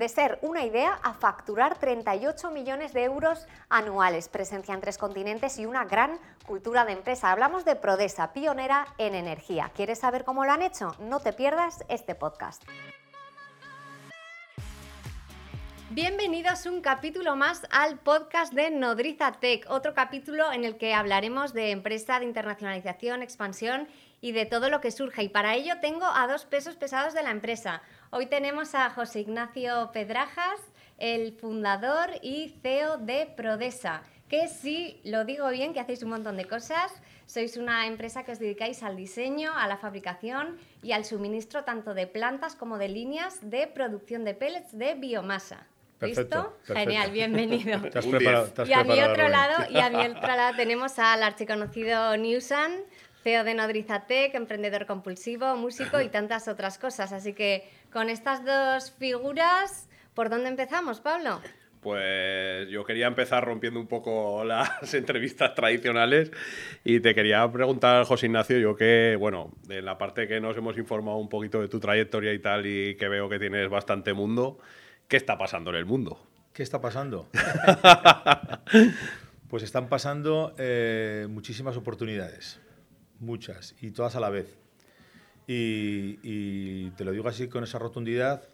de 0.00 0.08
ser 0.08 0.38
una 0.40 0.64
idea 0.64 0.98
a 1.02 1.12
facturar 1.12 1.78
38 1.78 2.50
millones 2.50 2.94
de 2.94 3.04
euros 3.04 3.46
anuales, 3.68 4.30
presencia 4.30 4.72
en 4.72 4.80
tres 4.80 4.96
continentes 4.96 5.58
y 5.58 5.66
una 5.66 5.84
gran 5.84 6.18
cultura 6.46 6.86
de 6.86 6.92
empresa. 6.92 7.30
Hablamos 7.30 7.66
de 7.66 7.76
Prodesa, 7.76 8.32
pionera 8.32 8.86
en 8.96 9.14
energía. 9.14 9.70
¿Quieres 9.74 9.98
saber 9.98 10.24
cómo 10.24 10.46
lo 10.46 10.52
han 10.52 10.62
hecho? 10.62 10.96
No 11.00 11.20
te 11.20 11.34
pierdas 11.34 11.84
este 11.90 12.14
podcast. 12.14 12.62
Bienvenidos 15.90 16.64
un 16.64 16.80
capítulo 16.80 17.36
más 17.36 17.66
al 17.70 17.98
podcast 17.98 18.54
de 18.54 18.70
Nodriza 18.70 19.32
Tech, 19.32 19.66
otro 19.68 19.92
capítulo 19.92 20.50
en 20.50 20.64
el 20.64 20.78
que 20.78 20.94
hablaremos 20.94 21.52
de 21.52 21.72
empresa, 21.72 22.20
de 22.20 22.24
internacionalización, 22.24 23.22
expansión 23.22 23.86
y 24.20 24.32
de 24.32 24.46
todo 24.46 24.70
lo 24.70 24.80
que 24.80 24.92
surge. 24.92 25.24
Y 25.24 25.28
para 25.28 25.56
ello 25.56 25.74
tengo 25.80 26.06
a 26.06 26.26
dos 26.26 26.46
pesos 26.46 26.76
pesados 26.76 27.12
de 27.12 27.22
la 27.22 27.30
empresa. 27.30 27.82
Hoy 28.12 28.26
tenemos 28.26 28.74
a 28.74 28.90
José 28.90 29.20
Ignacio 29.20 29.90
Pedrajas, 29.92 30.58
el 30.98 31.32
fundador 31.32 32.10
y 32.22 32.56
CEO 32.60 32.98
de 32.98 33.26
Prodesa, 33.36 34.02
que 34.28 34.48
si 34.48 35.00
lo 35.04 35.24
digo 35.24 35.48
bien, 35.50 35.72
que 35.72 35.78
hacéis 35.78 36.02
un 36.02 36.10
montón 36.10 36.36
de 36.36 36.44
cosas. 36.44 36.92
Sois 37.26 37.56
una 37.56 37.86
empresa 37.86 38.24
que 38.24 38.32
os 38.32 38.40
dedicáis 38.40 38.82
al 38.82 38.96
diseño, 38.96 39.52
a 39.56 39.68
la 39.68 39.76
fabricación 39.76 40.58
y 40.82 40.90
al 40.90 41.04
suministro 41.04 41.62
tanto 41.62 41.94
de 41.94 42.08
plantas 42.08 42.56
como 42.56 42.78
de 42.78 42.88
líneas 42.88 43.48
de 43.48 43.68
producción 43.68 44.24
de 44.24 44.34
pellets 44.34 44.76
de 44.76 44.94
biomasa. 44.94 45.68
¿Listo? 46.00 46.58
Genial, 46.64 47.12
bienvenido. 47.12 47.78
y 48.66 48.72
a 48.72 48.82
mi 48.82 49.00
otro 49.00 49.28
lado, 49.28 49.70
y 49.70 49.78
a 49.78 49.88
mi 49.88 50.04
otro 50.04 50.34
lado 50.34 50.56
tenemos 50.56 50.98
al 50.98 51.22
archiconocido 51.22 52.16
Newsan, 52.16 52.72
CEO 53.22 53.44
de 53.44 53.54
Nodrizatec, 53.54 54.34
emprendedor 54.34 54.86
compulsivo, 54.86 55.54
músico 55.56 56.00
y 56.00 56.08
tantas 56.08 56.48
otras 56.48 56.78
cosas. 56.78 57.12
Así 57.12 57.34
que 57.34 57.68
con 57.92 58.08
estas 58.08 58.44
dos 58.44 58.92
figuras, 58.92 59.88
¿por 60.14 60.30
dónde 60.30 60.48
empezamos, 60.48 61.00
Pablo? 61.00 61.40
Pues 61.80 62.68
yo 62.68 62.84
quería 62.84 63.06
empezar 63.06 63.44
rompiendo 63.44 63.80
un 63.80 63.86
poco 63.86 64.44
las 64.44 64.94
entrevistas 64.94 65.54
tradicionales 65.54 66.30
y 66.84 67.00
te 67.00 67.14
quería 67.14 67.50
preguntar, 67.50 68.04
José 68.04 68.26
Ignacio, 68.26 68.58
yo 68.58 68.76
que, 68.76 69.16
bueno, 69.18 69.52
de 69.66 69.82
la 69.82 69.98
parte 69.98 70.28
que 70.28 70.40
nos 70.40 70.56
hemos 70.56 70.76
informado 70.76 71.16
un 71.16 71.28
poquito 71.28 71.60
de 71.60 71.68
tu 71.68 71.80
trayectoria 71.80 72.32
y 72.32 72.38
tal 72.38 72.66
y 72.66 72.96
que 72.96 73.08
veo 73.08 73.28
que 73.28 73.38
tienes 73.38 73.68
bastante 73.68 74.12
mundo, 74.12 74.58
¿Qué 75.10 75.16
está 75.16 75.36
pasando 75.36 75.70
en 75.70 75.76
el 75.76 75.86
mundo? 75.86 76.24
¿Qué 76.52 76.62
está 76.62 76.80
pasando? 76.80 77.28
pues 79.48 79.64
están 79.64 79.88
pasando 79.88 80.54
eh, 80.56 81.26
muchísimas 81.28 81.76
oportunidades, 81.76 82.60
muchas, 83.18 83.74
y 83.80 83.90
todas 83.90 84.14
a 84.14 84.20
la 84.20 84.30
vez. 84.30 84.56
Y, 85.52 86.90
te 86.90 87.04
lo 87.04 87.12
digo 87.12 87.28
así 87.28 87.48
con 87.48 87.64
esa 87.64 87.78
rotundidad 87.78 88.44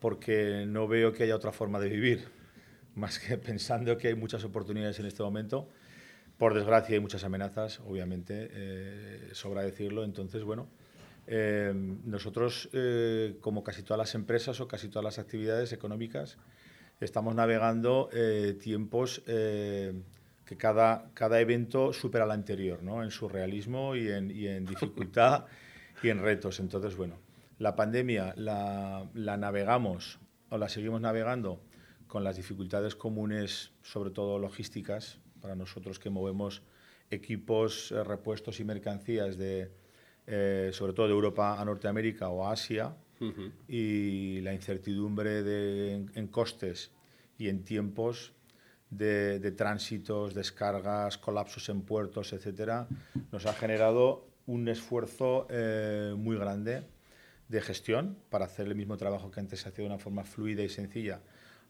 porque 0.00 0.64
no 0.66 0.86
veo 0.86 1.12
que 1.12 1.24
haya 1.24 1.34
otra 1.34 1.50
forma 1.50 1.80
de 1.80 1.88
vivir, 1.88 2.28
más 2.94 3.18
que 3.18 3.36
pensando 3.36 3.96
que 3.96 4.08
hay 4.08 4.14
muchas 4.14 4.44
oportunidades 4.44 5.00
en 5.00 5.06
este 5.06 5.22
momento. 5.22 5.68
Por 6.38 6.54
desgracia 6.54 6.94
hay 6.94 7.00
muchas 7.00 7.24
amenazas, 7.24 7.80
obviamente, 7.80 8.48
eh, 8.52 9.30
sobra 9.32 9.62
decirlo. 9.62 10.04
Entonces, 10.04 10.44
bueno, 10.44 10.68
Em, 11.26 11.98
nosotros, 12.04 12.68
eh, 12.72 13.36
como 13.40 13.64
casi 13.64 13.82
todas 13.82 13.98
las 13.98 14.14
empresas 14.14 14.60
o 14.60 14.68
casi 14.68 14.88
todas 14.88 15.04
las 15.04 15.18
actividades 15.18 15.72
económicas, 15.72 16.38
estamos 17.00 17.34
navegando 17.34 18.08
eh, 18.12 18.56
tiempos 18.60 19.22
eh, 19.26 19.92
que 20.44 20.56
cada, 20.56 21.10
cada 21.14 21.40
evento 21.40 21.92
supera 21.92 22.24
al 22.24 22.30
anterior, 22.30 22.82
¿no? 22.82 23.02
en 23.02 23.10
su 23.10 23.28
realismo 23.28 23.96
y 23.96 24.06
y 24.06 24.46
en 24.46 24.64
dificultad 24.66 25.46
y 26.02 26.08
en 26.08 26.22
retos. 26.22 26.60
Entonces, 26.60 26.96
bueno, 26.96 27.18
la 27.58 27.76
pandemia 27.76 28.34
la, 28.36 29.08
la 29.14 29.36
navegamos 29.36 30.18
o 30.50 30.58
la 30.58 30.68
seguimos 30.68 31.00
navegando 31.00 31.60
con 32.06 32.24
las 32.24 32.36
dificultades 32.36 32.94
comunes, 32.94 33.72
sobre 33.82 34.10
todo 34.10 34.38
logísticas, 34.38 35.18
para 35.40 35.56
nosotros 35.56 35.98
que 35.98 36.10
movemos 36.10 36.62
equipos, 37.10 37.92
repuestos 38.04 38.60
y 38.60 38.64
mercancías 38.64 39.36
de 39.36 39.70
eh, 40.28 40.70
sobre 40.72 40.92
todo 40.92 41.06
de 41.06 41.12
Europa 41.12 41.60
a 41.60 41.64
Norteamérica 41.64 42.28
o 42.30 42.44
a 42.44 42.52
Asia, 42.52 42.96
y 43.68 44.40
la 44.40 44.52
incertidumbre 44.52 45.42
de, 45.42 46.04
en, 46.12 46.26
costes 46.26 46.90
y 47.38 47.48
en 47.48 47.64
tiempos 47.64 48.34
de, 48.90 49.38
tránsitos, 49.52 50.34
descargas, 50.34 51.16
colapsos 51.16 51.68
en 51.70 51.80
puertos, 51.82 52.32
etcétera, 52.32 52.88
nos 53.32 53.46
ha 53.46 53.54
generado 53.54 54.26
un 54.46 54.68
esfuerzo 54.68 55.46
eh, 55.50 56.14
muy 56.16 56.36
grande 56.36 56.84
de 57.48 57.60
gestión 57.60 58.16
para 58.30 58.46
hacer 58.46 58.66
el 58.66 58.74
mismo 58.74 58.96
trabajo 58.96 59.30
que 59.30 59.40
antes 59.40 59.60
se 59.60 59.68
hacía 59.68 59.84
de 59.84 59.90
una 59.90 59.98
forma 59.98 60.24
fluida 60.24 60.62
y 60.62 60.68
sencilla. 60.68 61.20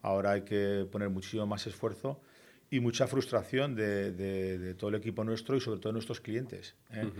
Ahora 0.02 0.32
hay 0.32 0.42
que 0.42 0.86
poner 0.90 1.10
muchísimo 1.10 1.46
más 1.46 1.66
esfuerzo 1.66 2.20
y 2.70 2.80
mucha 2.80 3.06
frustración 3.06 3.74
de, 3.74 4.74
todo 4.78 4.90
el 4.90 4.96
equipo 4.96 5.24
nuestro 5.24 5.56
y 5.56 5.60
sobre 5.60 5.80
todo 5.80 5.90
de 5.90 5.94
nuestros 5.94 6.20
clientes. 6.20 6.74
¿eh? 6.92 7.10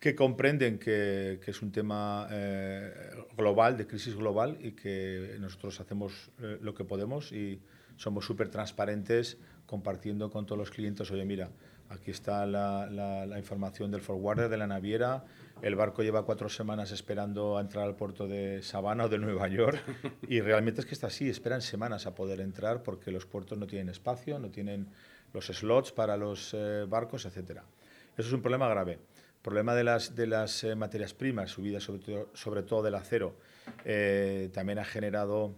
que 0.00 0.14
comprenden 0.14 0.78
que, 0.78 1.38
que 1.44 1.50
es 1.50 1.60
un 1.60 1.70
tema 1.70 2.26
eh, 2.30 2.90
global, 3.36 3.76
de 3.76 3.86
crisis 3.86 4.16
global, 4.16 4.56
y 4.58 4.72
que 4.72 5.36
nosotros 5.38 5.78
hacemos 5.78 6.30
eh, 6.40 6.58
lo 6.62 6.74
que 6.74 6.84
podemos 6.84 7.30
y 7.32 7.60
somos 7.96 8.24
súper 8.24 8.48
transparentes 8.48 9.36
compartiendo 9.66 10.30
con 10.30 10.46
todos 10.46 10.58
los 10.58 10.70
clientes, 10.70 11.10
oye, 11.10 11.26
mira, 11.26 11.50
aquí 11.90 12.10
está 12.10 12.46
la, 12.46 13.36
información 13.36 13.90
del 13.90 14.00
forwarder, 14.00 14.48
de 14.48 14.56
la 14.56 14.66
naviera, 14.66 15.24
el 15.60 15.76
barco 15.76 16.02
lleva 16.02 16.24
cuatro 16.24 16.48
semanas 16.48 16.90
esperando 16.90 17.58
a 17.58 17.60
entrar 17.60 17.84
al 17.84 17.94
puerto 17.94 18.26
de 18.26 18.62
Sabana 18.62 19.04
o 19.04 19.08
de 19.08 19.18
Nueva 19.18 19.46
York, 19.48 19.78
y 20.28 20.40
realmente 20.40 20.80
es 20.80 20.86
que 20.86 20.94
está 20.94 21.08
así, 21.08 21.28
esperan 21.28 21.60
semanas 21.60 22.06
a 22.06 22.14
poder 22.14 22.40
entrar 22.40 22.82
porque 22.82 23.10
los 23.10 23.26
puertos 23.26 23.58
no 23.58 23.66
tienen 23.66 23.90
espacio, 23.90 24.38
no 24.38 24.50
tienen 24.50 24.88
los 25.34 25.46
slots 25.46 25.92
para 25.92 26.16
los 26.16 26.54
eh, 26.54 26.86
barcos, 26.88 27.26
etc. 27.26 27.60
Eso 28.16 28.28
es 28.28 28.32
un 28.32 28.42
problema 28.42 28.68
grave 28.68 28.98
problema 29.42 29.74
de 29.74 29.84
las, 29.84 30.14
de 30.14 30.26
las 30.26 30.64
eh, 30.64 30.74
materias 30.74 31.14
primas, 31.14 31.50
subida 31.50 31.80
sobre 31.80 32.00
todo, 32.00 32.28
sobre 32.34 32.62
todo 32.62 32.82
del 32.82 32.94
acero, 32.94 33.36
eh, 33.84 34.50
también 34.52 34.78
ha 34.78 34.84
generado 34.84 35.54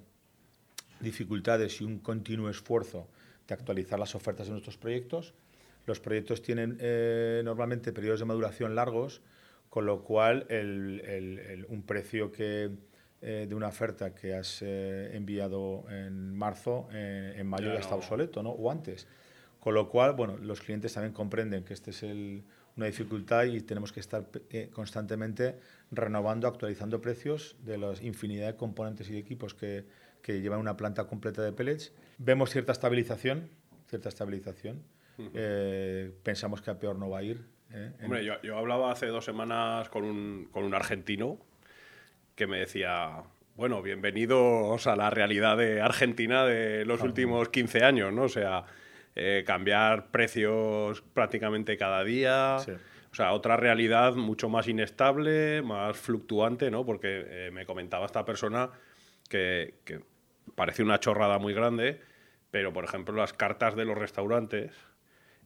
dificultades 1.00 1.80
y 1.80 1.84
un 1.84 1.98
continuo 1.98 2.48
esfuerzo 2.48 3.08
de 3.48 3.54
actualizar 3.54 3.98
las 3.98 4.14
ofertas 4.14 4.46
de 4.46 4.52
nuestros 4.52 4.76
proyectos. 4.76 5.34
Los 5.86 6.00
proyectos 6.00 6.42
tienen 6.42 6.78
eh, 6.80 7.42
normalmente 7.44 7.92
periodos 7.92 8.20
de 8.20 8.26
maduración 8.26 8.74
largos, 8.74 9.22
con 9.68 9.86
lo 9.86 10.02
cual 10.02 10.46
un 11.68 11.82
precio 11.86 12.30
que, 12.30 12.70
de 13.20 13.54
una 13.54 13.68
oferta 13.68 14.14
que 14.14 14.34
has 14.34 14.60
enviado 14.60 15.86
en 15.88 16.36
marzo, 16.36 16.88
en 16.92 17.46
mayo 17.46 17.72
ya, 17.72 17.80
está 17.80 17.94
obsoleto, 17.94 18.42
¿no? 18.42 18.50
o 18.50 18.70
antes. 18.70 19.08
Con 19.60 19.72
lo 19.72 19.88
cual, 19.88 20.12
bueno, 20.12 20.36
los 20.36 20.60
clientes 20.60 20.92
también 20.92 21.14
comprenden 21.14 21.64
que 21.64 21.72
este 21.72 21.92
es 21.92 22.02
el, 22.02 22.44
una 22.76 22.86
dificultad 22.86 23.44
y 23.44 23.60
tenemos 23.60 23.92
que 23.92 24.00
estar 24.00 24.28
eh, 24.50 24.70
constantemente 24.72 25.58
renovando, 25.90 26.48
actualizando 26.48 27.00
precios 27.00 27.56
de 27.62 27.78
la 27.78 27.92
infinidad 28.02 28.46
de 28.48 28.56
componentes 28.56 29.08
y 29.10 29.12
de 29.12 29.18
equipos 29.18 29.54
que, 29.54 29.84
que, 30.22 30.40
llevan 30.40 30.60
una 30.60 30.76
planta 30.76 31.04
completa 31.04 31.42
de 31.42 31.52
pellets. 31.52 31.92
Vemos 32.18 32.50
cierta 32.50 32.72
estabilización, 32.72 33.50
cierta 33.88 34.08
estabilización. 34.08 34.82
Eh, 35.18 36.10
pensamos 36.22 36.62
que 36.62 36.70
a 36.70 36.78
peor 36.78 36.96
no 36.96 37.10
va 37.10 37.18
a 37.18 37.22
ir. 37.22 37.44
¿eh? 37.70 37.92
Hombre, 38.02 38.24
yo, 38.24 38.40
yo, 38.42 38.56
hablaba 38.56 38.92
hace 38.92 39.06
dos 39.06 39.24
semanas 39.24 39.88
con 39.88 40.04
un, 40.04 40.48
con 40.50 40.64
un 40.64 40.74
argentino 40.74 41.38
que 42.34 42.46
me 42.46 42.58
decía, 42.58 43.22
bueno, 43.54 43.82
bienvenidos 43.82 44.86
a 44.86 44.96
la 44.96 45.10
realidad 45.10 45.56
de 45.56 45.80
Argentina 45.80 46.44
de 46.44 46.84
los 46.84 47.02
últimos 47.02 47.50
15 47.50 47.84
años, 47.84 48.12
¿no? 48.12 48.22
O 48.22 48.28
sea, 48.28 48.64
eh, 49.14 49.44
cambiar 49.46 50.10
precios 50.10 51.02
prácticamente 51.12 51.76
cada 51.76 52.02
día. 52.02 52.56
O 53.10 53.14
sea, 53.14 53.32
otra 53.34 53.58
realidad 53.58 54.14
mucho 54.14 54.48
más 54.48 54.68
inestable, 54.68 55.60
más 55.60 55.98
fluctuante, 55.98 56.70
¿no? 56.70 56.86
Porque 56.86 57.24
eh, 57.26 57.50
me 57.52 57.66
comentaba 57.66 58.06
esta 58.06 58.24
persona 58.24 58.70
que, 59.28 59.74
parece 60.54 60.82
una 60.82 60.98
chorrada 60.98 61.38
muy 61.38 61.52
grande, 61.52 62.00
pero 62.50 62.72
por 62.72 62.84
ejemplo 62.84 63.14
las 63.14 63.32
cartas 63.32 63.76
de 63.76 63.84
los 63.84 63.96
restaurantes 63.96 64.72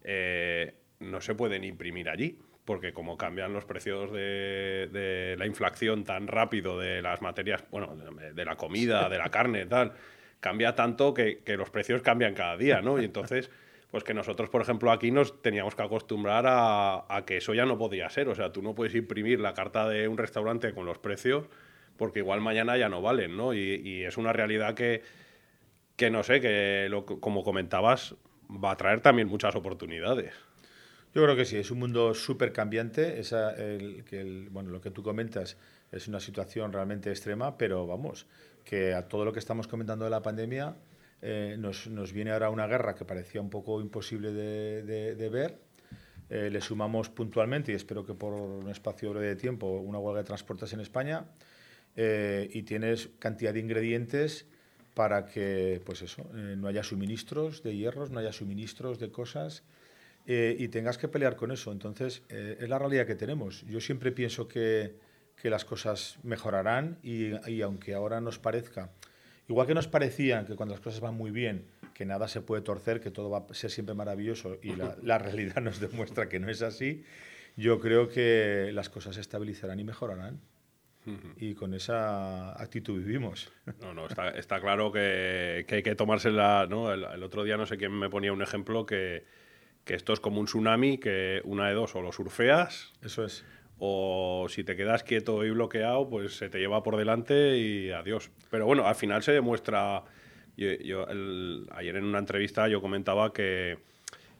eh, 0.08 0.74
no 1.00 1.20
se 1.20 1.34
pueden 1.34 1.64
imprimir 1.64 2.08
allí, 2.08 2.38
porque 2.64 2.92
como 2.92 3.18
cambian 3.18 3.52
los 3.52 3.64
precios 3.64 4.12
de, 4.12 5.34
la 5.36 5.46
inflación 5.46 6.04
tan 6.04 6.28
rápido 6.28 6.78
de 6.78 7.02
las 7.02 7.20
materias, 7.22 7.64
bueno, 7.70 7.96
de, 7.96 8.44
la 8.44 8.56
comida, 8.56 9.08
de 9.08 9.18
la 9.18 9.30
carne, 9.30 9.66
tal, 9.66 9.92
cambia 10.40 10.76
tanto 10.76 11.12
que, 11.12 11.42
los 11.58 11.70
precios 11.70 12.02
cambian 12.02 12.34
cada 12.34 12.56
día, 12.56 12.82
¿no? 12.82 13.00
Y 13.00 13.04
entonces, 13.04 13.50
pues 13.90 14.04
que 14.04 14.14
nosotros, 14.14 14.48
por 14.48 14.62
ejemplo, 14.62 14.92
aquí 14.92 15.10
nos 15.10 15.42
teníamos 15.42 15.74
que 15.74 15.82
acostumbrar 15.82 16.44
a, 16.46 17.24
que 17.26 17.38
eso 17.38 17.52
ya 17.52 17.66
no 17.66 17.76
podía 17.76 18.08
ser. 18.08 18.28
O 18.28 18.34
sea, 18.34 18.52
tú 18.52 18.62
no 18.62 18.74
puedes 18.74 18.94
imprimir 18.94 19.40
la 19.40 19.54
carta 19.54 19.88
de 19.88 20.06
un 20.06 20.18
restaurante 20.18 20.72
con 20.72 20.86
los 20.86 20.98
precios 20.98 21.48
porque 21.96 22.20
igual 22.20 22.40
mañana 22.40 22.76
ya 22.76 22.88
no 22.88 23.02
valen, 23.02 23.36
¿no? 23.36 23.54
Y, 23.54 24.04
es 24.04 24.16
una 24.18 24.32
realidad 24.32 24.74
que, 24.74 25.02
que 25.96 26.10
no 26.10 26.22
sé, 26.22 26.40
que 26.40 26.90
como 27.20 27.42
comentabas, 27.42 28.16
va 28.50 28.72
a 28.72 28.76
traer 28.76 29.00
también 29.00 29.28
muchas 29.28 29.54
oportunidades. 29.54 30.32
Yo 31.14 31.22
creo 31.22 31.34
que 31.36 31.44
sí, 31.44 31.56
es 31.56 31.70
un 31.70 31.78
mundo 31.78 32.14
súper 32.14 32.52
cambiante. 32.52 33.18
Esa, 33.18 33.54
bueno, 34.50 34.70
lo 34.70 34.80
que 34.80 34.90
tú 34.90 35.02
comentas 35.02 35.56
es 35.90 36.08
una 36.08 36.20
situación 36.20 36.72
realmente 36.72 37.10
extrema, 37.10 37.56
pero 37.56 37.86
vamos, 37.86 38.26
que 38.64 38.92
a 38.92 39.08
todo 39.08 39.24
lo 39.24 39.32
que 39.32 39.38
estamos 39.38 39.66
comentando 39.66 40.04
de 40.04 40.10
la 40.10 40.20
pandemia 40.20 40.76
eh, 41.22 41.56
nos, 41.58 41.86
nos, 41.86 42.12
viene 42.12 42.32
ahora 42.32 42.50
una 42.50 42.66
guerra 42.66 42.94
que 42.94 43.04
parecía 43.04 43.40
un 43.40 43.50
poco 43.50 43.80
imposible 43.80 44.32
de, 44.32 45.14
de, 45.14 45.28
ver. 45.28 45.58
Eh, 46.28 46.50
le 46.50 46.60
sumamos 46.60 47.08
puntualmente, 47.08 47.72
y 47.72 47.74
espero 47.74 48.04
que 48.04 48.14
por 48.14 48.32
un 48.32 48.68
espacio 48.68 49.10
breve 49.10 49.28
de 49.28 49.36
tiempo, 49.36 49.66
una 49.66 49.98
huelga 49.98 50.20
de 50.20 50.26
transportes 50.26 50.72
en 50.72 50.80
España. 50.80 51.24
Eh, 51.94 52.48
y 52.52 52.62
tienes 52.62 53.08
cantidad 53.18 53.54
de 53.54 53.60
ingredientes 53.60 54.46
para 54.96 55.26
que 55.26 55.80
pues 55.84 56.00
eso, 56.00 56.24
no 56.32 56.66
haya 56.66 56.82
suministros 56.82 57.62
de 57.62 57.76
hierros, 57.76 58.10
no 58.10 58.18
haya 58.18 58.32
suministros 58.32 58.98
de 58.98 59.12
cosas 59.12 59.62
y 60.26 60.66
tengas 60.68 60.98
que 60.98 61.06
pelear 61.06 61.36
con 61.36 61.52
eso. 61.52 61.70
Entonces, 61.70 62.22
es 62.28 62.68
la 62.68 62.78
realidad 62.78 63.06
que 63.06 63.14
tenemos. 63.14 63.62
Yo 63.66 63.80
siempre 63.80 64.10
pienso 64.10 64.48
que, 64.48 64.96
que 65.40 65.50
las 65.50 65.64
cosas 65.64 66.18
mejorarán 66.22 66.98
y, 67.02 67.32
y 67.48 67.60
aunque 67.60 67.94
ahora 67.94 68.20
nos 68.20 68.38
parezca 68.38 68.90
Igual 69.48 69.66
que 69.66 69.74
nos 69.74 69.86
parecía 69.86 70.44
que 70.44 70.56
cuando 70.56 70.74
las 70.74 70.82
cosas 70.82 71.00
van 71.00 71.14
muy 71.14 71.30
bien, 71.30 71.66
que 71.94 72.04
nada 72.04 72.26
se 72.26 72.40
puede 72.40 72.62
torcer, 72.62 73.00
que 73.00 73.10
todo 73.10 73.30
va 73.30 73.46
a 73.48 73.54
ser 73.54 73.70
siempre 73.70 73.94
maravilloso 73.94 74.58
y 74.60 74.74
la, 74.74 75.18
realidad 75.18 75.56
nos 75.62 75.78
demuestra 75.78 76.28
que 76.28 76.40
no 76.40 76.50
es 76.50 76.62
así, 76.62 77.04
yo 77.56 77.78
creo 77.80 78.08
que 78.08 78.70
las 78.72 78.88
cosas 78.88 79.14
se 79.14 79.20
estabilizarán 79.20 79.78
y 79.78 79.84
mejorarán. 79.84 80.40
Y 81.38 81.54
con 81.54 81.74
esa 81.74 82.60
actitud 82.60 82.98
vivimos. 82.98 83.52
No, 83.80 83.94
no, 83.94 84.06
está, 84.06 84.30
está 84.30 84.60
claro 84.60 84.90
que, 84.90 85.64
que, 85.68 85.76
hay 85.76 85.82
que 85.82 85.94
tomársela. 85.94 86.66
¿no? 86.68 86.92
El, 86.92 87.04
el, 87.04 87.22
otro 87.22 87.44
día 87.44 87.56
no 87.56 87.66
sé 87.66 87.76
quién 87.76 87.92
me 87.92 88.10
ponía 88.10 88.32
un 88.32 88.42
ejemplo 88.42 88.86
que, 88.86 89.24
que 89.84 89.94
esto 89.94 90.12
es 90.12 90.20
como 90.20 90.40
un 90.40 90.46
tsunami, 90.46 90.98
que 90.98 91.40
una 91.44 91.68
de 91.68 91.74
dos, 91.74 91.94
o 91.94 92.02
lo 92.02 92.12
surfeas. 92.12 92.92
Eso 93.02 93.24
es 93.24 93.44
o 93.78 94.46
si 94.48 94.64
te 94.64 94.76
quedas 94.76 95.02
quieto 95.02 95.44
y 95.44 95.50
bloqueado, 95.50 96.08
pues 96.08 96.36
se 96.36 96.48
te 96.48 96.58
lleva 96.58 96.82
por 96.82 96.96
delante 96.96 97.58
y 97.58 97.90
adiós. 97.90 98.30
Pero 98.50 98.66
bueno, 98.66 98.86
al 98.86 98.94
final 98.94 99.22
se 99.22 99.32
demuestra. 99.32 100.04
Yo, 100.56 101.06
ayer 101.72 101.96
en 101.96 102.04
una 102.04 102.18
entrevista 102.18 102.66
yo 102.68 102.80
comentaba 102.80 103.32
que, 103.34 103.78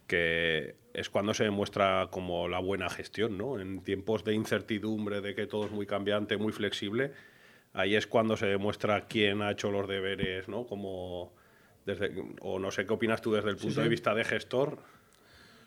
que 0.07 0.75
es 0.97 1.11
cuando 1.11 1.35
se 1.35 1.45
demuestra 1.45 2.09
como 2.11 2.49
la 2.49 2.59
buena 2.59 2.89
gestión, 2.89 3.37
¿no? 3.37 3.61
En 3.61 3.83
tiempos 3.83 4.25
de 4.25 4.33
incertidumbre, 4.33 5.21
de 5.21 5.35
que 5.35 5.47
todo 5.47 5.67
es 5.67 5.71
muy 5.71 5.87
cambiante, 5.87 6.39
muy 6.39 6.53
flexible, 6.53 7.13
ahí 7.75 7.95
es 7.95 8.07
cuando 8.07 8.35
se 8.39 8.47
demuestra 8.47 9.07
quién 9.07 9.43
ha 9.43 9.51
hecho 9.51 9.71
los 9.71 9.87
deberes, 9.87 10.49
¿no? 10.49 10.67
Como 10.67 11.35
desde, 11.85 12.15
o 12.41 12.59
no 12.59 12.71
sé 12.71 12.87
qué 12.87 12.95
opinas 12.95 13.21
tú 13.21 13.35
desde 13.35 13.51
el 13.51 13.59
punto 13.59 13.83
de 13.83 13.91
vista 13.91 14.15
de 14.15 14.25
gestor. 14.25 14.79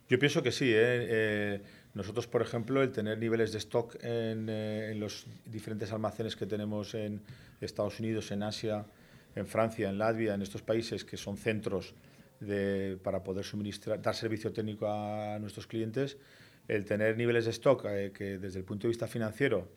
Yo 0.10 0.18
pienso 0.18 0.42
que 0.42 0.52
sí, 0.52 0.72
¿eh? 0.72 0.74
eh 0.78 1.62
nosotros, 1.94 2.28
por 2.28 2.42
ejemplo, 2.42 2.82
el 2.82 2.92
tener 2.92 3.18
niveles 3.20 3.52
de 3.52 3.60
stock 3.60 3.98
eh, 4.02 4.90
en, 4.92 5.00
los 5.00 5.28
diferentes 5.46 5.92
almacenes 5.92 6.36
que 6.36 6.46
tenemos 6.48 6.94
en 6.96 7.22
Estados 7.62 8.00
Unidos, 8.00 8.32
en 8.32 8.44
Asia, 8.44 8.86
en 9.36 9.46
Francia, 9.46 9.90
en 9.90 9.98
Latvia, 9.98 10.34
en 10.34 10.42
estos 10.42 10.62
países 10.62 11.06
que 11.06 11.18
son 11.18 11.38
centros 11.38 11.94
para 13.04 13.24
poder 13.24 13.44
suministrar, 13.44 14.02
dar 14.02 14.16
servicio 14.16 14.52
técnico 14.52 14.88
a 14.88 15.38
nuestros 15.40 15.68
clientes, 15.68 16.18
el 16.68 16.86
tener 16.86 17.18
niveles 17.18 17.46
de 17.46 17.52
stock 17.52 17.86
eh, 17.86 18.12
que 18.14 18.38
desde 18.38 18.60
el 18.60 18.66
punto 18.66 18.84
de 18.84 18.90
vista 18.90 19.08
financiero 19.08 19.70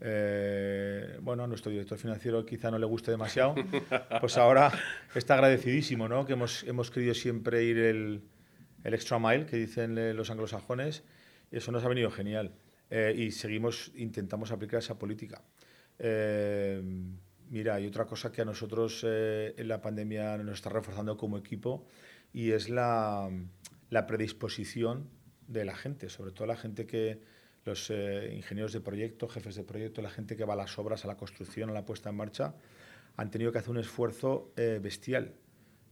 eh, 0.00 1.18
bueno, 1.22 1.44
a 1.44 1.46
nuestro 1.46 1.70
director 1.70 1.98
financiero 1.98 2.44
quizá 2.44 2.70
no 2.70 2.78
le 2.78 2.86
guste 2.86 3.10
demasiado, 3.10 3.54
pues 4.20 4.36
ahora 4.36 4.70
está 5.14 5.34
agradecidísimo, 5.34 6.06
¿no? 6.08 6.26
Que 6.26 6.34
hemos, 6.34 6.64
hemos 6.64 6.90
querido 6.90 7.14
siempre 7.14 7.64
ir 7.64 7.78
el, 7.78 8.22
el 8.84 8.94
extra 8.94 9.18
mile, 9.18 9.46
que 9.46 9.56
dicen 9.56 10.16
los 10.16 10.30
anglosajones, 10.30 11.02
eso 11.50 11.72
nos 11.72 11.84
ha 11.84 11.88
venido 11.88 12.10
genial. 12.10 12.52
Eh, 12.90 13.14
y 13.16 13.30
seguimos, 13.32 13.90
intentamos 13.96 14.52
aplicar 14.52 14.78
esa 14.78 14.98
política. 14.98 15.42
Eh, 15.98 16.80
mira, 17.50 17.74
hay 17.74 17.86
otra 17.86 18.04
cosa 18.04 18.30
que 18.30 18.42
a 18.42 18.44
nosotros 18.44 19.04
eh, 19.06 19.54
en 19.56 19.68
la 19.68 19.80
pandemia 19.80 20.36
nos 20.38 20.54
está 20.54 20.70
reforzando 20.70 21.16
como 21.16 21.38
equipo 21.38 21.86
y 22.36 22.52
es 22.52 22.68
la, 22.68 23.30
la 23.88 24.06
predisposición 24.06 25.08
de 25.48 25.64
la 25.64 25.74
gente, 25.74 26.10
sobre 26.10 26.32
todo 26.32 26.46
la 26.46 26.56
gente 26.56 26.86
que, 26.86 27.22
los 27.64 27.90
ingenieros 27.90 28.72
de 28.72 28.80
proyecto, 28.80 29.26
jefes 29.26 29.56
de 29.56 29.64
proyecto, 29.64 30.00
la 30.00 30.10
gente 30.10 30.36
que 30.36 30.44
va 30.44 30.52
a 30.52 30.56
las 30.56 30.78
obras, 30.78 31.04
a 31.04 31.08
la 31.08 31.16
construcción, 31.16 31.68
a 31.70 31.72
la 31.72 31.84
puesta 31.84 32.10
en 32.10 32.16
marcha, 32.16 32.54
han 33.16 33.30
tenido 33.32 33.50
que 33.50 33.58
hacer 33.58 33.70
un 33.70 33.78
esfuerzo 33.78 34.52
bestial 34.54 35.34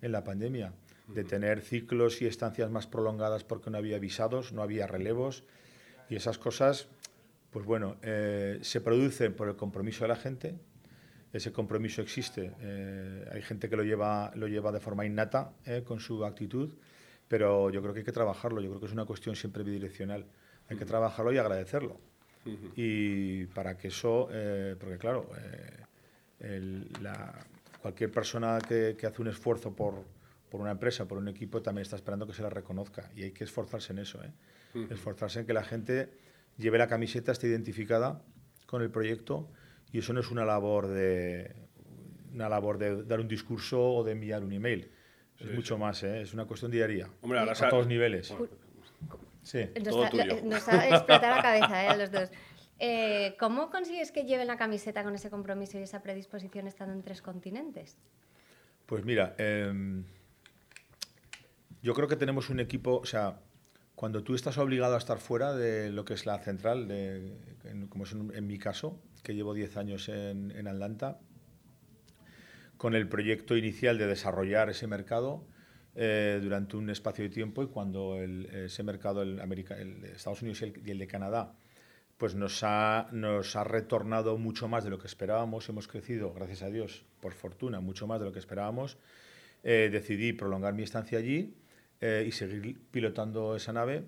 en 0.01 0.13
la 0.13 0.23
pandemia 0.23 0.73
de 1.09 1.25
tener 1.25 1.63
ciclos 1.63 2.23
y 2.23 2.27
estancias 2.27 2.71
más 2.71 2.87
prolongadas 2.87 3.43
porque 3.43 3.71
no 3.71 3.79
había 3.79 3.99
visados, 3.99 4.53
no 4.53 4.63
había 4.63 4.87
relevos 4.87 5.45
y 6.09 6.17
esas 6.17 6.39
cosas, 6.39 6.89
pues 7.51 7.65
bueno, 7.65 7.97
eh, 8.03 8.59
se 8.63 8.81
producen 8.81 9.35
por 9.35 9.49
el 9.49 9.57
compromiso 9.57 10.05
de 10.05 10.09
la 10.09 10.17
gente. 10.17 10.55
Ese 11.35 11.53
compromiso 11.53 12.01
existe. 12.01 12.53
Eh, 12.61 13.29
hay 13.33 13.43
gente 13.43 13.69
que 13.69 13.77
lo 13.77 13.83
lleva, 13.83 14.31
lo 14.37 14.47
lleva 14.47 14.71
de 14.71 14.79
forma 14.79 15.05
innata 15.05 15.53
eh, 15.67 15.83
con 15.85 15.99
su 15.99 16.25
actitud, 16.25 16.73
pero 17.27 17.71
yo 17.71 17.83
creo 17.83 17.93
que 17.93 18.01
hay 18.01 18.05
que 18.05 18.13
trabajarlo. 18.13 18.61
Yo 18.61 18.69
creo 18.71 18.81
que 18.81 18.87
es 18.87 18.93
una 18.93 19.05
cuestión 19.05 19.35
siempre 19.35 19.65
bidireccional. 19.65 20.25
Hay 20.69 20.77
que 20.77 20.85
trabajarlo 20.85 21.33
y 21.33 21.39
agradecerlo. 21.39 22.01
Y 22.77 23.47
para 23.47 23.77
que 23.77 23.89
eso, 23.89 24.29
porque 24.79 24.99
claro, 24.99 25.31
cualquier 27.81 28.11
persona 28.11 28.59
que 28.69 29.07
hace 29.07 29.23
un 29.23 29.29
esfuerzo 29.29 29.75
por, 29.75 30.05
por 30.55 30.61
una 30.61 30.71
empresa, 30.71 31.09
por 31.09 31.19
un 31.19 31.27
equipo, 31.27 31.63
también 31.63 31.83
está 31.83 31.97
esperando 31.97 32.29
que 32.29 32.33
se 32.33 32.41
la 32.41 32.49
reconozca. 32.49 33.11
Y 33.17 33.25
hay 33.25 33.33
que 33.33 33.43
esforzarse 33.43 33.93
en 33.93 33.99
eso, 33.99 34.23
¿eh? 34.23 34.31
esforzarse 34.89 35.41
en 35.41 35.47
que 35.47 35.53
la 35.53 35.65
gente 35.65 36.11
lleve 36.59 36.79
la 36.79 36.87
camiseta, 36.87 37.33
esté 37.33 37.49
identificada 37.49 38.23
con 38.67 38.81
el 38.81 38.89
proyecto. 38.89 39.51
Y 39.95 39.99
eso 39.99 40.13
no 40.13 40.19
es 40.19 40.31
una 40.33 40.45
labor 40.45 40.89
de, 40.89 41.55
una 42.33 42.49
labor 42.49 42.79
de 42.79 43.05
dar 43.05 43.21
un 43.21 43.29
discurso 43.29 43.81
o 43.81 44.03
de 44.03 44.11
enviar 44.11 44.43
un 44.43 44.53
email. 44.53 44.91
Es 45.39 45.55
mucho 45.55 45.79
más, 45.79 46.03
¿eh? 46.03 46.23
es 46.23 46.35
una 46.35 46.47
cuestión 46.47 46.73
diaria. 46.73 47.09
Hombre, 47.23 47.39
a, 47.39 47.69
todos 47.69 47.87
niveles. 47.87 48.35
sí. 49.45 49.69
Nos, 50.43 50.67
ha 50.67 50.89
explotado 50.89 51.37
la 51.37 51.43
cabeza 51.43 51.85
¿eh? 51.85 51.89
a 51.91 51.97
los 51.97 52.11
dos. 52.11 52.29
Eh, 52.81 53.37
¿Cómo 53.39 53.71
consigues 53.71 54.11
que 54.11 54.25
lleven 54.25 54.49
la 54.49 54.57
camiseta 54.57 55.05
con 55.05 55.15
ese 55.15 55.31
compromiso 55.31 55.79
y 55.79 55.83
esa 55.83 56.03
predisposición 56.03 56.67
estando 56.67 56.93
en 56.93 57.05
tres 57.05 57.23
continentes? 57.23 57.97
Pues 58.87 59.05
mira, 59.05 59.37
em, 59.39 60.03
yo 61.83 61.95
creo 61.95 62.09
que 62.09 62.17
tenemos 62.17 62.51
un 62.51 62.59
equipo, 62.59 62.97
o 62.97 63.07
sea, 63.07 63.39
cuando 63.95 64.25
tú 64.25 64.35
estás 64.35 64.59
obligado 64.59 64.97
a 64.97 64.99
estar 64.99 65.19
fuera 65.19 65.55
de 65.55 65.91
lo 65.91 66.05
que 66.05 66.15
es 66.15 66.27
la 66.27 66.41
central, 66.41 66.89
de, 66.89 67.33
como 67.89 68.03
es 68.03 68.13
en, 68.13 68.47
mi 68.49 68.59
caso, 68.59 69.01
que 69.25 69.35
llevo 69.35 69.55
10 69.55 69.77
años 69.79 70.09
en, 70.09 70.53
en, 70.53 70.69
Atlanta, 70.69 71.19
con 72.77 72.95
el 72.95 73.09
proyecto 73.09 73.57
inicial 73.57 73.99
de 73.99 74.07
desarrollar 74.07 74.71
ese 74.71 74.87
mercado 74.87 75.45
eh, 75.97 76.39
durante 76.43 76.77
un 76.77 76.91
espacio 76.91 77.25
de 77.25 77.31
tiempo 77.31 77.63
y 77.63 77.69
cuando 77.69 78.21
ese 78.21 78.83
mercado, 78.83 79.23
el, 79.23 79.37
de 79.37 80.13
Estados 80.15 80.43
Unidos 80.43 80.63
y 80.63 80.91
el, 80.91 80.99
de 80.99 81.07
Canadá, 81.07 81.55
pues 82.19 82.35
nos 82.35 82.63
ha, 82.63 83.09
nos 83.13 83.57
ha 83.57 83.65
retornado 83.65 84.37
mucho 84.37 84.69
más 84.69 84.85
de 84.85 84.91
lo 84.91 84.99
que 84.99 85.07
esperábamos, 85.07 85.69
hemos 85.69 85.89
crecido, 85.89 86.33
gracias 86.33 86.63
a 86.63 86.69
Dios, 86.69 87.05
por 87.21 87.33
fortuna, 87.33 87.81
mucho 87.81 88.07
más 88.07 88.21
de 88.21 88.27
lo 88.27 88.33
que 88.33 88.39
esperábamos, 88.39 88.99
eh, 89.63 89.89
decidí 89.91 90.33
prolongar 90.33 90.75
mi 90.75 90.83
estancia 90.83 91.19
allí 91.19 91.57
eh, 92.01 92.25
y 92.27 92.33
seguir 92.33 92.79
pilotando 92.91 93.57
esa 93.57 93.73
nave, 93.73 94.05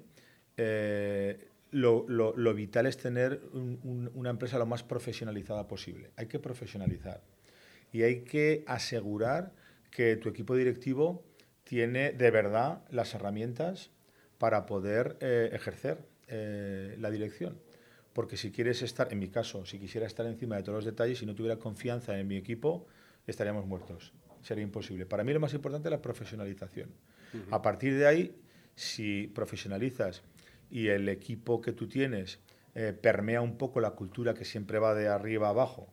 lo, 1.71 2.07
lo, 2.09 2.55
vital 2.55 2.87
es 2.87 2.97
tener 2.97 3.41
una 3.53 4.31
empresa 4.31 4.59
lo 4.59 4.67
más 4.67 4.83
profesionalizada 4.83 5.67
posible. 5.67 6.11
Hay 6.17 6.27
que 6.27 6.39
profesionalizar 6.39 7.23
y 7.93 8.03
hay 8.03 8.23
que 8.23 8.65
asegurar 8.67 9.53
que 9.91 10.17
tu 10.17 10.29
equipo 10.29 10.55
directivo 10.55 11.25
tiene 11.65 12.13
de 12.13 12.31
verdad 12.31 12.83
las 12.91 13.15
herramientas 13.15 13.91
para 14.39 14.67
poder 14.67 15.17
eh, 15.21 15.51
ejercer 15.53 15.99
la 16.29 17.11
dirección. 17.11 17.57
Porque 18.13 18.37
si 18.37 18.51
quieres 18.51 18.83
estar, 18.83 19.13
en 19.13 19.19
mi 19.19 19.29
caso, 19.29 19.67
si 19.67 19.79
quisiera 19.79 20.07
estar 20.07 20.27
encima 20.27 20.57
de 20.57 20.63
todos 20.63 20.77
los 20.77 20.85
detalles 20.85 21.21
y 21.23 21.27
no 21.27 21.35
tuviera 21.35 21.59
confianza 21.59 22.19
en 22.19 22.27
mi 22.27 22.37
equipo, 22.37 22.87
estaríamos 23.27 23.67
muertos. 23.67 24.15
Sería 24.43 24.65
imposible. 24.65 25.07
Para 25.07 25.23
mí 25.23 25.33
lo 25.33 25.39
más 25.39 25.53
importante 25.53 25.89
es 25.89 25.91
la 25.91 26.01
profesionalización. 26.01 26.91
A 27.51 27.61
partir 27.61 27.95
de 27.99 28.07
ahí, 28.07 28.35
si 28.75 29.27
profesionalizas 29.29 30.23
y 30.71 30.89
el 30.89 31.09
equipo 31.09 31.61
que 31.61 31.73
tú 31.73 31.89
tienes 31.89 32.41
eh, 32.75 32.93
permea 32.93 33.41
un 33.41 33.57
poco 33.57 33.81
la 33.81 33.93
cultura 33.93 34.35
que 34.35 34.45
siempre 34.45 34.79
va 34.79 34.95
de 34.95 35.09
arriba 35.09 35.49
a 35.49 35.51
abajo 35.51 35.93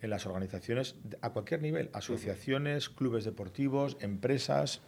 en 0.00 0.10
las 0.10 0.26
organizaciones 0.26 0.96
a 1.20 1.30
cualquier 1.30 1.62
nivel, 1.62 1.90
asociaciones, 1.92 2.88
clubes 2.88 3.24
deportivos, 3.24 3.96
empresas, 4.00 4.82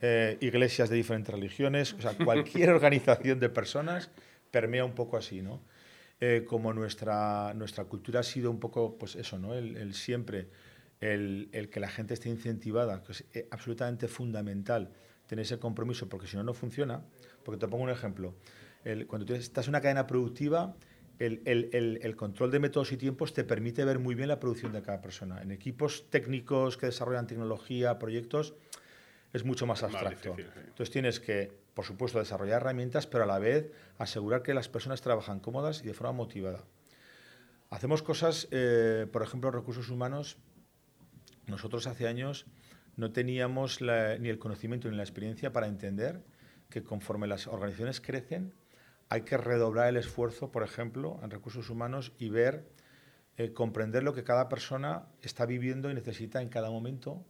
eh, 0.00 0.36
iglesias 0.40 0.88
de 0.88 0.96
diferentes 0.96 1.34
religiones, 1.34 1.92
o 1.94 2.00
sea, 2.00 2.16
cualquier 2.24 2.70
organización 2.70 3.38
de 3.38 3.48
personas 3.48 4.10
permea 4.50 4.84
un 4.84 4.94
poco 4.94 5.16
así, 5.16 5.42
¿no? 5.42 5.62
Eh, 6.18 6.44
como 6.46 6.72
nuestra, 6.72 7.52
nuestra 7.54 7.84
cultura 7.84 8.20
ha 8.20 8.22
sido 8.22 8.50
un 8.50 8.58
poco, 8.58 8.96
pues 8.98 9.16
eso, 9.16 9.38
¿no? 9.38 9.54
El, 9.54 9.92
siempre, 9.92 10.48
el, 11.00 11.48
el, 11.52 11.68
que 11.68 11.78
la 11.78 11.88
gente 11.88 12.14
esté 12.14 12.30
incentivada, 12.30 13.02
que 13.02 13.12
es 13.12 13.24
absolutamente 13.50 14.08
fundamental 14.08 14.90
tener 15.26 15.42
ese 15.44 15.58
compromiso, 15.58 16.08
porque 16.08 16.26
si 16.26 16.36
no, 16.36 16.42
no 16.42 16.54
funciona. 16.54 17.02
Porque 17.44 17.58
te 17.58 17.68
pongo 17.68 17.84
un 17.84 17.90
ejemplo. 17.90 18.34
Cuando 19.06 19.26
tú 19.26 19.34
estás 19.34 19.66
en 19.66 19.70
una 19.70 19.80
cadena 19.80 20.06
productiva, 20.06 20.76
el, 21.18 21.42
el, 21.44 21.98
el, 22.02 22.16
control 22.16 22.50
de 22.50 22.58
métodos 22.58 22.92
y 22.92 22.96
tiempos 22.96 23.32
te 23.32 23.42
permite 23.42 23.84
ver 23.84 23.98
muy 23.98 24.14
bien 24.14 24.28
la 24.28 24.38
producción 24.38 24.72
de 24.72 24.82
cada 24.82 25.00
persona. 25.00 25.40
En 25.40 25.50
equipos 25.50 26.10
técnicos 26.10 26.76
que 26.76 26.86
desarrollan 26.86 27.26
tecnología, 27.26 27.98
proyectos, 27.98 28.54
es 29.32 29.44
mucho 29.44 29.66
más 29.66 29.82
abstracto. 29.82 30.36
Entonces 30.38 30.90
tienes 30.90 31.20
que, 31.20 31.52
por 31.74 31.84
supuesto, 31.84 32.18
desarrollar 32.18 32.62
herramientas, 32.62 33.06
pero 33.06 33.24
a 33.24 33.26
la 33.26 33.38
vez 33.38 33.72
asegurar 33.98 34.42
que 34.42 34.54
las 34.54 34.68
personas 34.68 35.00
trabajan 35.00 35.40
cómodas 35.40 35.82
y 35.82 35.86
de 35.86 35.94
forma 35.94 36.12
motivada. 36.12 36.64
Hacemos 37.70 38.02
cosas, 38.02 38.48
eh, 38.50 39.06
por 39.12 39.22
ejemplo, 39.22 39.50
recursos 39.50 39.88
humanos. 39.88 40.36
Nosotros 41.46 41.86
hace 41.86 42.06
años 42.06 42.46
no 42.96 43.12
teníamos 43.12 43.80
ni 43.80 44.28
el 44.28 44.38
conocimiento 44.38 44.88
ni 44.90 44.96
la 44.96 45.02
experiencia 45.02 45.52
para 45.52 45.66
entender 45.66 46.22
que 46.70 46.82
conforme 46.82 47.26
las 47.26 47.46
organizaciones 47.46 48.00
crecen, 48.00 48.54
hay 49.08 49.22
que 49.22 49.36
redoblar 49.36 49.88
el 49.88 49.96
esfuerzo, 49.96 50.50
por 50.50 50.62
ejemplo, 50.62 51.20
en 51.22 51.30
recursos 51.30 51.70
humanos 51.70 52.12
y 52.18 52.28
ver, 52.28 52.68
eh, 53.36 53.52
comprender 53.52 54.02
lo 54.02 54.14
que 54.14 54.24
cada 54.24 54.48
persona 54.48 55.06
está 55.22 55.46
viviendo 55.46 55.90
y 55.90 55.94
necesita 55.94 56.42
en 56.42 56.48
cada 56.48 56.70
momento. 56.70 57.24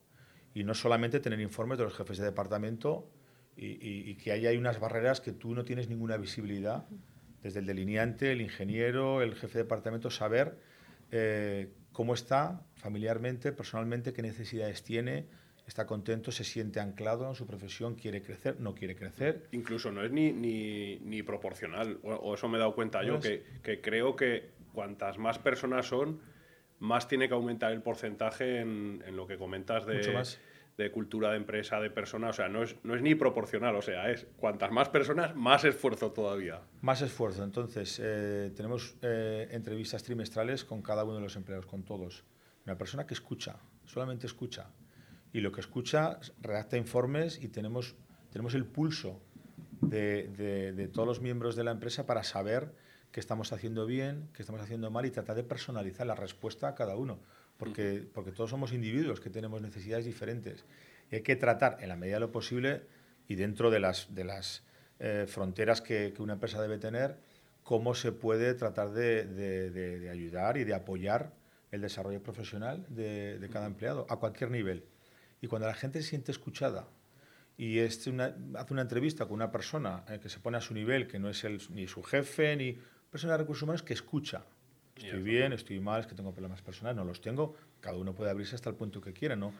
Y 0.54 0.64
no 0.64 0.74
solamente 0.74 1.20
tener 1.20 1.40
informes 1.40 1.78
de 1.78 1.84
los 1.84 1.94
jefes 1.94 2.18
de 2.18 2.24
departamento 2.24 3.10
y, 3.56 4.14
que 4.16 4.32
ahí 4.32 4.46
hay 4.46 4.56
unas 4.56 4.80
barreras 4.80 5.20
que 5.20 5.32
tú 5.32 5.54
no 5.54 5.64
tienes 5.64 5.88
ninguna 5.88 6.16
visibilidad, 6.16 6.86
desde 7.42 7.60
el 7.60 7.66
delineante, 7.66 8.32
el 8.32 8.40
ingeniero, 8.40 9.22
el 9.22 9.34
jefe 9.34 9.58
de 9.58 9.64
departamento, 9.64 10.10
saber 10.10 10.58
eh, 11.10 11.72
cómo 11.92 12.14
está 12.14 12.62
familiarmente, 12.74 13.52
personalmente, 13.52 14.12
qué 14.12 14.22
necesidades 14.22 14.82
tiene, 14.82 15.26
está 15.66 15.86
contento, 15.86 16.30
se 16.30 16.44
siente 16.44 16.80
anclado 16.80 17.28
en 17.28 17.34
su 17.34 17.46
profesión, 17.46 17.96
quiere 17.96 18.22
crecer, 18.22 18.60
no 18.60 18.74
quiere 18.74 18.94
crecer. 18.94 19.48
Incluso 19.52 19.90
no 19.90 20.04
es 20.04 20.12
ni, 20.12 20.32
ni, 20.32 21.22
proporcional, 21.22 21.98
o, 22.02 22.34
eso 22.34 22.48
me 22.48 22.56
he 22.56 22.60
dado 22.60 22.74
cuenta 22.74 23.02
yo, 23.02 23.18
que, 23.18 23.42
que, 23.62 23.80
creo 23.80 24.14
que 24.14 24.50
cuantas 24.72 25.18
más 25.18 25.38
personas 25.38 25.86
son, 25.86 26.20
más 26.78 27.08
tiene 27.08 27.26
que 27.28 27.34
aumentar 27.34 27.72
el 27.72 27.82
porcentaje 27.82 28.60
en, 28.60 29.02
en 29.06 29.16
lo 29.16 29.26
que 29.26 29.36
comentas 29.36 29.86
de, 29.86 30.22
de, 30.76 30.90
cultura 30.92 31.30
de 31.30 31.38
empresa, 31.38 31.80
de 31.80 31.90
personas. 31.90 32.30
O 32.30 32.32
sea, 32.34 32.48
no 32.48 32.62
es, 32.62 32.76
no 32.84 32.94
es 32.94 33.02
ni 33.02 33.14
proporcional, 33.14 33.74
o 33.74 33.82
sea, 33.82 34.10
es 34.10 34.26
cuantas 34.36 34.70
más 34.70 34.88
personas, 34.88 35.34
más 35.34 35.64
esfuerzo 35.64 36.12
todavía. 36.12 36.60
Más 36.82 37.02
esfuerzo. 37.02 37.42
Entonces, 37.42 38.00
eh, 38.00 38.52
tenemos 38.54 38.96
eh, 39.02 39.48
entrevistas 39.50 40.04
trimestrales 40.04 40.64
con 40.64 40.80
cada 40.82 41.02
uno 41.02 41.16
de 41.16 41.22
los 41.22 41.34
empleados, 41.34 41.66
con 41.66 41.82
todos. 41.82 42.24
Una 42.66 42.76
persona 42.76 43.06
que 43.06 43.14
escucha, 43.14 43.56
solamente 43.84 44.26
escucha 44.26 44.68
y 45.36 45.42
lo 45.42 45.52
que 45.52 45.60
escucha 45.60 46.18
redacta 46.40 46.78
informes 46.78 47.38
y 47.42 47.48
tenemos, 47.48 47.94
tenemos 48.32 48.54
el 48.54 48.64
pulso 48.64 49.20
de, 49.82 50.28
de, 50.74 50.88
todos 50.88 51.06
los 51.06 51.20
miembros 51.20 51.56
de 51.56 51.62
la 51.62 51.72
empresa 51.72 52.06
para 52.06 52.24
saber 52.24 52.72
qué 53.12 53.20
estamos 53.20 53.52
haciendo 53.52 53.84
bien, 53.84 54.30
qué 54.32 54.40
estamos 54.40 54.62
haciendo 54.62 54.90
mal 54.90 55.04
y 55.04 55.10
tratar 55.10 55.36
de 55.36 55.44
personalizar 55.44 56.06
la 56.06 56.14
respuesta 56.14 56.68
a 56.68 56.74
cada 56.74 56.96
uno, 56.96 57.18
porque, 57.58 58.08
porque 58.14 58.32
todos 58.32 58.48
somos 58.48 58.72
individuos 58.72 59.20
que 59.20 59.28
tenemos 59.28 59.60
necesidades 59.60 60.06
diferentes. 60.06 60.64
Y 61.10 61.16
hay 61.16 61.20
que 61.20 61.36
tratar 61.36 61.76
en 61.80 61.90
la 61.90 61.96
medida 61.96 62.16
de 62.16 62.20
lo 62.20 62.32
posible 62.32 62.84
y 63.28 63.34
dentro 63.34 63.70
de 63.70 63.80
las, 63.80 64.14
de 64.14 64.24
las 64.24 64.62
eh, 65.00 65.26
fronteras 65.28 65.82
que, 65.82 66.14
que, 66.16 66.22
una 66.22 66.32
empresa 66.32 66.62
debe 66.62 66.78
tener, 66.78 67.18
cómo 67.62 67.94
se 67.94 68.10
puede 68.10 68.54
tratar 68.54 68.92
de, 68.92 69.26
de, 69.26 69.70
de 69.70 70.08
ayudar 70.08 70.56
y 70.56 70.64
de 70.64 70.72
apoyar 70.72 71.34
el 71.72 71.82
desarrollo 71.82 72.22
profesional 72.22 72.86
de, 72.88 73.46
cada 73.52 73.66
empleado 73.66 74.06
a 74.08 74.16
cualquier 74.16 74.50
nivel. 74.50 74.82
Y 75.40 75.46
cuando 75.46 75.68
la 75.68 75.74
gente 75.74 76.02
se 76.02 76.08
siente 76.08 76.32
escuchada 76.32 76.88
y 77.58 77.80
hace 77.80 78.10
una 78.10 78.82
entrevista 78.82 79.24
con 79.24 79.34
una 79.34 79.50
persona 79.50 80.04
eh, 80.08 80.18
que 80.20 80.28
se 80.28 80.40
pone 80.40 80.58
a 80.58 80.60
su 80.60 80.74
nivel, 80.74 81.06
que 81.06 81.18
no 81.18 81.30
es 81.30 81.70
ni 81.70 81.86
su 81.86 82.02
jefe, 82.02 82.54
ni 82.56 82.76
persona 83.10 83.32
de 83.32 83.38
recursos 83.38 83.62
humanos, 83.62 83.82
que 83.82 83.94
escucha. 83.94 84.44
Estoy 84.94 85.22
bien, 85.22 85.52
estoy 85.52 85.78
mal, 85.78 86.00
es 86.00 86.06
que 86.06 86.14
tengo 86.14 86.32
problemas 86.32 86.62
personales, 86.62 86.96
no 86.96 87.04
los 87.04 87.20
tengo. 87.20 87.54
Cada 87.80 87.96
uno 87.96 88.14
puede 88.14 88.30
abrirse 88.30 88.54
hasta 88.54 88.70
el 88.70 88.76
punto 88.76 89.00
que 89.00 89.12
quiera, 89.12 89.36
¿no? 89.36 89.52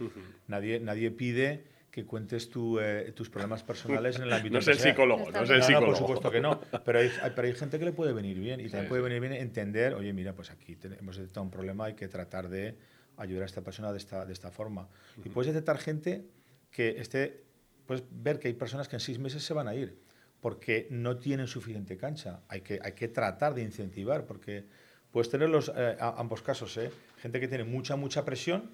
nadie, 0.46 0.80
nadie 0.80 1.10
pide 1.10 1.64
que 1.90 2.04
cuentes 2.04 2.50
eh, 2.80 3.12
tus 3.14 3.30
problemas 3.30 3.62
personales 3.62 4.16
en 4.16 4.24
el 4.24 4.32
ámbito 4.34 4.54
No 4.54 4.58
es 4.58 4.68
el 4.68 4.78
psicólogo, 4.78 5.30
no 5.30 5.42
es 5.42 5.50
el 5.50 5.62
psicólogo. 5.62 5.92
por 5.92 5.96
supuesto 5.96 6.30
que 6.30 6.40
no. 6.40 6.60
Pero 6.84 6.98
hay, 6.98 7.10
pero 7.34 7.48
hay 7.48 7.54
gente 7.54 7.78
que 7.78 7.86
le 7.86 7.92
puede 7.92 8.12
venir 8.12 8.38
bien 8.38 8.60
y 8.60 8.68
también 8.68 8.88
puede 8.88 9.02
venir 9.02 9.20
bien 9.20 9.32
entender, 9.32 9.94
oye, 9.94 10.12
mira, 10.12 10.34
pues 10.34 10.50
aquí 10.50 10.76
hemos 10.98 11.16
detectado 11.16 11.44
un 11.44 11.50
problema, 11.50 11.86
hay 11.86 11.94
que 11.94 12.08
tratar 12.08 12.48
de 12.48 12.76
ayudar 13.16 13.42
a 13.42 13.46
esta 13.46 13.62
persona 13.62 13.92
de 13.92 13.98
esta, 13.98 14.24
de 14.24 14.32
esta 14.32 14.50
forma. 14.50 14.88
Y 15.24 15.28
puedes 15.28 15.52
detectar 15.52 15.78
gente 15.78 16.26
que 16.70 17.00
esté, 17.00 17.44
puedes 17.86 18.04
ver 18.10 18.38
que 18.38 18.48
hay 18.48 18.54
personas 18.54 18.88
que 18.88 18.96
en 18.96 19.00
seis 19.00 19.18
meses 19.18 19.42
se 19.44 19.54
van 19.54 19.68
a 19.68 19.74
ir 19.74 19.98
porque 20.40 20.86
no 20.90 21.16
tienen 21.16 21.46
suficiente 21.46 21.96
cancha. 21.96 22.42
Hay 22.48 22.60
que, 22.60 22.78
hay 22.82 22.92
que 22.92 23.08
tratar 23.08 23.54
de 23.54 23.62
incentivar, 23.62 24.26
porque 24.26 24.64
puedes 25.10 25.30
tener 25.30 25.48
los, 25.48 25.72
eh, 25.74 25.96
ambos 25.98 26.42
casos, 26.42 26.76
¿eh? 26.76 26.90
gente 27.18 27.40
que 27.40 27.48
tiene 27.48 27.64
mucha, 27.64 27.96
mucha 27.96 28.24
presión 28.24 28.70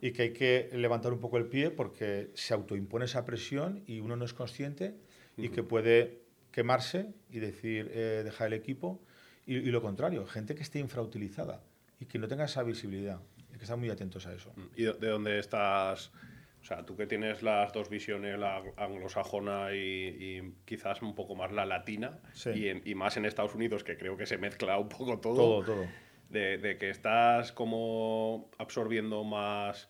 y 0.00 0.10
que 0.10 0.22
hay 0.22 0.32
que 0.32 0.68
levantar 0.72 1.12
un 1.12 1.20
poco 1.20 1.38
el 1.38 1.46
pie 1.46 1.70
porque 1.70 2.30
se 2.34 2.52
autoimpone 2.52 3.04
esa 3.04 3.24
presión 3.24 3.82
y 3.86 4.00
uno 4.00 4.16
no 4.16 4.24
es 4.24 4.34
consciente 4.34 4.96
y 5.36 5.50
que 5.50 5.62
puede 5.62 6.22
quemarse 6.50 7.14
y 7.30 7.38
decir, 7.38 7.90
eh, 7.94 8.22
dejar 8.24 8.48
el 8.48 8.54
equipo. 8.54 9.00
Y, 9.46 9.56
y, 9.56 9.70
lo 9.70 9.80
contrario, 9.80 10.26
gente 10.26 10.54
que 10.54 10.62
esté 10.62 10.80
infrautilizada 10.80 11.62
y 12.00 12.06
que 12.06 12.18
no 12.18 12.26
tenga 12.26 12.44
esa 12.44 12.62
visibilidad 12.62 13.20
que 13.58 13.64
estar 13.64 13.76
muy 13.76 13.90
atentos 13.90 14.26
a 14.26 14.34
eso. 14.34 14.52
¿Y 14.74 14.84
de 14.84 15.08
dónde 15.08 15.38
estás? 15.38 16.12
O 16.60 16.64
sea, 16.64 16.84
tú 16.84 16.96
que 16.96 17.06
tienes 17.06 17.44
las 17.44 17.72
dos 17.72 17.88
visiones, 17.88 18.36
la 18.38 18.60
anglosajona 18.76 19.72
y, 19.72 20.52
quizás 20.64 21.00
un 21.00 21.14
poco 21.14 21.36
más 21.36 21.52
la 21.52 21.64
latina, 21.64 22.18
y, 22.54 22.94
más 22.96 23.16
en 23.16 23.24
Estados 23.24 23.54
Unidos, 23.54 23.84
que 23.84 23.96
creo 23.96 24.16
que 24.16 24.26
se 24.26 24.36
mezcla 24.36 24.76
un 24.76 24.88
poco 24.88 25.20
todo. 25.20 25.36
Todo, 25.36 25.64
todo. 25.64 25.86
De, 26.28 26.76
que 26.78 26.90
estás 26.90 27.52
como 27.52 28.50
absorbiendo 28.58 29.22
más 29.22 29.88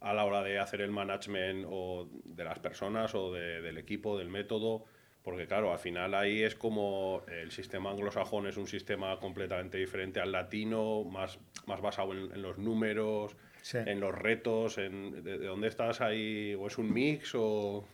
a 0.00 0.12
la 0.14 0.24
hora 0.24 0.42
de 0.42 0.58
hacer 0.58 0.80
el 0.80 0.90
management 0.90 1.64
o 1.68 2.08
de 2.24 2.42
las 2.42 2.58
personas 2.58 3.14
o 3.14 3.32
del 3.32 3.78
equipo, 3.78 4.18
del 4.18 4.28
método, 4.28 4.84
porque 5.26 5.48
claro, 5.48 5.72
al 5.72 5.80
final 5.80 6.14
ahí 6.14 6.44
es 6.44 6.54
como 6.54 7.24
el 7.26 7.50
sistema 7.50 7.90
anglosajón 7.90 8.46
es 8.46 8.56
un 8.56 8.68
sistema 8.68 9.18
completamente 9.18 9.76
diferente 9.76 10.20
al 10.20 10.30
latino, 10.30 11.02
más, 11.02 11.40
más 11.66 11.80
basado 11.80 12.12
en, 12.12 12.40
los 12.40 12.58
números, 12.58 13.34
en 13.72 13.98
los 13.98 14.14
retos, 14.14 14.78
en 14.78 15.24
de, 15.24 15.38
dónde 15.38 15.66
estás 15.66 16.00
ahí, 16.00 16.54
o 16.54 16.68
es 16.68 16.78
un 16.78 16.92
mix 16.92 17.32
o... 17.34 17.84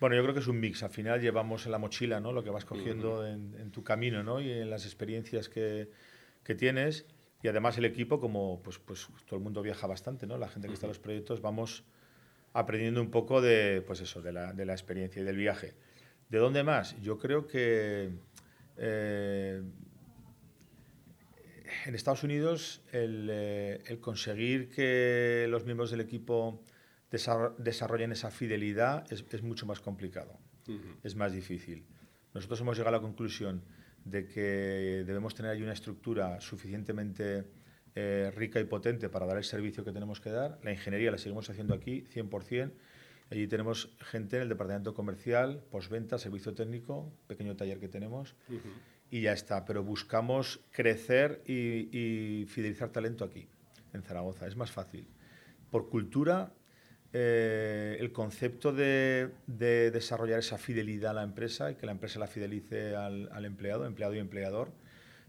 Bueno, 0.00 0.16
yo 0.16 0.22
creo 0.22 0.32
que 0.32 0.40
es 0.40 0.46
un 0.46 0.60
mix. 0.60 0.82
Al 0.82 0.88
final 0.88 1.20
llevamos 1.20 1.66
en 1.66 1.72
la 1.72 1.78
mochila 1.78 2.20
¿no? 2.20 2.32
lo 2.32 2.42
que 2.42 2.48
vas 2.48 2.64
cogiendo 2.64 3.26
en, 3.26 3.70
tu 3.70 3.84
camino 3.84 4.22
¿no? 4.22 4.40
y 4.40 4.50
en 4.50 4.70
las 4.70 4.86
experiencias 4.86 5.50
que, 5.50 5.90
que, 6.42 6.54
tienes. 6.54 7.04
Y 7.42 7.48
además 7.48 7.76
el 7.76 7.84
equipo, 7.84 8.18
como 8.18 8.62
pues, 8.62 8.78
pues 8.78 9.08
todo 9.26 9.36
el 9.36 9.42
mundo 9.42 9.60
viaja 9.60 9.86
bastante, 9.86 10.26
¿no? 10.26 10.38
la 10.38 10.48
gente 10.48 10.68
que 10.68 10.72
está 10.72 10.86
en 10.86 10.92
los 10.92 11.00
proyectos, 11.00 11.42
vamos 11.42 11.84
aprendiendo 12.54 13.02
un 13.02 13.10
poco 13.10 13.42
de, 13.42 13.84
pues 13.86 14.00
eso, 14.00 14.22
de, 14.22 14.32
la, 14.32 14.54
de 14.54 14.64
la 14.64 14.72
experiencia 14.72 15.20
y 15.20 15.26
del 15.26 15.36
viaje. 15.36 15.74
¿De 16.28 16.38
dónde 16.38 16.62
más? 16.62 17.00
Yo 17.00 17.18
creo 17.18 17.46
que 17.46 18.10
eh, 18.76 19.62
en 21.86 21.94
Estados 21.94 22.22
Unidos 22.22 22.82
eh, 22.92 23.82
el, 23.86 24.00
conseguir 24.00 24.68
que 24.68 25.46
los 25.48 25.64
miembros 25.64 25.90
del 25.90 26.00
equipo 26.00 26.62
desarrollen 27.10 28.12
esa 28.12 28.30
fidelidad 28.30 29.10
es, 29.10 29.42
mucho 29.42 29.64
más 29.64 29.80
complicado, 29.80 30.38
es 31.02 31.16
más 31.16 31.32
difícil. 31.32 31.86
Nosotros 32.34 32.60
hemos 32.60 32.76
llegado 32.76 32.96
a 32.96 32.98
la 32.98 33.02
conclusión 33.02 33.62
de 34.04 34.26
que 34.26 35.04
debemos 35.06 35.34
tener 35.34 35.52
ahí 35.52 35.62
una 35.62 35.72
estructura 35.72 36.40
suficientemente 36.40 37.46
eh, 37.94 38.30
rica 38.36 38.60
y 38.60 38.64
potente 38.64 39.08
para 39.08 39.26
dar 39.26 39.38
el 39.38 39.44
servicio 39.44 39.84
que 39.84 39.92
tenemos 39.92 40.20
que 40.20 40.30
dar. 40.30 40.58
La 40.62 40.72
ingeniería 40.72 41.10
la 41.10 41.18
seguimos 41.18 41.48
haciendo 41.48 41.74
aquí 41.74 42.04
100%. 42.14 42.70
Allí 43.30 43.46
tenemos 43.46 43.90
gente 44.00 44.36
en 44.36 44.42
el 44.42 44.48
departamento 44.48 44.94
comercial, 44.94 45.62
postventa, 45.70 46.18
servicio 46.18 46.54
técnico, 46.54 47.12
pequeño 47.26 47.56
taller 47.56 47.78
que 47.78 47.88
tenemos, 47.88 48.34
y 49.10 49.22
ya 49.22 49.32
está. 49.32 49.64
Pero 49.66 49.82
buscamos 49.82 50.60
crecer 50.70 51.42
y, 51.46 52.46
fidelizar 52.48 52.90
talento 52.90 53.24
aquí, 53.24 53.46
en 53.92 54.02
Zaragoza. 54.02 54.46
Es 54.46 54.56
más 54.56 54.70
fácil. 54.70 55.06
Por 55.70 55.90
cultura, 55.90 56.54
eh, 57.12 57.98
el 58.00 58.12
concepto 58.12 58.72
de, 58.72 59.30
desarrollar 59.46 60.38
esa 60.38 60.56
fidelidad 60.56 61.10
a 61.10 61.14
la 61.14 61.22
empresa 61.22 61.70
y 61.70 61.74
que 61.74 61.84
la 61.84 61.92
empresa 61.92 62.18
la 62.18 62.28
fidelice 62.28 62.96
al, 62.96 63.28
al, 63.30 63.44
empleado, 63.44 63.84
empleado 63.84 64.14
y 64.14 64.20
empleador, 64.20 64.72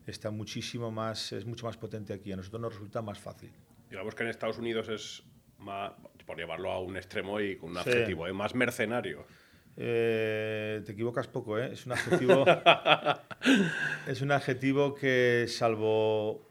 está 0.07 0.31
muchísimo 0.31 0.89
más, 0.89 1.33
es 1.33 1.45
mucho 1.45 1.65
más 1.65 1.75
potente 1.75 2.13
aquí. 2.13 2.31
A 2.31 2.37
nosotros 2.37 2.61
nos 2.61 2.73
resulta 2.75 3.01
más 3.01 3.19
fácil. 3.19 3.51
Digamos 3.89 4.15
que 4.15 4.23
en 4.23 4.29
Estados 4.29 4.57
Unidos 4.57 4.87
es 4.87 5.23
más, 5.59 5.93
por 6.25 6.37
llevarlo 6.37 6.71
a 6.71 6.79
un 6.79 6.97
extremo 6.97 7.39
y 7.39 7.57
con 7.57 7.71
un 7.71 7.77
adjetivo, 7.77 8.27
¿eh? 8.27 8.33
más 8.33 8.55
mercenario. 8.55 9.25
Eh, 9.77 10.81
te 10.85 10.91
equivocas 10.91 11.27
poco, 11.27 11.57
¿eh? 11.57 11.71
Es 11.71 11.85
un 11.85 11.93
adjetivo. 11.93 12.45
es 14.07 14.21
un 14.21 14.31
adjetivo 14.31 14.93
que, 14.93 15.45
salvo. 15.47 16.47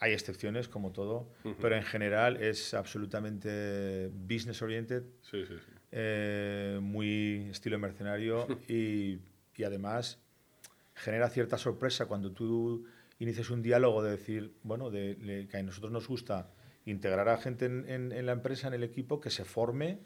Hay 0.00 0.12
excepciones, 0.12 0.68
como 0.68 0.92
todo, 0.92 1.30
pero 1.60 1.76
en 1.76 1.82
general 1.82 2.36
es 2.42 2.74
absolutamente 2.74 4.10
business 4.12 4.60
oriented. 4.60 5.04
Sí, 5.22 5.46
sí, 5.46 5.54
sí. 5.54 5.72
Eh, 5.92 6.78
muy 6.82 7.48
estilo 7.50 7.78
mercenario 7.78 8.46
y, 8.68 9.20
y, 9.56 9.64
además 9.64 10.18
genera 10.94 11.30
cierta 11.30 11.56
sorpresa 11.56 12.06
cuando 12.06 12.32
tú 12.32 12.84
inicies 13.18 13.50
un 13.50 13.62
diálogo 13.62 14.02
de 14.02 14.10
decir, 14.12 14.54
bueno, 14.62 14.90
de, 14.90 15.46
que 15.50 15.56
a 15.56 15.62
nosotros 15.62 15.92
nos 15.92 16.08
gusta 16.08 16.50
integrar 16.86 17.28
a 17.28 17.38
gente 17.38 17.66
en, 17.66 18.26
la 18.26 18.32
empresa, 18.32 18.68
en 18.68 18.74
el 18.74 18.82
equipo, 18.82 19.20
que 19.20 19.30
se 19.30 19.44
forme, 19.44 20.00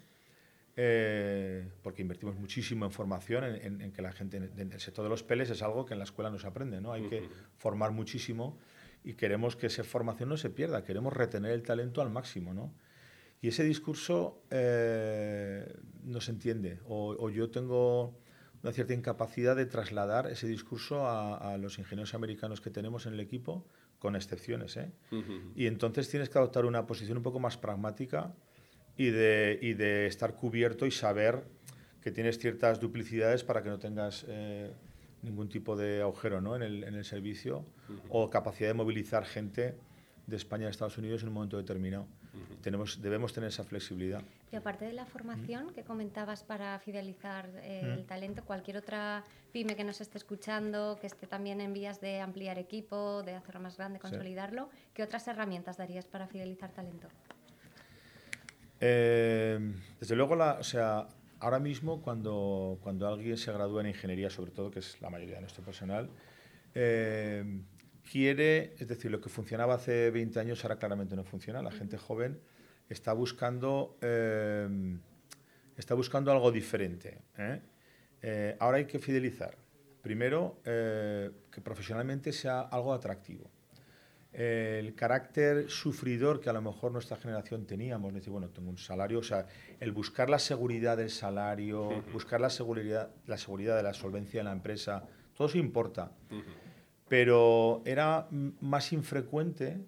eh, 0.75 1.67
porque 1.81 2.01
invertimos 2.01 2.35
muchísimo 2.37 2.85
en 2.85 2.91
formación, 2.91 3.43
en, 3.43 3.91
que 3.91 4.01
la 4.01 4.11
gente, 4.11 4.37
en 4.37 4.71
el 4.71 4.79
sector 4.79 5.03
de 5.03 5.09
los 5.09 5.23
peles 5.23 5.49
es 5.49 5.61
algo 5.61 5.85
que 5.85 5.93
en 5.93 5.99
la 5.99 6.05
escuela 6.05 6.29
no 6.29 6.39
se 6.39 6.47
aprende, 6.47 6.79
¿no? 6.79 6.93
Hay 6.93 7.03
que 7.09 7.27
formar 7.57 7.91
muchísimo 7.91 8.57
y 9.03 9.13
queremos 9.13 9.55
que 9.55 9.67
esa 9.67 9.83
formación 9.83 10.29
no 10.29 10.37
se 10.37 10.49
pierda, 10.49 10.83
queremos 10.83 11.13
retener 11.13 11.51
el 11.51 11.63
talento 11.63 12.01
al 12.01 12.09
máximo, 12.09 12.53
¿no? 12.53 12.73
Y 13.41 13.47
ese 13.47 13.63
discurso 13.63 14.43
eh, 14.49 15.73
no 16.03 16.19
se 16.19 16.31
entiende, 16.31 16.79
o, 16.87 17.29
yo 17.29 17.49
tengo 17.49 18.17
una 18.61 18.73
cierta 18.73 18.93
incapacidad 18.93 19.55
de 19.55 19.65
trasladar 19.65 20.27
ese 20.27 20.47
discurso 20.47 21.07
a, 21.07 21.57
los 21.57 21.79
ingenieros 21.79 22.13
americanos 22.13 22.59
que 22.59 22.69
tenemos 22.69 23.05
en 23.05 23.13
el 23.13 23.21
equipo, 23.21 23.65
con 23.99 24.15
excepciones. 24.15 24.77
¿eh? 24.77 24.91
Y 25.55 25.67
entonces 25.67 26.09
tienes 26.09 26.29
que 26.29 26.37
adoptar 26.37 26.65
una 26.65 26.87
posición 26.87 27.17
un 27.17 27.23
poco 27.23 27.39
más 27.39 27.57
pragmática 27.57 28.33
y 28.97 29.09
de, 29.11 29.59
y 29.61 29.73
de 29.73 30.07
estar 30.07 30.35
cubierto 30.35 30.85
y 30.85 30.91
saber 30.91 31.43
que 32.01 32.11
tienes 32.11 32.39
ciertas 32.39 32.79
duplicidades 32.79 33.43
para 33.43 33.61
que 33.61 33.69
no 33.69 33.77
tengas 33.77 34.25
eh, 34.27 34.73
ningún 35.21 35.49
tipo 35.49 35.75
de 35.75 36.01
agujero 36.01 36.41
¿no? 36.41 36.55
en, 36.55 36.63
el, 36.63 36.83
en 36.83 36.95
el 36.95 37.03
servicio 37.03 37.65
o 38.09 38.29
capacidad 38.29 38.69
de 38.69 38.73
movilizar 38.73 39.25
gente 39.25 39.75
de 40.27 40.35
España 40.37 40.67
a 40.67 40.69
Estados 40.69 40.97
Unidos 40.97 41.21
en 41.23 41.29
un 41.29 41.33
momento 41.33 41.57
determinado. 41.57 42.07
Tenemos, 42.61 43.01
debemos 43.01 43.33
tener 43.33 43.49
esa 43.49 43.63
flexibilidad. 43.63 44.21
Y 44.51 44.55
aparte 44.55 44.85
de 44.85 44.93
la 44.93 45.05
formación 45.05 45.73
que 45.73 45.83
comentabas 45.83 46.43
para 46.43 46.77
fidelizar 46.79 47.49
el 47.63 48.05
talento, 48.05 48.43
cualquier 48.43 48.77
otra 48.77 49.23
pyme 49.51 49.75
que 49.75 49.83
nos 49.83 50.01
esté 50.01 50.17
escuchando, 50.17 50.97
que 51.01 51.07
esté 51.07 51.25
también 51.27 51.61
en 51.61 51.73
vías 51.73 52.01
de 52.01 52.19
ampliar 52.19 52.59
equipo, 52.59 53.23
de 53.23 53.35
hacerlo 53.35 53.61
más 53.61 53.77
grande, 53.77 53.99
consolidarlo, 53.99 54.69
¿qué 54.93 55.03
otras 55.03 55.27
herramientas 55.27 55.77
darías 55.77 56.05
para 56.05 56.27
fidelizar 56.27 56.71
talento? 56.71 57.07
Eh, 58.79 59.73
desde 59.99 60.15
luego, 60.15 60.35
la, 60.35 60.53
o 60.53 60.63
sea, 60.63 61.07
ahora 61.39 61.59
mismo 61.59 62.01
cuando, 62.01 62.77
cuando 62.81 63.07
alguien 63.07 63.37
se 63.37 63.51
gradúa 63.51 63.81
en 63.81 63.87
ingeniería, 63.87 64.29
sobre 64.29 64.51
todo, 64.51 64.71
que 64.71 64.79
es 64.79 65.01
la 65.01 65.09
mayoría 65.09 65.35
de 65.35 65.41
nuestro 65.41 65.63
personal, 65.63 66.09
eh, 66.75 67.43
quiere, 68.09 68.73
es 68.79 68.87
decir, 68.87 69.11
lo 69.11 69.21
que 69.21 69.29
funcionaba 69.29 69.75
hace 69.75 70.09
20 70.09 70.39
años 70.39 70.63
ahora 70.63 70.77
claramente 70.77 71.15
no 71.15 71.23
funciona. 71.23 71.61
La 71.61 71.71
gente 71.71 71.97
joven 71.97 72.39
está 72.89 73.13
buscando, 73.13 73.97
eh, 74.01 74.97
está 75.77 75.93
buscando 75.93 76.31
algo 76.31 76.51
diferente. 76.51 77.19
¿eh? 77.37 77.61
Eh, 78.21 78.55
ahora 78.59 78.77
hay 78.77 78.85
que 78.85 78.99
fidelizar. 78.99 79.55
Primero, 80.01 80.61
que 80.63 81.61
profesionalmente 81.61 82.31
sea 82.31 82.61
algo 82.61 82.93
atractivo. 82.93 83.51
El 84.31 84.95
carácter 84.95 85.69
sufridor 85.69 86.39
que 86.39 86.49
a 86.49 86.53
lo 86.53 86.61
mejor 86.61 86.93
nuestra 86.93 87.17
generación 87.17 87.65
teníamos, 87.65 88.13
decir, 88.13 88.31
bueno, 88.31 88.47
tengo 88.47 88.69
un 88.69 88.77
salario, 88.77 89.19
o 89.19 89.23
sea, 89.23 89.45
el 89.77 89.91
buscar 89.91 90.29
la 90.29 90.39
seguridad 90.39 90.95
del 90.95 91.09
salario, 91.09 92.01
buscar 92.13 92.39
la 92.39 92.49
seguridad, 92.49 93.11
la 93.27 93.37
seguridad 93.37 93.75
de 93.75 93.83
la 93.83 93.93
solvencia 93.93 94.39
de 94.39 94.45
la 94.45 94.53
empresa, 94.53 95.03
todo 95.35 95.47
eso 95.47 95.57
importa 95.57 96.13
pero 97.09 97.81
era 97.85 98.27
más 98.61 98.93
infrecuente, 98.93 99.79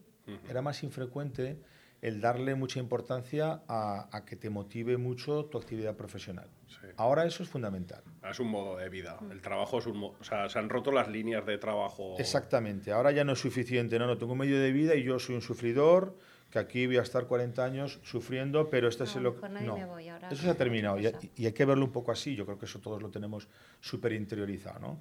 era 0.50 0.62
más 0.62 0.84
infrecuente 0.84 1.58
el 2.02 2.20
darle 2.20 2.56
mucha 2.56 2.80
importancia 2.80 3.62
a, 3.68 4.24
que 4.26 4.36
te 4.36 4.50
motive 4.50 4.98
mucho 4.98 5.46
tu 5.46 5.60
actividad 5.60 5.96
profesional. 5.96 6.50
Ahora 6.98 7.26
eso 7.26 7.44
es 7.44 7.50
fundamental. 7.50 8.04
Es 8.28 8.40
un 8.40 8.48
modo 8.48 8.78
de 8.78 8.90
vida. 8.90 9.20
El 9.30 9.40
trabajo 9.42 9.78
es 9.78 9.86
un 9.86 9.98
modo, 9.98 10.18
o 10.20 10.24
sea, 10.24 10.50
se 10.50 10.58
han 10.58 10.68
roto 10.68 10.92
las 10.92 11.08
líneas 11.10 11.46
de 11.46 11.60
trabajo. 11.60 12.16
Exactamente. 12.18 12.92
Ahora 12.92 13.12
ya 13.12 13.24
no 13.24 13.34
es 13.34 13.40
suficiente. 13.40 14.00
No, 14.00 14.08
no, 14.08 14.18
tengo 14.18 14.32
un 14.32 14.40
medio 14.40 14.60
de 14.60 14.72
vida 14.72 14.96
y 14.96 15.04
yo 15.04 15.20
soy 15.20 15.36
un 15.36 15.42
sufridor, 15.42 16.18
que 16.50 16.58
aquí 16.58 16.88
voy 16.88 16.98
a 16.98 17.04
estar 17.04 17.28
40 17.28 17.64
años 17.64 18.00
sufriendo, 18.04 18.70
pero 18.70 18.88
este 18.88 19.04
es 19.04 19.16
lo 19.18 19.36
no, 19.62 20.00
eso 20.00 20.42
se 20.42 20.50
ha 20.50 20.56
terminado 20.56 21.00
y, 21.00 21.08
y, 21.36 21.46
hay 21.46 21.54
que 21.54 21.66
verlo 21.66 21.86
un 21.86 21.92
poco 21.92 22.12
así. 22.12 22.36
Yo 22.36 22.46
creo 22.46 22.58
que 22.58 22.66
eso 22.66 22.80
todos 22.80 23.02
lo 23.02 23.10
tenemos 23.12 23.48
súper 23.80 24.14
interiorizado. 24.14 24.80
¿no? 24.80 25.00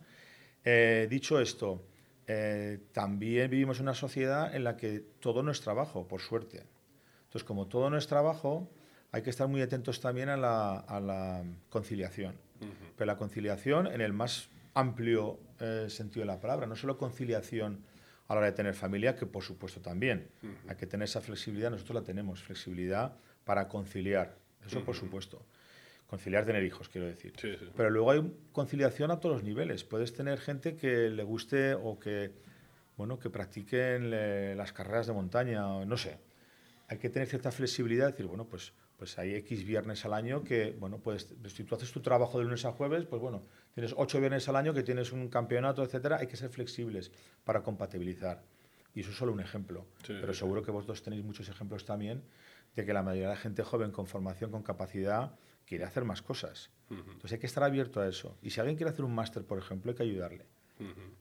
Eh, 0.65 1.07
dicho 1.09 1.41
esto, 1.41 1.83
eh, 2.33 2.79
también 2.93 3.51
vivimos 3.51 3.79
en 3.79 3.87
una 3.87 3.95
sociedad 3.95 4.55
en 4.55 4.63
la 4.63 4.77
que 4.77 5.01
todo 5.19 5.43
no 5.43 5.51
es 5.51 5.61
trabajo, 5.61 6.07
por 6.07 6.21
suerte. 6.21 6.63
Entonces, 7.25 7.43
como 7.43 7.67
todo 7.67 7.91
no 7.91 7.97
es 7.97 8.07
trabajo, 8.07 8.71
hay 9.11 9.23
que 9.23 9.31
estar 9.31 9.49
muy 9.49 9.63
atentos 9.63 10.01
también 10.01 10.29
a 10.29 10.37
la, 10.37 11.45
conciliación. 11.71 12.37
Pero 12.97 13.07
la 13.07 13.17
conciliación 13.17 13.89
en 13.89 14.01
el 14.01 14.13
más 14.13 14.49
amplio 14.75 15.41
eh, 15.59 15.87
sentido 15.89 16.21
de 16.21 16.27
la 16.27 16.39
palabra, 16.39 16.69
no 16.69 16.77
solo 16.77 16.97
conciliación 16.97 17.83
a 18.29 18.35
la 18.35 18.39
hora 18.39 18.47
de 18.47 18.53
tener 18.53 18.75
familia, 18.75 19.17
que 19.17 19.27
por 19.27 19.43
supuesto 19.43 19.81
también. 19.81 20.29
Hay 20.69 20.77
que 20.77 20.87
tener 20.87 21.07
esa 21.07 21.21
flexibilidad, 21.21 21.69
nosotros 21.73 21.97
la 21.97 22.05
tenemos, 22.05 22.45
flexibilidad 22.45 23.17
para 23.45 23.67
conciliar, 23.67 24.37
eso 24.65 24.85
por 24.85 24.95
supuesto 24.95 25.45
conciliar 26.11 26.45
tener 26.45 26.65
hijos, 26.65 26.89
quiero 26.89 27.07
decir. 27.07 27.33
Pero 27.77 27.89
luego 27.89 28.11
hay 28.11 28.21
conciliación 28.51 29.13
a 29.13 29.21
todos 29.21 29.37
los 29.37 29.45
niveles. 29.45 29.85
Puedes 29.85 30.13
tener 30.13 30.41
gente 30.41 30.75
que 30.75 31.09
le 31.09 31.23
guste 31.23 31.75
o 31.75 32.01
que, 32.01 32.33
bueno, 32.97 33.21
que 33.21 33.31
practiquen 33.31 34.11
las 34.57 34.73
carreras 34.73 35.07
de 35.07 35.13
montaña, 35.13 35.69
o 35.69 35.85
no 35.85 35.97
sé. 35.97 36.19
Hay 36.89 36.99
que 36.99 37.11
tener 37.11 37.29
cierta 37.29 37.53
flexibilidad, 37.53 38.09
decir, 38.09 38.27
bueno, 38.27 38.45
pues, 38.45 38.73
pues 38.97 39.17
hay 39.21 39.37
X 39.37 39.65
viernes 39.65 40.05
al 40.05 40.13
año 40.13 40.43
que, 40.43 40.75
bueno, 40.81 40.99
pues 40.99 41.33
si 41.47 41.63
tú 41.63 41.77
haces 41.77 41.93
tu 41.93 42.01
trabajo 42.01 42.39
de 42.39 42.45
lunes 42.45 42.65
a 42.65 42.73
jueves, 42.73 43.05
pues 43.05 43.23
bueno, 43.23 43.45
tienes 43.73 43.95
ocho 43.97 44.19
viernes 44.19 44.49
al 44.49 44.57
año 44.57 44.75
que 44.75 44.83
tienes 44.83 45.13
un 45.13 45.29
campeonato, 45.29 45.85
etcétera, 45.85 46.19
hay 46.19 46.27
que 46.27 46.37
ser 46.37 46.51
flexibles 46.51 47.13
para 47.45 47.63
compatibilizar. 47.63 48.43
Y 48.97 49.03
eso 49.03 49.11
es 49.13 49.17
solo 49.17 49.33
un 49.33 49.39
ejemplo. 49.39 49.87
Pero 50.05 50.35
seguro 50.35 50.65
que 50.65 50.73
vosotros 50.73 51.05
tenéis 51.05 51.23
muchos 51.23 51.49
ejemplos 51.49 51.85
también 51.85 52.25
de 52.75 52.85
que 52.85 52.93
la 52.93 53.05
mayoría 53.05 53.29
de 53.29 53.35
la 53.35 53.41
gente 53.41 53.63
joven 53.63 53.93
con 53.93 54.09
formación, 54.09 54.51
con 54.51 54.65
capacidad, 54.65 55.37
quiere 55.71 55.85
hacer 55.85 56.05
más 56.05 56.21
cosas. 56.21 56.69
Entonces 56.91 57.35
hay 57.35 57.39
que 57.39 57.47
estar 57.47 57.63
abierto 57.63 58.01
a 58.01 58.09
eso. 58.09 58.37
Y 58.43 58.51
si 58.51 58.59
alguien 58.59 58.77
quiere 58.77 58.91
hacer 58.91 59.05
un 59.05 59.15
máster, 59.15 59.45
por 59.45 59.57
ejemplo, 59.57 59.93
hay 59.93 59.97
que 59.97 60.03
ayudarle. 60.03 60.47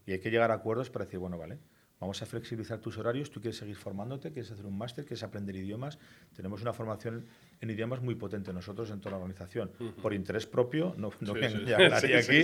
Y 0.08 0.12
hay 0.14 0.20
que 0.20 0.32
llegar 0.32 0.50
a 0.50 0.56
acuerdos 0.56 0.90
para 0.90 1.06
decir, 1.06 1.20
bueno, 1.20 1.38
vale, 1.38 1.60
vamos 2.00 2.22
a 2.22 2.26
flexibilizar 2.26 2.80
tus 2.80 2.98
horarios, 2.98 3.30
tú 3.30 3.42
quieres 3.42 3.58
seguir 3.58 3.76
formándote, 3.76 4.32
quieres 4.32 4.52
hacer 4.52 4.66
un 4.66 4.78
máster, 4.78 5.06
quieres 5.06 5.24
aprender 5.24 5.56
idiomas. 5.56 6.00
Tenemos 6.36 6.62
una 6.62 6.74
formación 6.74 7.26
en 7.60 7.70
idiomas 7.70 8.02
muy 8.02 8.16
potente 8.16 8.54
nosotros 8.54 8.90
en 8.92 9.00
toda 9.00 9.12
la 9.12 9.18
organización. 9.18 9.72
Por 10.02 10.14
interés 10.14 10.46
propio, 10.46 10.94
no, 10.98 11.12
no 11.20 11.34
sí, 11.36 12.14
aquí, 12.14 12.44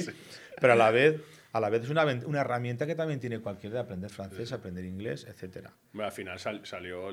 pero 0.60 0.74
a 0.74 0.76
la 0.76 0.92
vez, 0.92 1.22
a 1.54 1.60
la 1.60 1.70
vez 1.70 1.84
es 1.84 1.90
una, 1.90 2.04
una, 2.04 2.42
herramienta 2.42 2.86
que 2.86 2.96
también 2.96 3.20
tiene 3.20 3.40
cualquiera 3.40 3.76
de 3.76 3.82
aprender 3.82 4.10
francés, 4.10 4.52
aprender 4.52 4.84
inglés, 4.84 5.26
etc. 5.26 5.70
al 6.00 6.12
final 6.12 6.40
salió 6.40 7.10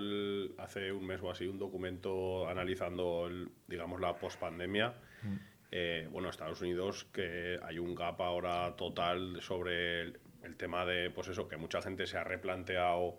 hace 0.59 0.93
un 0.93 1.07
mes 1.07 1.21
o 1.23 1.31
así 1.31 1.47
un 1.47 1.59
documento 1.59 2.49
analizando, 2.49 3.31
digamos, 3.69 4.01
la 4.01 4.17
pospandemia. 4.17 4.95
Mm. 5.23 5.53
Eh, 5.75 6.07
bueno, 6.11 6.29
Estados 6.29 6.61
Unidos, 6.61 7.07
que 7.15 7.59
hay 7.63 7.79
un 7.79 7.95
gap 7.95 8.21
ahora 8.21 8.77
total 8.77 9.41
sobre 9.41 10.13
el, 10.43 10.57
tema 10.57 10.85
de, 10.85 11.11
pues 11.11 11.29
eso, 11.29 11.49
que 11.49 11.57
mucha 11.57 11.83
gente 11.83 12.07
se 12.07 12.19
ha 12.19 12.25
replanteado 12.25 13.19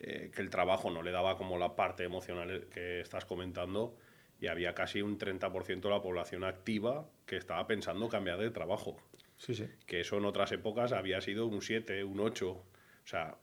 eh, 0.00 0.30
que 0.34 0.42
el 0.42 0.50
trabajo 0.50 0.90
no 0.90 1.02
le 1.02 1.10
daba 1.10 1.36
como 1.36 1.58
la 1.58 1.76
parte 1.76 2.04
emocional 2.04 2.66
que 2.72 3.00
estás 3.00 3.24
comentando 3.24 3.96
y 4.40 4.48
había 4.48 4.74
casi 4.74 5.00
un 5.02 5.18
30% 5.18 5.80
de 5.80 5.90
la 5.90 6.02
población 6.02 6.44
activa 6.44 7.08
que 7.24 7.36
estaba 7.36 7.66
pensando 7.66 8.08
cambiar 8.08 8.38
de 8.38 8.50
trabajo. 8.50 8.96
Sí, 9.38 9.54
sí. 9.54 9.68
Que 9.86 10.00
eso 10.00 10.18
en 10.18 10.24
otras 10.24 10.52
épocas 10.52 10.92
había 10.92 11.20
sido 11.20 11.46
un 11.46 11.62
7, 11.62 12.04
un 12.04 12.20
8. 12.20 12.50
O 12.50 12.64
sea, 13.04 13.36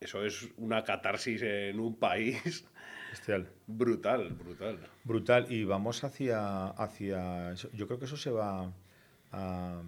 eso 0.00 0.24
es 0.24 0.48
una 0.56 0.84
catarsis 0.84 1.42
en 1.42 1.78
un 1.78 1.98
país. 1.98 2.66
Brutal, 3.66 4.30
brutal. 4.30 4.78
Brutal. 5.02 5.46
Y 5.50 5.64
vamos 5.64 6.04
hacia, 6.04 6.68
hacia... 6.68 7.54
Yo 7.72 7.86
creo 7.86 7.98
que 7.98 8.04
eso 8.04 8.16
se 8.16 8.30
va 8.30 8.72
a, 9.32 9.82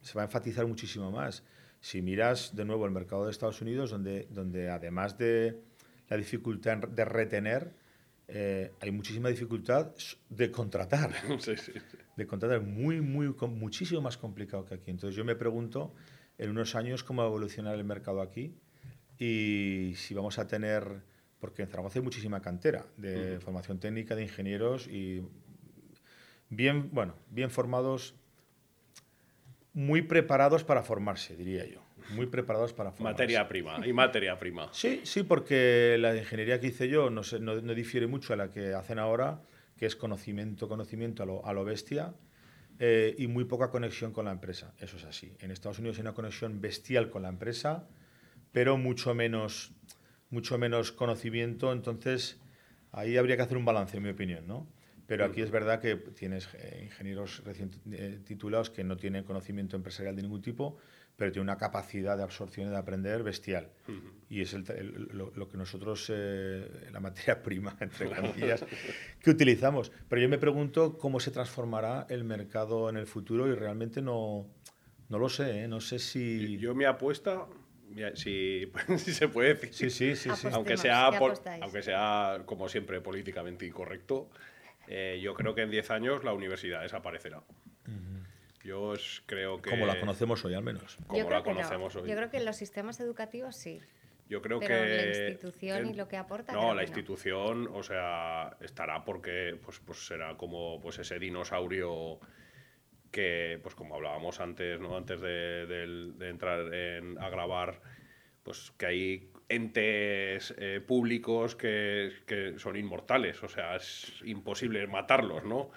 se 0.00 0.14
va 0.14 0.22
a 0.22 0.24
enfatizar 0.26 0.64
muchísimo 0.66 1.10
más. 1.10 1.42
Si 1.86 2.02
miras 2.02 2.56
de 2.56 2.64
nuevo 2.64 2.84
el 2.84 2.90
mercado 2.90 3.26
de 3.26 3.30
Estados 3.30 3.62
Unidos, 3.62 3.92
donde, 3.92 4.26
donde 4.30 4.70
además 4.70 5.16
de 5.18 5.62
la 6.08 6.16
dificultad 6.16 6.78
de 6.78 7.04
retener, 7.04 7.76
eh, 8.26 8.72
hay 8.80 8.90
muchísima 8.90 9.28
dificultad 9.28 9.92
de 10.28 10.50
contratar. 10.50 11.12
Sí, 11.38 11.56
sí, 11.56 11.70
De 12.16 12.26
contratar, 12.26 12.60
muy, 12.60 13.00
muy, 13.00 13.32
muchísimo 13.50 14.00
más 14.00 14.18
complicado 14.18 14.64
que 14.64 14.74
aquí. 14.74 14.90
Entonces 14.90 15.14
yo 15.14 15.24
me 15.24 15.36
pregunto 15.36 15.94
en 16.38 16.50
unos 16.50 16.74
años 16.74 17.04
cómo 17.04 17.22
va 17.22 17.28
a 17.28 17.30
evolucionar 17.30 17.76
el 17.76 17.84
mercado 17.84 18.20
aquí 18.20 18.52
y 19.16 19.92
si 19.94 20.12
vamos 20.12 20.40
a 20.40 20.48
tener, 20.48 21.04
porque 21.38 21.62
en 21.62 21.68
Zaragoza 21.68 22.00
hay 22.00 22.04
muchísima 22.04 22.42
cantera 22.42 22.84
de 22.96 23.38
formación 23.38 23.78
técnica, 23.78 24.16
de 24.16 24.24
ingenieros 24.24 24.88
y 24.88 25.22
bien, 26.50 26.90
bueno, 26.92 27.14
bien 27.30 27.48
formados 27.52 28.16
muy 29.76 30.00
preparados 30.00 30.64
para 30.64 30.82
formarse, 30.82 31.36
diría 31.36 31.66
yo. 31.66 31.82
Muy 32.14 32.26
preparados 32.26 32.72
para 32.72 32.92
formarse. 32.92 33.12
Materia 33.12 33.46
prima, 33.46 33.86
y 33.86 33.92
materia 33.92 34.38
prima. 34.38 34.70
Sí, 34.72 35.02
sí, 35.04 35.22
porque 35.22 35.96
la 36.00 36.16
ingeniería 36.16 36.58
que 36.58 36.68
hice 36.68 36.88
yo 36.88 37.10
no, 37.10 37.20
no, 37.40 37.74
difiere 37.74 38.06
mucho 38.06 38.32
a 38.32 38.36
la 38.36 38.50
que 38.50 38.72
hacen 38.72 38.98
ahora, 38.98 39.42
que 39.76 39.84
es 39.84 39.94
conocimiento, 39.94 40.66
conocimiento 40.66 41.22
a 41.22 41.26
lo, 41.26 41.44
a 41.44 41.52
lo 41.52 41.66
bestia, 41.66 42.14
eh, 42.78 43.14
y 43.18 43.26
muy 43.26 43.44
poca 43.44 43.68
conexión 43.68 44.12
con 44.12 44.24
la 44.24 44.32
empresa. 44.32 44.72
Eso 44.78 44.96
es 44.96 45.04
así. 45.04 45.36
En 45.40 45.50
Estados 45.50 45.78
Unidos 45.78 45.98
hay 45.98 46.02
una 46.02 46.14
conexión 46.14 46.62
bestial 46.62 47.10
con 47.10 47.20
la 47.20 47.28
empresa, 47.28 47.86
pero 48.52 48.78
mucho 48.78 49.14
menos, 49.14 49.72
mucho 50.30 50.56
menos 50.56 50.90
conocimiento. 50.90 51.70
Entonces, 51.74 52.40
ahí 52.92 53.18
habría 53.18 53.36
que 53.36 53.42
hacer 53.42 53.58
un 53.58 53.66
balance, 53.66 53.98
en 53.98 54.04
mi 54.04 54.08
opinión, 54.08 54.46
¿no? 54.46 54.66
Pero 55.06 55.24
aquí 55.24 55.40
es 55.40 55.50
verdad 55.50 55.80
que 55.80 55.96
tienes 55.96 56.48
eh, 56.54 56.82
ingenieros 56.84 57.42
recién 57.44 57.70
eh, 57.92 58.18
titulados 58.24 58.70
que 58.70 58.82
no 58.82 58.96
tienen 58.96 59.24
conocimiento 59.24 59.76
empresarial 59.76 60.16
de 60.16 60.22
ningún 60.22 60.42
tipo, 60.42 60.78
pero 61.16 61.30
tienen 61.30 61.48
una 61.48 61.56
capacidad 61.56 62.16
de 62.16 62.24
absorción 62.24 62.68
y 62.68 62.70
de 62.70 62.76
aprender 62.76 63.22
bestial. 63.22 63.70
Y 64.28 64.42
es 64.42 64.52
lo, 64.52 65.48
que 65.48 65.56
nosotros, 65.56 66.10
eh, 66.12 66.88
la 66.92 67.00
materia 67.00 67.40
prima, 67.42 67.76
entre 67.80 68.10
comillas, 68.10 68.64
que 69.20 69.30
utilizamos. 69.30 69.92
Pero 70.08 70.22
yo 70.22 70.28
me 70.28 70.38
pregunto 70.38 70.98
cómo 70.98 71.20
se 71.20 71.30
transformará 71.30 72.06
el 72.10 72.24
mercado 72.24 72.90
en 72.90 72.96
el 72.96 73.06
futuro 73.06 73.46
y 73.46 73.54
realmente 73.54 74.02
no, 74.02 74.46
no 75.08 75.18
lo 75.18 75.28
sé. 75.28 75.68
No 75.68 75.80
sé 75.80 76.00
si... 76.00 76.58
Yo, 76.58 76.74
me 76.74 76.86
apuesta 76.86 77.46
si, 78.14 78.70
si, 78.98 79.12
se 79.12 79.28
puede 79.28 79.54
decir. 79.54 79.72
Sí, 79.72 79.90
sí, 79.90 80.16
sí. 80.16 80.30
sí. 80.34 80.48
Aunque, 80.52 80.76
sea, 80.76 81.06
aunque 81.06 81.82
sea, 81.82 82.42
como 82.44 82.68
siempre, 82.68 83.00
políticamente 83.00 83.64
incorrecto, 83.64 84.28
eh, 84.88 85.20
yo 85.22 85.34
creo 85.34 85.54
que 85.54 85.62
en 85.62 85.70
10 85.70 85.90
años 85.90 86.24
la 86.24 86.32
universidad 86.32 86.82
desaparecerá. 86.82 87.42
Yo 88.64 88.94
creo 89.26 89.62
que... 89.62 89.70
Como 89.70 89.86
la 89.86 90.00
conocemos 90.00 90.44
hoy, 90.44 90.54
al 90.54 90.64
menos. 90.64 90.98
Como 91.06 91.30
la 91.30 91.42
conocemos 91.44 91.94
hoy. 91.94 92.08
Yo 92.08 92.16
creo 92.16 92.30
que 92.30 92.38
en 92.38 92.44
los 92.44 92.56
sistemas 92.56 92.98
educativos 92.98 93.54
sí. 93.56 93.80
Yo 94.28 94.42
creo 94.42 94.58
Pero 94.58 94.74
que... 94.74 94.96
la 94.96 95.28
institución 95.28 95.86
y 95.86 95.94
lo 95.94 96.08
que 96.08 96.16
aporta... 96.16 96.52
No, 96.52 96.74
la 96.74 96.82
institución, 96.82 97.68
o 97.72 97.84
sea, 97.84 98.56
estará 98.60 99.04
porque 99.04 99.56
pues, 99.62 99.78
pues 99.78 100.04
será 100.04 100.36
como 100.36 100.80
pues 100.80 100.98
ese 100.98 101.20
dinosaurio 101.20 102.18
que, 103.12 103.60
pues 103.62 103.74
como 103.74 103.94
hablábamos 103.94 104.40
antes, 104.40 104.80
¿no? 104.80 104.96
Antes 104.96 105.20
de, 105.20 106.12
entrar 106.28 106.74
en, 106.74 107.18
a 107.18 107.30
grabar, 107.30 107.80
pues 108.42 108.72
que 108.76 108.86
hay 108.86 109.30
entes 109.48 110.54
eh, 110.58 110.80
públicos 110.84 111.54
que, 111.54 112.12
que, 112.26 112.58
son 112.58 112.76
inmortales, 112.76 113.42
o 113.42 113.48
sea, 113.48 113.76
es 113.76 114.12
imposible 114.24 114.86
matarlos, 114.86 115.44
¿no? 115.44 115.70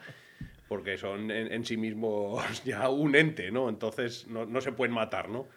Porque 0.68 0.98
son 0.98 1.32
en, 1.32 1.66
sí 1.66 1.78
mismos 1.78 2.64
ya 2.66 2.90
un 2.90 3.16
ente, 3.16 3.52
¿no? 3.52 3.70
Entonces 3.70 4.28
no, 4.28 4.46
no 4.46 4.62
se 4.62 4.72
pueden 4.72 4.94
matar, 4.94 5.30
¿no? 5.30 5.48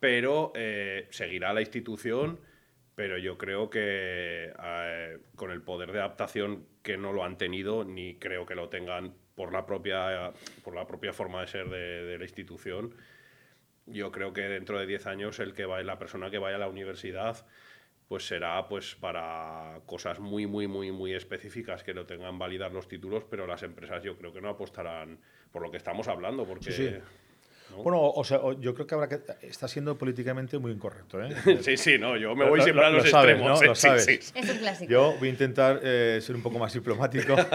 Pero 0.00 0.52
eh, 0.54 1.06
seguirá 1.10 1.52
la 1.52 1.60
institución, 1.60 2.40
pero 2.94 3.18
yo 3.18 3.38
creo 3.38 3.70
que 3.70 4.52
eh, 4.62 5.18
con 5.36 5.50
el 5.50 5.62
poder 5.62 5.92
de 5.92 6.00
adaptación 6.00 6.66
que 6.82 6.96
no 6.96 7.12
lo 7.12 7.24
han 7.24 7.38
tenido, 7.38 7.84
ni 7.84 8.16
creo 8.16 8.46
que 8.46 8.54
lo 8.54 8.68
tengan 8.68 9.14
por 9.34 9.52
la 9.52 9.66
propia, 9.66 10.32
por 10.64 10.74
la 10.74 10.86
propia 10.86 11.12
forma 11.12 11.42
de 11.42 11.46
ser 11.46 11.68
de, 11.68 12.04
de 12.04 12.18
la 12.18 12.24
institución, 12.24 12.94
yo 13.86 14.12
creo 14.12 14.32
que 14.32 14.42
dentro 14.42 14.78
de 14.78 14.86
10 14.86 15.06
años 15.06 15.38
el 15.38 15.54
que 15.54 15.64
va, 15.64 15.82
la 15.82 15.98
persona 15.98 16.30
que 16.30 16.38
vaya 16.38 16.56
a 16.56 16.60
la 16.60 16.68
universidad 16.68 17.46
pues 18.08 18.26
será 18.26 18.68
pues 18.68 18.94
para 18.94 19.80
cosas 19.86 20.20
muy 20.20 20.46
muy 20.46 20.68
muy 20.68 20.92
muy 20.92 21.14
específicas 21.14 21.82
que 21.82 21.92
no 21.92 22.06
tengan 22.06 22.38
validar 22.38 22.72
los 22.72 22.86
títulos, 22.86 23.24
pero 23.28 23.46
las 23.46 23.62
empresas 23.62 24.02
yo 24.02 24.16
creo 24.16 24.32
que 24.32 24.40
no 24.40 24.48
apostarán 24.48 25.18
por 25.50 25.62
lo 25.62 25.70
que 25.70 25.76
estamos 25.76 26.06
hablando 26.06 26.44
porque 26.44 27.00
Bueno, 27.82 28.00
o 28.00 28.22
sea, 28.22 28.38
yo 28.60 28.74
creo 28.74 28.86
que 28.86 28.94
habrá 28.94 29.08
que 29.08 29.20
está 29.42 29.66
siendo 29.66 29.98
políticamente 29.98 30.56
muy 30.58 30.70
incorrecto, 30.70 31.20
¿eh? 31.20 31.34
sí, 31.62 31.76
sí, 31.76 31.98
no, 31.98 32.16
yo 32.16 32.36
me 32.36 32.48
voy 32.48 32.62
siempre 32.62 32.84
a 32.84 32.90
los 32.90 33.04
extremos. 33.04 33.60
¿no? 33.60 33.66
Lo 33.66 33.74
sabes. 33.74 34.06
Es 34.06 34.32
un 34.34 34.58
clásico. 34.58 34.90
Yo 34.90 35.16
voy 35.18 35.28
a 35.28 35.30
intentar 35.32 35.80
eh, 35.82 36.20
ser 36.22 36.36
un 36.36 36.42
poco 36.42 36.60
más 36.60 36.72
diplomático. 36.72 37.34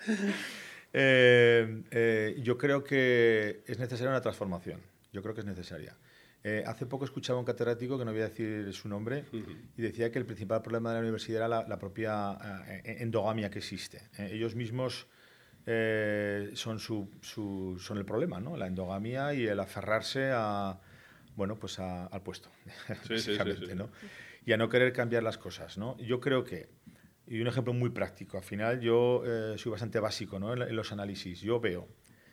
Eh, 0.92 1.82
eh, 1.92 2.36
yo 2.42 2.58
creo 2.58 2.82
que 2.82 3.62
es 3.66 3.78
necesaria 3.78 4.10
una 4.10 4.20
transformación. 4.20 4.80
Yo 5.12 5.22
creo 5.22 5.34
que 5.34 5.40
es 5.40 5.46
necesaria. 5.46 5.96
Eh, 6.42 6.64
hace 6.66 6.86
poco 6.86 7.04
escuchaba 7.04 7.38
un 7.38 7.44
catedrático, 7.44 7.98
que 7.98 8.04
no 8.04 8.12
voy 8.12 8.22
a 8.22 8.28
decir 8.28 8.72
su 8.72 8.88
nombre, 8.88 9.24
y 9.76 9.82
decía 9.82 10.10
que 10.10 10.18
el 10.18 10.24
principal 10.24 10.62
problema 10.62 10.90
de 10.90 10.94
la 10.96 11.00
universidad 11.02 11.46
era 11.46 11.66
la, 11.68 11.78
propia 11.78 12.38
eh, 12.66 12.96
endogamia 13.00 13.50
que 13.50 13.58
existe. 13.58 14.08
Eh, 14.18 14.30
ellos 14.32 14.54
mismos 14.54 15.06
son, 16.54 16.80
su, 16.80 17.08
son 17.78 17.98
el 17.98 18.04
problema, 18.04 18.40
¿no? 18.40 18.56
la 18.56 18.66
endogamia 18.66 19.34
y 19.34 19.46
el 19.46 19.60
aferrarse 19.60 20.30
a, 20.32 20.80
bueno, 21.36 21.58
pues 21.58 21.78
al 21.78 22.22
puesto, 22.22 22.50
básicamente, 23.08 23.74
¿no? 23.74 23.90
y 24.44 24.52
a 24.52 24.56
no 24.56 24.68
querer 24.68 24.92
cambiar 24.92 25.22
las 25.22 25.36
cosas. 25.36 25.76
¿no? 25.76 25.96
Yo 25.98 26.18
creo 26.18 26.42
que, 26.42 26.70
y 27.26 27.40
un 27.40 27.46
ejemplo 27.46 27.74
muy 27.74 27.90
práctico, 27.90 28.38
al 28.38 28.42
final 28.42 28.80
yo 28.80 29.22
soy 29.58 29.70
bastante 29.70 30.00
básico 30.00 30.40
¿no? 30.40 30.54
en 30.54 30.74
los 30.74 30.90
análisis. 30.90 31.40
Yo 31.42 31.60
veo 31.60 31.86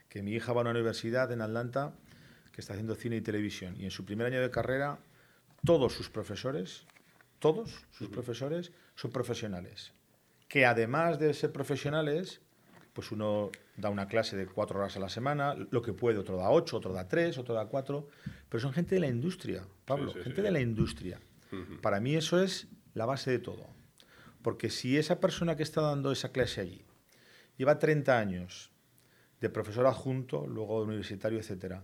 que 0.09 0.23
mi 0.23 0.31
hija 0.31 0.53
va 0.53 0.61
a 0.61 0.63
una 0.63 0.71
universidad 0.71 1.31
en 1.31 1.41
Atlanta 1.41 1.93
que 2.57 2.61
está 2.61 2.73
haciendo 2.73 2.95
cine 2.95 3.17
y 3.17 3.21
televisión. 3.21 3.75
Y 3.77 3.83
en 3.83 3.91
su 3.91 4.03
primer 4.03 4.25
año 4.25 4.41
de 4.41 4.49
carrera, 4.49 4.97
todos 5.63 5.93
sus 5.93 6.09
profesores, 6.09 6.87
todos 7.37 7.85
sus 7.91 8.09
profesores 8.09 8.71
son 8.95 9.11
profesionales. 9.11 9.93
Que 10.47 10.65
además 10.65 11.19
de 11.19 11.35
ser 11.35 11.51
profesionales, 11.51 12.41
pues 12.93 13.11
uno 13.11 13.51
da 13.75 13.91
una 13.91 14.07
clase 14.07 14.35
de 14.35 14.47
cuatro 14.47 14.79
horas 14.79 14.97
a 14.97 14.99
la 14.99 15.07
semana, 15.07 15.53
lo 15.69 15.83
que 15.83 15.93
puede, 15.93 16.17
otro 16.17 16.35
da 16.35 16.49
ocho, 16.49 16.77
otro 16.77 16.93
da 16.93 17.07
tres, 17.07 17.37
otro 17.37 17.53
da 17.53 17.67
cuatro, 17.67 18.07
pero 18.49 18.59
son 18.59 18.73
gente 18.73 18.95
de 18.95 19.01
la 19.01 19.07
industria, 19.07 19.63
Pablo, 19.85 20.11
gente 20.15 20.41
de 20.41 20.49
la 20.49 20.59
industria. 20.59 21.19
Para 21.83 21.99
mí 21.99 22.15
eso 22.15 22.41
es 22.41 22.65
la 22.95 23.05
base 23.05 23.29
de 23.29 23.37
todo. 23.37 23.67
Porque 24.41 24.71
si 24.71 24.97
esa 24.97 25.19
persona 25.19 25.55
que 25.55 25.61
está 25.61 25.81
dando 25.81 26.11
esa 26.11 26.31
clase 26.31 26.61
allí 26.61 26.83
lleva 27.55 27.77
30 27.77 28.17
años 28.17 28.71
de 29.41 29.51
profesor 29.51 29.85
adjunto, 29.85 30.47
luego 30.47 30.79
de 30.79 30.87
universitario, 30.87 31.37
etcétera, 31.37 31.83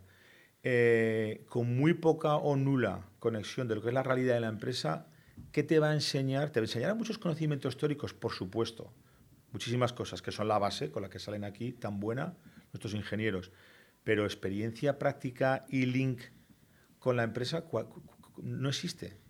eh, 0.63 1.45
con 1.49 1.75
muy 1.75 1.93
poca 1.93 2.37
o 2.37 2.55
nula 2.55 3.05
conexión 3.19 3.67
de 3.67 3.75
lo 3.75 3.81
que 3.81 3.89
es 3.89 3.93
la 3.93 4.03
realidad 4.03 4.35
de 4.35 4.39
la 4.39 4.47
empresa, 4.47 5.07
¿qué 5.51 5.63
te 5.63 5.79
va 5.79 5.89
a 5.89 5.93
enseñar? 5.93 6.49
Te 6.51 6.59
va 6.59 6.63
a 6.63 6.67
enseñar 6.67 6.95
muchos 6.95 7.17
conocimientos 7.17 7.77
teóricos, 7.77 8.13
por 8.13 8.31
supuesto, 8.31 8.93
muchísimas 9.51 9.93
cosas 9.93 10.21
que 10.21 10.31
son 10.31 10.47
la 10.47 10.57
base 10.57 10.89
con 10.89 11.03
la 11.03 11.09
que 11.09 11.19
salen 11.19 11.43
aquí 11.43 11.73
tan 11.73 11.99
buena 11.99 12.35
nuestros 12.71 12.93
ingenieros, 12.93 13.51
pero 14.03 14.23
experiencia 14.23 14.97
práctica 14.97 15.65
y 15.69 15.85
link 15.85 16.21
con 16.97 17.17
la 17.17 17.23
empresa 17.23 17.65
no 18.41 18.69
existe. 18.69 19.22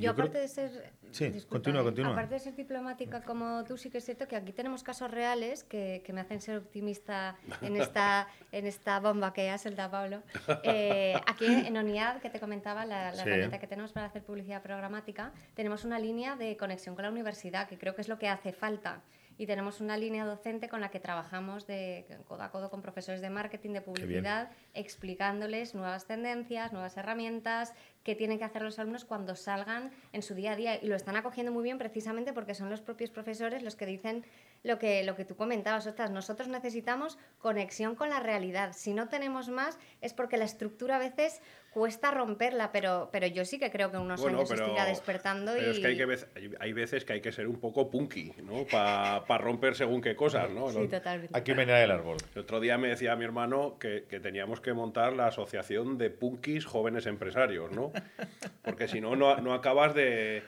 Yo, 0.00 0.10
aparte 0.10 0.38
de 0.38 0.48
ser 0.48 0.92
Sí, 1.14 1.32
continúa, 1.48 1.82
¿eh? 1.82 1.84
continúa. 1.84 2.10
Aparte 2.10 2.34
de 2.34 2.40
ser 2.40 2.56
diplomática 2.56 3.22
como 3.22 3.62
tú, 3.62 3.76
sí 3.76 3.88
que 3.88 3.98
es 3.98 4.04
cierto 4.04 4.26
que 4.26 4.34
aquí 4.34 4.52
tenemos 4.52 4.82
casos 4.82 5.08
reales 5.08 5.62
que, 5.62 6.02
que 6.04 6.12
me 6.12 6.20
hacen 6.20 6.40
ser 6.40 6.58
optimista 6.58 7.36
en 7.62 7.76
esta, 7.76 8.26
en 8.52 8.66
esta 8.66 8.98
bomba 8.98 9.32
que 9.32 9.48
ha 9.48 9.56
soltado 9.56 9.92
Pablo. 9.92 10.22
Eh, 10.64 11.14
aquí 11.26 11.46
en 11.46 11.76
ONIAD, 11.76 12.20
que 12.20 12.30
te 12.30 12.40
comentaba, 12.40 12.84
la, 12.84 13.12
la 13.12 13.22
herramienta 13.22 13.60
que 13.60 13.68
tenemos 13.68 13.92
para 13.92 14.06
hacer 14.06 14.24
publicidad 14.24 14.60
programática, 14.60 15.32
tenemos 15.54 15.84
una 15.84 16.00
línea 16.00 16.34
de 16.34 16.56
conexión 16.56 16.96
con 16.96 17.04
la 17.04 17.10
universidad, 17.10 17.68
que 17.68 17.78
creo 17.78 17.94
que 17.94 18.00
es 18.00 18.08
lo 18.08 18.18
que 18.18 18.28
hace 18.28 18.52
falta 18.52 19.04
y 19.36 19.46
tenemos 19.46 19.80
una 19.80 19.96
línea 19.96 20.24
docente 20.24 20.68
con 20.68 20.80
la 20.80 20.90
que 20.90 21.00
trabajamos 21.00 21.66
de 21.66 22.06
codo 22.26 22.42
a 22.42 22.50
codo 22.50 22.70
con 22.70 22.82
profesores 22.82 23.20
de 23.20 23.30
marketing, 23.30 23.70
de 23.70 23.80
publicidad, 23.80 24.50
explicándoles 24.74 25.74
nuevas 25.74 26.06
tendencias, 26.06 26.72
nuevas 26.72 26.96
herramientas, 26.96 27.74
qué 28.04 28.14
tienen 28.14 28.38
que 28.38 28.44
hacer 28.44 28.62
los 28.62 28.78
alumnos 28.78 29.04
cuando 29.04 29.34
salgan 29.34 29.90
en 30.12 30.22
su 30.22 30.34
día 30.34 30.52
a 30.52 30.56
día. 30.56 30.82
Y 30.82 30.86
lo 30.86 30.94
están 30.94 31.16
acogiendo 31.16 31.50
muy 31.50 31.64
bien 31.64 31.78
precisamente 31.78 32.32
porque 32.32 32.54
son 32.54 32.70
los 32.70 32.80
propios 32.80 33.10
profesores 33.10 33.62
los 33.62 33.74
que 33.74 33.86
dicen 33.86 34.24
lo 34.62 34.78
que, 34.78 35.02
lo 35.02 35.16
que 35.16 35.24
tú 35.24 35.34
comentabas. 35.34 35.86
Ostras, 35.86 36.10
nosotros 36.10 36.48
necesitamos 36.48 37.18
conexión 37.38 37.96
con 37.96 38.10
la 38.10 38.20
realidad. 38.20 38.72
Si 38.74 38.94
no 38.94 39.08
tenemos 39.08 39.48
más 39.48 39.78
es 40.02 40.12
porque 40.12 40.36
la 40.36 40.44
estructura 40.44 40.96
a 40.96 40.98
veces 40.98 41.40
cuesta 41.74 42.12
romperla, 42.12 42.70
pero, 42.70 43.08
pero 43.10 43.26
yo 43.26 43.44
sí 43.44 43.58
que 43.58 43.70
creo 43.70 43.90
que 43.90 43.98
unos 43.98 44.24
años 44.24 44.48
se 44.48 44.54
irá 44.54 44.86
despertando. 44.86 45.52
Pero 45.52 45.66
y... 45.66 45.70
es 45.70 45.80
que 45.80 45.86
hay, 45.88 45.96
que 45.96 46.56
hay 46.60 46.72
veces 46.72 47.04
que 47.04 47.14
hay 47.14 47.20
que 47.20 47.32
ser 47.32 47.48
un 47.48 47.58
poco 47.58 47.90
punky, 47.90 48.32
¿no? 48.44 48.64
Para 48.64 49.38
romper 49.38 49.74
según 49.74 50.00
qué 50.00 50.14
cosas, 50.14 50.50
¿no? 50.50 50.70
Sí, 50.70 50.86
totalmente. 50.86 51.36
Hay 51.36 51.42
que 51.42 51.54
menear 51.56 51.82
el 51.82 51.90
árbol. 51.90 52.18
El 52.34 52.42
otro 52.42 52.60
día 52.60 52.78
me 52.78 52.88
decía 52.88 53.16
mi 53.16 53.24
hermano 53.24 53.76
que, 53.80 54.04
que 54.08 54.20
teníamos 54.20 54.60
que 54.60 54.72
montar 54.72 55.12
la 55.14 55.26
asociación 55.26 55.98
de 55.98 56.10
punkis 56.10 56.64
jóvenes 56.64 57.06
empresarios, 57.06 57.72
¿no? 57.72 57.92
Porque 58.62 58.86
si 58.86 59.00
no, 59.00 59.16
no 59.16 59.52
acabas 59.52 59.94
de, 59.94 60.44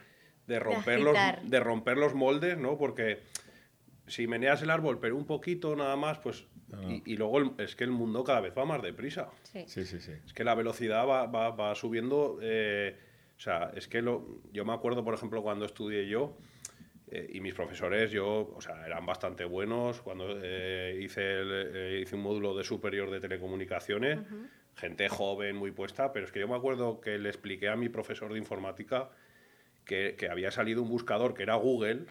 de, 0.47 0.61
romper 0.61 1.01
los, 1.01 1.17
de 1.43 1.61
romper 1.61 1.97
los 1.97 2.15
moldes, 2.15 2.57
¿no? 2.57 2.79
Porque 2.79 3.19
si 4.07 4.29
meneas 4.29 4.62
el 4.62 4.71
árbol, 4.71 5.01
pero 5.01 5.17
un 5.17 5.27
poquito 5.27 5.75
nada 5.75 5.97
más, 5.97 6.19
pues 6.19 6.47
Ah. 6.72 7.00
Y, 7.05 7.16
luego 7.16 7.55
es 7.59 7.76
que 7.76 7.85
el 7.85 7.90
mundo 7.90 8.24
cada 8.24 8.40
vez 8.40 8.52
va 8.57 8.64
más 8.64 8.83
deprisa. 8.83 9.29
Sí, 9.44 9.64
sí, 9.66 9.85
sí. 9.87 10.12
Es 10.24 10.33
que 10.33 10.44
la 10.44 10.55
velocidad 10.55 11.07
va, 11.07 11.26
va, 11.26 11.50
va 11.50 11.74
subiendo. 11.74 12.38
Eh, 12.42 12.96
o 13.37 13.40
sea, 13.40 13.70
es 13.74 13.87
que 13.87 14.02
lo, 14.02 14.40
yo 14.52 14.64
me 14.64 14.72
acuerdo, 14.72 15.05
por 15.05 15.14
ejemplo, 15.14 15.42
cuando 15.42 15.64
estudié 15.64 16.09
yo, 16.09 16.37
eh, 17.09 17.31
y 17.35 17.40
mis 17.40 17.55
profesores, 17.55 18.11
yo, 18.11 18.52
o 18.55 18.61
sea, 18.61 18.85
eran 18.85 19.07
bastante 19.07 19.44
buenos. 19.44 20.00
Cuando 20.00 20.26
eh, 20.42 20.98
hice, 21.02 22.00
hice 22.00 22.16
un 22.16 22.22
módulo 22.22 22.57
de 22.57 22.64
superior 22.64 23.11
de 23.11 23.20
telecomunicaciones, 23.20 24.20
gente 24.74 25.09
joven, 25.09 25.57
muy 25.57 25.70
puesta, 25.70 26.12
pero 26.12 26.26
es 26.26 26.33
que 26.33 26.40
yo 26.40 26.48
me 26.48 26.57
acuerdo 26.57 27.00
que 27.00 27.18
le 27.18 27.29
expliqué 27.29 27.68
a 27.68 27.76
mi 27.76 27.88
profesor 27.88 28.33
de 28.33 28.38
informática 28.38 29.11
que, 29.85 30.16
que 30.18 30.29
había 30.29 30.50
salido 30.50 30.83
un 30.83 30.88
buscador 30.88 31.33
que 31.33 31.44
era 31.44 31.55
Google 31.55 32.07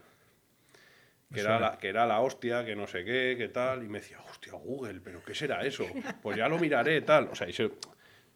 que 1.33 1.39
era, 1.39 1.59
la, 1.59 1.77
que 1.77 1.89
era 1.89 2.05
la 2.05 2.21
hostia, 2.21 2.63
que 2.65 2.75
no 2.75 2.87
sé 2.87 3.03
qué, 3.03 3.35
qué 3.37 3.49
tal, 3.49 3.83
y 3.83 3.87
me 3.87 3.99
decía, 3.99 4.19
hostia, 4.29 4.53
Google, 4.53 5.01
pero 5.03 5.23
¿qué 5.23 5.35
será 5.35 5.65
eso? 5.65 5.85
Pues 6.21 6.37
ya 6.37 6.47
lo 6.47 6.57
miraré, 6.57 7.01
tal. 7.01 7.29
O 7.31 7.35
sea, 7.35 7.51
se, 7.51 7.71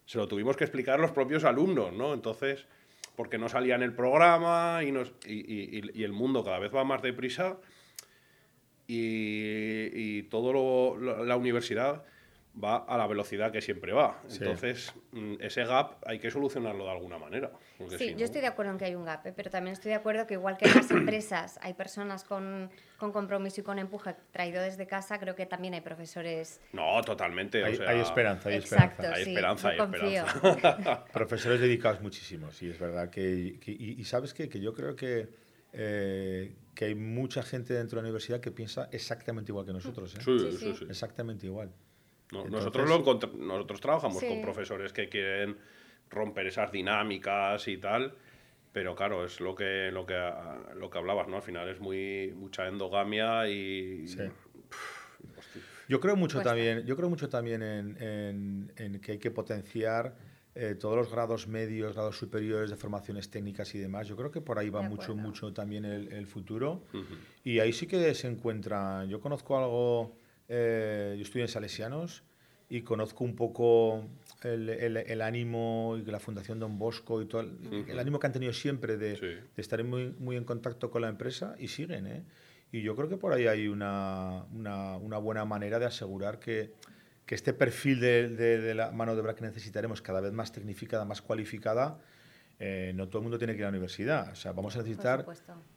se 0.04 0.18
lo 0.18 0.28
tuvimos 0.28 0.56
que 0.56 0.64
explicar 0.64 0.98
los 1.00 1.12
propios 1.12 1.44
alumnos, 1.44 1.92
¿no? 1.92 2.14
Entonces, 2.14 2.66
porque 3.16 3.38
no 3.38 3.48
salía 3.48 3.74
en 3.74 3.82
el 3.82 3.94
programa 3.94 4.82
y, 4.82 4.92
nos, 4.92 5.12
y, 5.26 6.02
el 6.02 6.12
mundo 6.12 6.44
cada 6.44 6.58
vez 6.58 6.74
va 6.74 6.84
más 6.84 7.02
deprisa 7.02 7.58
y, 8.86 9.90
y 9.92 10.22
todo 10.24 10.96
la 10.98 11.36
universidad 11.36 12.04
va 12.62 12.76
a 12.76 12.98
la 12.98 13.06
velocidad 13.06 13.52
que 13.52 13.60
siempre 13.60 13.92
va. 13.92 14.20
Entonces, 14.28 14.92
mm, 15.12 15.34
ese 15.40 15.64
gap 15.64 15.96
hay 16.04 16.18
que 16.18 16.30
solucionarlo 16.30 16.84
de 16.84 16.90
alguna 16.90 17.18
manera. 17.18 17.50
Sí, 17.96 18.14
yo 18.16 18.24
estoy 18.24 18.40
de 18.40 18.48
acuerdo 18.48 18.72
en 18.72 18.78
que 18.78 18.86
hay 18.86 18.94
un 18.94 19.04
gap, 19.04 19.24
¿eh? 19.26 19.32
pero 19.34 19.50
también 19.50 19.72
estoy 19.72 19.90
de 19.90 19.96
acuerdo 19.96 20.26
que 20.26 20.34
igual 20.34 20.56
que 20.56 20.66
en 20.66 20.74
las 20.74 20.90
empresas 20.90 21.58
hay 21.62 21.74
personas 21.74 22.24
con, 22.24 22.70
con, 22.98 23.12
compromiso 23.12 23.60
y 23.60 23.64
con 23.64 23.78
empuje 23.78 24.14
traído 24.32 24.62
desde 24.62 24.86
casa, 24.86 25.18
creo 25.18 25.34
que 25.34 25.46
también 25.46 25.74
hay 25.74 25.80
profesores... 25.80 26.60
No, 26.72 27.00
totalmente. 27.02 27.64
Hay, 27.64 27.78
hay 27.86 28.00
esperanza, 28.00 28.48
hay 28.48 28.56
Exacto, 28.56 29.02
esperanza. 29.02 29.68
Hay 29.68 29.76
esperanza, 29.78 30.04
hay 30.04 30.16
esperanza. 30.16 31.04
profesores 31.12 31.60
dedicados 31.60 32.00
muchísimo, 32.00 32.50
sí, 32.50 32.68
es 32.68 32.78
verdad. 32.78 33.10
que, 33.10 33.58
y, 33.64 34.04
sabes 34.04 34.34
qué? 34.34 34.48
que 34.48 34.60
yo 34.60 34.74
creo 34.74 34.96
que... 34.96 35.50
Eh, 35.72 36.56
que 36.74 36.86
hay 36.86 36.94
mucha 36.96 37.42
gente 37.42 37.74
dentro 37.74 37.96
de 37.96 38.02
la 38.02 38.08
universidad 38.08 38.40
que 38.40 38.50
piensa 38.50 38.88
exactamente 38.90 39.52
igual 39.52 39.66
que 39.66 39.72
nosotros. 39.72 40.16
¿eh? 40.16 40.20
sí, 40.24 40.56
sí, 40.58 40.74
sí. 40.76 40.84
Exactamente 40.88 41.46
igual 41.46 41.70
nosotros, 42.32 42.88
lo 42.88 42.98
nosotros 43.38 43.80
trabajamos 43.80 44.22
con 44.22 44.40
profesores 44.40 44.92
que 44.92 45.08
quieren 45.08 45.56
romper 46.10 46.46
esas 46.46 46.70
dinámicas 46.72 47.66
y 47.68 47.78
tal, 47.78 48.14
pero 48.72 48.94
claro, 48.94 49.24
es 49.24 49.40
lo 49.40 49.54
que, 49.54 49.90
lo 49.92 50.06
que, 50.06 50.14
lo 50.76 50.90
que 50.90 50.98
hablabas, 50.98 51.28
¿no? 51.28 51.36
Al 51.36 51.42
final 51.42 51.68
es 51.68 51.80
muy 51.80 52.32
mucha 52.36 52.66
endogamia 52.68 53.48
y... 53.48 54.06
yo 55.88 56.00
creo 56.00 56.16
mucho 56.16 56.40
también, 56.40 56.84
yo 56.84 56.96
creo 56.96 57.08
mucho 57.08 57.28
también 57.28 57.62
en, 57.62 58.72
en, 58.76 59.00
que 59.00 59.12
hay 59.12 59.18
que 59.18 59.30
potenciar 59.30 60.14
eh, 60.54 60.74
todos 60.74 60.96
los 60.96 61.10
grados 61.10 61.46
medios, 61.46 61.94
grados 61.94 62.16
superiores 62.16 62.70
de 62.70 62.76
formaciones 62.76 63.30
técnicas 63.30 63.74
y 63.74 63.78
demás. 63.78 64.08
Yo 64.08 64.16
creo 64.16 64.30
que 64.30 64.40
por 64.40 64.58
ahí 64.58 64.68
va 64.68 64.82
mucho, 64.82 65.14
mucho 65.14 65.52
también 65.52 65.84
el, 65.84 66.26
futuro. 66.26 66.82
Y 67.44 67.60
ahí 67.60 67.72
sí 67.72 67.86
que 67.86 68.14
se 68.14 68.26
encuentra. 68.26 69.04
Yo 69.04 69.20
conozco 69.20 69.56
algo 69.56 70.16
eh, 70.52 71.14
yo 71.16 71.22
estoy 71.22 71.42
en 71.42 71.48
Salesianos 71.48 72.24
y 72.68 72.82
conozco 72.82 73.22
un 73.22 73.36
poco 73.36 74.04
el, 74.42 74.68
el, 74.68 75.22
ánimo 75.22 75.96
y 75.96 76.08
la 76.10 76.18
Fundación 76.18 76.58
Don 76.58 76.76
Bosco 76.76 77.22
y 77.22 77.26
todo 77.26 77.42
el, 77.42 77.98
ánimo 77.98 78.18
que 78.18 78.26
han 78.26 78.32
tenido 78.32 78.52
siempre 78.52 78.96
de, 78.96 79.16
de, 79.16 79.42
estar 79.56 79.82
muy, 79.84 80.14
muy 80.18 80.36
en 80.36 80.44
contacto 80.44 80.90
con 80.90 81.02
la 81.02 81.08
empresa 81.08 81.54
y 81.58 81.68
siguen. 81.68 82.06
¿eh? 82.08 82.24
Y 82.72 82.82
yo 82.82 82.96
creo 82.96 83.08
que 83.08 83.16
por 83.16 83.32
ahí 83.32 83.46
hay 83.46 83.68
una, 83.68 84.44
una, 84.52 84.96
una 84.96 85.18
buena 85.18 85.44
manera 85.44 85.78
de 85.78 85.86
asegurar 85.86 86.40
que, 86.40 86.74
que 87.26 87.36
este 87.36 87.52
perfil 87.52 88.00
de, 88.00 88.28
de, 88.28 88.74
la 88.74 88.90
mano 88.90 89.14
de 89.14 89.20
obra 89.20 89.36
que 89.36 89.42
necesitaremos, 89.42 90.02
cada 90.02 90.20
vez 90.20 90.32
más 90.32 90.50
tecnificada, 90.50 91.04
más 91.04 91.22
cualificada, 91.22 91.98
eh, 92.58 92.92
no 92.96 93.06
todo 93.06 93.18
el 93.18 93.22
mundo 93.22 93.38
tiene 93.38 93.54
que 93.54 93.60
ir 93.60 93.64
a 93.64 93.68
la 93.68 93.70
universidad. 93.70 94.32
O 94.32 94.36
sea, 94.36 94.50
vamos 94.50 94.74
a 94.74 94.78
necesitar 94.78 95.26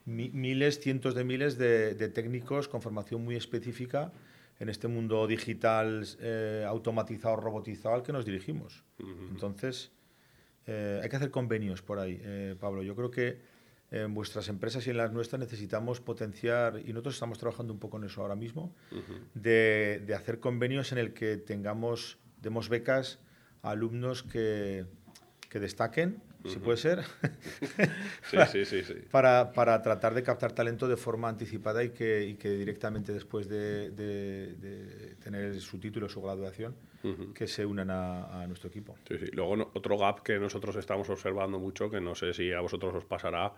miles, 0.06 0.80
cientos 0.80 1.14
de 1.14 1.24
miles 1.24 1.60
de, 1.60 1.94
de 1.94 2.10
técnicos 2.10 2.68
con 2.68 2.82
formación 2.82 3.24
muy 3.24 3.36
específica 3.36 4.12
en 4.60 4.70
este 4.70 4.88
mundo 4.88 5.28
digital 5.28 6.06
eh, 6.20 6.66
automatizado, 6.68 7.36
robotizado 7.36 7.96
al 7.96 8.04
que 8.04 8.13
nos 8.13 8.26
dirigimos. 8.26 8.84
Entonces, 9.30 9.92
eh, 10.66 11.00
hay 11.04 11.10
que 11.10 11.16
hacer 11.16 11.32
convenios 11.32 11.82
por 11.82 12.00
ahí, 12.00 12.20
eh, 12.24 12.56
Pablo. 12.60 12.84
Yo 12.84 12.96
creo 12.96 13.12
que 13.12 13.42
en 13.92 14.13
vuestras 14.13 14.50
empresas 14.50 14.88
y 14.88 14.89
en 14.89 14.98
las 14.98 15.12
nuestras 15.12 15.39
necesitamos 15.39 16.02
potenciar, 16.02 16.82
y 16.84 16.94
nosotros 16.94 17.16
estamos 17.16 17.38
trabajando 17.38 17.74
un 17.74 17.80
poco 17.80 17.98
en 17.98 18.06
eso 18.06 18.22
ahora 18.22 18.36
mismo, 18.36 18.74
de, 19.36 20.02
de, 20.04 20.16
hacer 20.16 20.39
convenios 20.39 20.92
en 20.92 20.98
el 20.98 21.13
que 21.13 21.38
tengamos, 21.38 22.18
demos 22.42 22.70
becas 22.70 23.20
a 23.62 23.70
alumnos 23.72 24.24
que, 24.24 24.86
que 25.48 25.60
destaquen 25.60 26.24
si 26.45 26.60
puede 26.60 26.77
ser, 26.77 27.03
sí, 28.51 28.65
sí, 28.65 28.84
sí, 28.84 28.93
Para, 29.10 29.53
para, 29.53 29.82
tratar 29.82 30.13
de 30.13 30.23
captar 30.23 30.51
talento 30.51 30.88
de 30.88 30.97
forma 30.97 31.29
anticipada 31.29 31.84
y 31.84 31.91
que, 31.91 32.25
y 32.25 32.36
que 32.36 32.49
directamente 32.51 33.13
después 33.13 33.47
de, 33.47 33.91
de, 33.91 35.15
tener 35.23 35.60
su 35.62 35.79
título, 35.79 36.10
su 36.10 36.21
graduación, 36.21 36.75
que 37.34 37.47
se 37.47 37.65
unan 37.65 37.89
a, 37.91 38.45
nuestro 38.47 38.69
equipo. 38.69 38.95
Sí, 39.08 39.17
sí. 39.17 39.25
Luego 39.34 39.71
otro 39.73 39.97
gap 39.97 40.21
que 40.21 40.39
nosotros 40.39 40.75
estamos 40.75 41.10
observando 41.10 41.60
mucho, 41.60 41.89
que 41.89 42.01
no 42.01 42.15
sé 42.15 42.34
si 42.34 42.51
a 42.51 42.62
vosotros 42.62 42.93
os 42.95 43.06
pasará, 43.06 43.53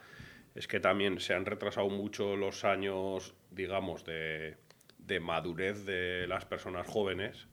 es 0.53 0.67
que 0.67 0.79
también 0.79 1.19
se 1.19 1.33
han 1.33 1.45
retrasado 1.45 1.89
mucho 1.89 2.35
los 2.35 2.65
años, 2.65 3.35
digamos, 3.51 4.05
de, 4.05 4.57
de 4.99 5.19
madurez 5.19 5.85
de 5.85 6.27
las 6.27 6.45
personas 6.45 6.87
jóvenes 6.87 7.47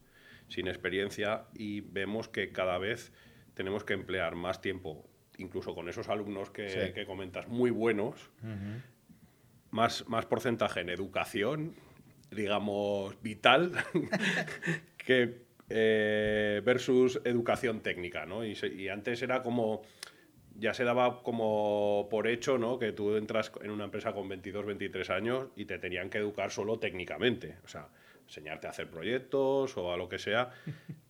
sin 0.48 0.68
experiencia 0.68 1.44
y 1.54 1.80
vemos 1.80 2.28
que 2.28 2.52
cada 2.52 2.78
vez 2.78 3.12
tenemos 3.54 3.84
que 3.84 3.94
emplear 3.94 4.34
más 4.34 4.60
tiempo 4.60 5.06
incluso 5.38 5.74
con 5.74 5.88
esos 5.88 6.08
alumnos 6.08 6.50
que, 6.50 7.04
comentas 7.06 7.48
muy 7.48 7.70
buenos, 7.70 8.30
más, 9.70 10.06
más 10.08 10.26
porcentaje 10.26 10.80
en 10.80 10.90
educación, 10.90 11.74
digamos, 12.30 13.20
vital, 13.22 13.72
que 14.96 15.42
eh, 15.68 16.60
versus 16.64 17.20
educación 17.24 17.80
técnica, 17.80 18.26
¿no? 18.26 18.44
Y, 18.44 18.88
antes 18.88 19.22
era 19.22 19.42
como, 19.42 19.82
ya 20.58 20.74
se 20.74 20.84
daba 20.84 21.22
como 21.22 22.08
por 22.10 22.26
hecho, 22.26 22.58
¿no? 22.58 22.78
Que 22.78 22.92
tú 22.92 23.16
entras 23.16 23.52
en 23.62 23.70
una 23.70 23.84
empresa 23.84 24.12
con 24.12 24.28
22, 24.28 24.66
23 24.66 25.10
años 25.10 25.46
y 25.56 25.64
te 25.64 25.78
tenían 25.78 26.10
que 26.10 26.18
educar 26.18 26.50
solo 26.50 26.78
técnicamente, 26.78 27.56
o 27.64 27.68
sea, 27.68 27.88
enseñarte 28.24 28.66
a 28.66 28.70
hacer 28.70 28.88
proyectos 28.88 29.76
o 29.76 29.92
a 29.92 29.96
lo 29.96 30.08
que 30.08 30.18
sea, 30.18 30.50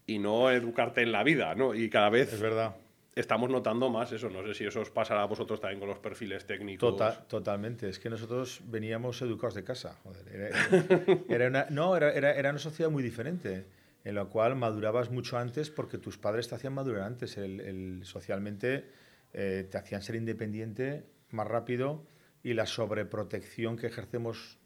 y 0.06 0.18
no 0.18 0.50
educarte 0.50 1.02
en 1.02 1.12
la 1.12 1.24
vida, 1.24 1.54
¿no? 1.54 1.74
Y 1.74 1.90
cada 1.90 2.11
vez... 2.11 2.32
Es 2.32 2.40
verdad 2.40 2.76
estamos 3.14 3.51
notando 3.51 3.90
más 3.90 4.12
eso. 4.12 4.29
No 4.31 4.42
sé 4.46 4.55
si 4.55 4.64
eso 4.64 4.81
os 4.81 4.90
pasará 4.90 5.22
a 5.22 5.27
vosotros 5.27 5.61
también 5.61 5.81
con 5.81 5.88
los 5.88 5.98
perfiles 5.98 6.46
técnicos. 6.46 6.90
Total, 6.90 7.27
totalmente. 7.29 7.88
Es 7.88 7.98
que 7.98 8.09
nosotros 8.11 8.61
veníamos 8.64 9.20
educados 9.22 9.55
de 9.55 9.64
casa. 9.64 9.98
Era, 11.29 11.48
una, 11.48 11.66
no, 11.70 11.96
era, 11.96 12.12
era, 12.12 12.51
una 12.51 12.59
sociedad 12.59 12.90
muy 12.90 13.03
diferente, 13.03 13.66
en 14.05 14.14
la 14.14 14.25
cual 14.27 14.57
madurabas 14.57 15.11
mucho 15.11 15.38
antes 15.38 15.70
porque 15.70 15.98
tus 15.98 16.18
padres 16.18 16.48
te 16.48 16.55
hacían 16.55 16.75
madurar 16.75 17.03
antes. 17.03 17.37
El, 17.37 18.03
socialmente 18.05 18.87
eh, 19.33 19.68
te 19.70 19.79
hacían 19.79 20.03
ser 20.03 20.16
independiente 20.16 21.05
más 21.31 21.46
rápido 21.46 22.07
y 22.42 22.55
la 22.55 22.66
sobreprotección 22.66 23.77
que 23.77 23.87
ejercemos 23.87 24.59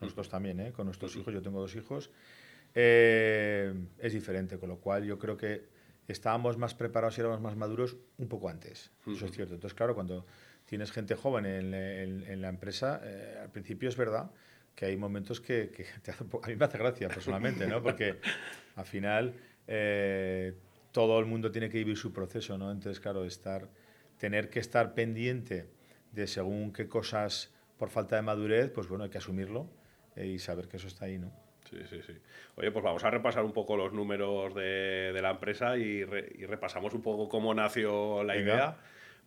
nosotros 0.00 0.28
también, 0.28 0.60
¿eh? 0.60 0.72
con 0.72 0.86
nuestros 0.86 1.14
hijos, 1.16 1.32
yo 1.32 1.42
tengo 1.42 1.60
dos 1.60 1.76
hijos, 1.76 2.10
eh, 2.74 3.72
es 3.98 4.12
diferente. 4.12 4.58
Con 4.58 4.68
lo 4.68 4.78
cual 4.78 5.04
yo 5.04 5.18
creo 5.18 5.36
que 5.36 5.71
estábamos 6.08 6.58
más 6.58 6.74
preparados 6.74 7.16
y 7.18 7.20
éramos 7.20 7.40
más 7.40 7.56
maduros 7.56 7.96
un 8.18 8.28
poco 8.28 8.48
antes. 8.48 8.90
Eso 9.06 9.26
es 9.26 9.32
cierto. 9.32 9.54
Entonces, 9.54 9.74
claro, 9.74 9.94
cuando 9.94 10.26
tienes 10.64 10.90
gente 10.90 11.14
joven 11.14 11.46
en, 11.46 12.40
la 12.42 12.48
empresa, 12.48 13.00
eh, 13.04 13.38
al 13.42 13.50
principio 13.50 13.88
es 13.88 13.96
verdad 13.96 14.30
que 14.74 14.86
hay 14.86 14.96
momentos 14.96 15.40
que, 15.40 15.70
te 16.02 16.12
a 16.12 16.48
mí 16.48 16.56
me 16.56 16.64
hace 16.64 16.78
gracia 16.78 17.08
personalmente, 17.08 17.66
¿no? 17.66 17.82
Porque 17.82 18.18
al 18.76 18.86
final 18.86 19.34
eh, 19.66 20.54
todo 20.92 21.18
el 21.18 21.26
mundo 21.26 21.50
tiene 21.50 21.68
que 21.68 21.78
vivir 21.78 21.96
su 21.96 22.12
proceso, 22.12 22.56
¿no? 22.58 22.70
Entonces, 22.70 23.00
claro, 23.00 23.24
estar, 23.24 23.68
tener 24.18 24.50
que 24.50 24.60
estar 24.60 24.94
pendiente 24.94 25.68
de 26.12 26.26
según 26.26 26.72
qué 26.72 26.88
cosas 26.88 27.50
por 27.78 27.90
falta 27.90 28.16
de 28.16 28.22
madurez, 28.22 28.70
pues 28.70 28.88
bueno, 28.88 29.04
hay 29.04 29.10
que 29.10 29.18
asumirlo 29.18 29.68
eh, 30.14 30.26
y 30.26 30.38
saber 30.38 30.68
que 30.68 30.76
eso 30.76 30.86
está 30.86 31.06
ahí, 31.06 31.18
¿no? 31.18 31.32
Sí, 31.72 31.78
sí, 31.88 32.02
sí. 32.06 32.12
Oye, 32.56 32.70
pues 32.70 32.84
vamos 32.84 33.02
a 33.02 33.10
repasar 33.10 33.44
un 33.44 33.52
poco 33.52 33.78
los 33.78 33.94
números 33.94 34.54
de, 34.54 35.18
la 35.22 35.30
empresa 35.30 35.78
y, 35.78 36.04
repasamos 36.04 36.92
un 36.92 37.00
poco 37.00 37.30
cómo 37.30 37.54
nació 37.54 38.22
la 38.24 38.36
idea. 38.36 38.76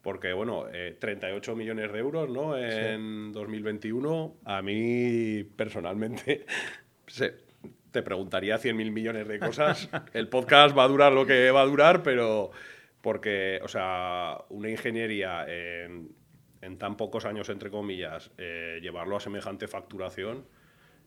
Porque, 0.03 0.33
bueno, 0.33 0.65
38 0.99 1.51
eh, 1.51 1.55
millones 1.55 1.91
de 1.91 1.97
euros 1.97 2.29
¿no? 2.29 2.55
en 2.55 3.31
2021. 3.31 4.35
A 4.45 4.61
mí, 4.61 5.43
personalmente, 5.55 6.45
te 7.91 8.03
preguntaría 8.03 8.59
100.000 8.59 8.91
millones 8.91 9.27
de 9.27 9.39
cosas. 9.39 9.89
El 10.13 10.29
podcast 10.29 10.77
va 10.77 10.83
a 10.83 10.87
durar 10.87 11.13
lo 11.13 11.25
que 11.25 11.49
va 11.49 11.61
a 11.61 11.65
durar, 11.65 12.03
pero 12.03 12.51
porque, 13.01 13.59
o 13.63 13.67
sea, 13.67 14.37
una 14.49 14.69
ingeniería 14.69 15.47
en, 15.47 16.13
tan 16.77 16.95
pocos 16.95 17.25
años, 17.25 17.49
entre 17.49 17.71
comillas, 17.71 18.29
eh, 18.37 18.77
llevarlo 18.83 19.17
a 19.17 19.19
semejante 19.19 19.67
facturación 19.67 20.45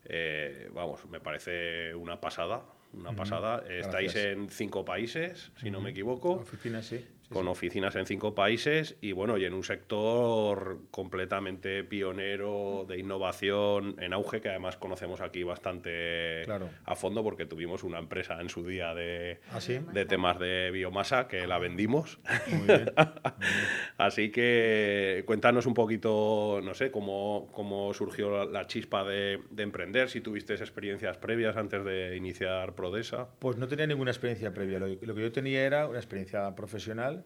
eh, 0.08 0.68
vamos, 0.72 1.04
me 1.06 1.20
parece 1.20 1.94
una 1.94 2.20
pasada. 2.20 2.64
Una 2.94 3.14
pasada. 3.14 3.64
Estáis 3.68 4.16
en 4.16 4.48
cinco 4.48 4.84
países, 4.84 5.52
si 5.60 5.70
no 5.70 5.80
me 5.80 5.90
equivoco. 5.90 6.32
Oficinas, 6.32 6.86
sí. 6.86 7.04
Con 7.32 7.46
oficinas 7.48 7.94
en 7.96 8.06
cinco 8.06 8.34
países 8.34 8.96
y 9.00 9.12
bueno, 9.12 9.36
y 9.36 9.44
en 9.44 9.52
un 9.52 9.62
sector 9.62 10.78
completamente 10.90 11.84
pionero 11.84 12.86
de 12.88 12.98
innovación 12.98 13.96
en 13.98 14.12
auge 14.12 14.40
que 14.40 14.48
además 14.48 14.76
conocemos 14.76 15.20
aquí 15.20 15.42
bastante 15.42 16.44
a 16.84 16.94
fondo 16.96 17.22
porque 17.22 17.44
tuvimos 17.44 17.84
una 17.84 17.98
empresa 17.98 18.40
en 18.40 18.48
su 18.48 18.66
día 18.66 18.94
de, 18.94 19.40
¿Ah, 19.50 19.58
de 19.92 20.04
temas 20.06 20.38
de 20.38 20.70
biomasa 20.70 21.28
que 21.28 21.46
la 21.46 21.58
vendimos. 21.58 22.18
Así 23.98 24.30
que 24.30 25.22
cuéntanos 25.26 25.66
un 25.66 25.74
poquito, 25.74 26.60
no 26.62 26.74
sé, 26.74 26.90
cómo, 26.90 27.48
cómo 27.52 27.92
surgió 27.92 28.46
la, 28.46 28.66
chispa 28.66 29.04
de, 29.04 29.40
de, 29.50 29.62
emprender, 29.62 30.08
si 30.08 30.20
tuviste 30.20 30.54
experiencias 30.54 31.16
previas 31.16 31.56
antes 31.56 31.84
de 31.84 32.16
iniciar 32.16 32.74
Prodesa. 32.74 33.28
Pues 33.38 33.56
no 33.56 33.68
tenía 33.68 33.86
ninguna 33.86 34.10
experiencia 34.10 34.52
previa, 34.52 34.78
lo, 34.78 34.88
lo 34.88 35.14
que 35.14 35.20
yo 35.20 35.32
tenía 35.32 35.64
era 35.64 35.86
una 35.86 35.98
experiencia 35.98 36.54
profesional 36.54 37.17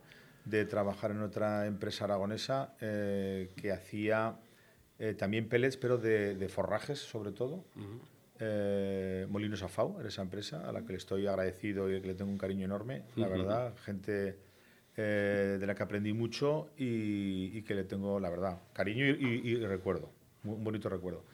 de 0.44 0.64
trabajar 0.64 1.11
en 1.11 1.22
otra 1.22 1.66
empresa 1.66 2.05
aragonesa 2.05 2.74
eh, 2.81 3.50
que 3.57 3.72
hacía 3.72 4.37
eh, 4.98 5.14
también 5.14 5.48
pellets, 5.48 5.76
pero 5.76 5.98
de, 5.98 6.48
forrajes 6.48 6.98
sobre 6.98 7.33
todo. 7.33 7.64
Eh, 8.38 9.26
Molinos 9.31 9.62
Afau 9.62 10.00
era 10.00 10.09
esa 10.09 10.22
empresa 10.22 10.68
a 10.68 10.72
la 10.72 10.83
que 10.83 10.92
le 10.92 10.98
estoy 10.98 11.26
agradecido 11.26 11.90
y 11.90 12.00
que 12.00 12.09
le 12.09 12.14
tengo 12.14 12.31
un 12.31 12.38
cariño 12.38 12.64
enorme, 12.64 13.02
la 13.16 13.28
verdad. 13.28 13.74
Gente 13.85 14.38
de 14.96 15.64
la 15.66 15.74
que 15.74 15.83
aprendí 15.83 16.12
mucho 16.12 16.70
y, 16.76 17.62
que 17.62 17.74
le 17.74 17.85
tengo, 17.85 18.20
la 18.20 18.31
verdad, 18.31 18.59
cariño 18.72 19.07
y, 19.07 19.57
recuerdo, 19.64 20.11
un 20.44 20.62
bonito 20.64 20.88
recuerdo. 20.88 21.24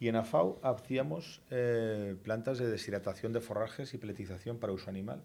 Y 0.00 0.08
en 0.08 0.16
AFAU 0.16 0.58
hacíamos 0.62 1.40
eh, 1.50 2.16
plantas 2.22 2.58
de 2.58 2.68
deshidratación 2.68 3.32
de 3.32 3.40
forrajes 3.40 3.94
y 3.94 3.98
peletización 3.98 4.58
para 4.58 4.72
uso 4.72 4.90
animal. 4.90 5.22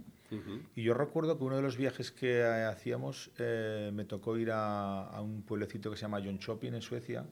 Y 0.76 0.84
yo 0.84 0.94
recuerdo 0.94 1.38
que 1.38 1.44
uno 1.44 1.56
de 1.56 1.64
los 1.64 1.76
viajes 1.76 2.12
que 2.12 2.42
eh, 2.42 2.66
hacíamos 2.66 3.32
eh, 3.40 3.90
me 3.94 4.06
tocó 4.06 4.38
ir 4.38 4.52
a, 4.54 5.20
un 5.22 5.42
pueblecito 5.42 5.90
que 5.90 5.98
se 5.98 6.04
llama 6.04 6.22
John 6.24 6.38
Shopping 6.38 6.74
en 6.74 6.84
Suecia 6.84 7.26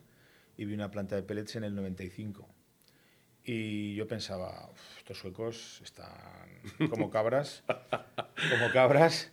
y 0.56 0.64
vi 0.64 0.74
una 0.74 0.90
planta 0.90 1.14
de 1.14 1.22
pellets 1.22 1.54
en 1.56 1.64
el 1.64 1.74
95. 1.76 2.48
Y 3.44 3.94
yo 3.94 4.08
pensaba, 4.08 4.70
estos 4.98 5.18
suecos 5.18 5.80
están 5.84 6.90
como 6.90 7.08
cabras, 7.08 7.62
como 8.50 8.72
cabras 8.72 9.30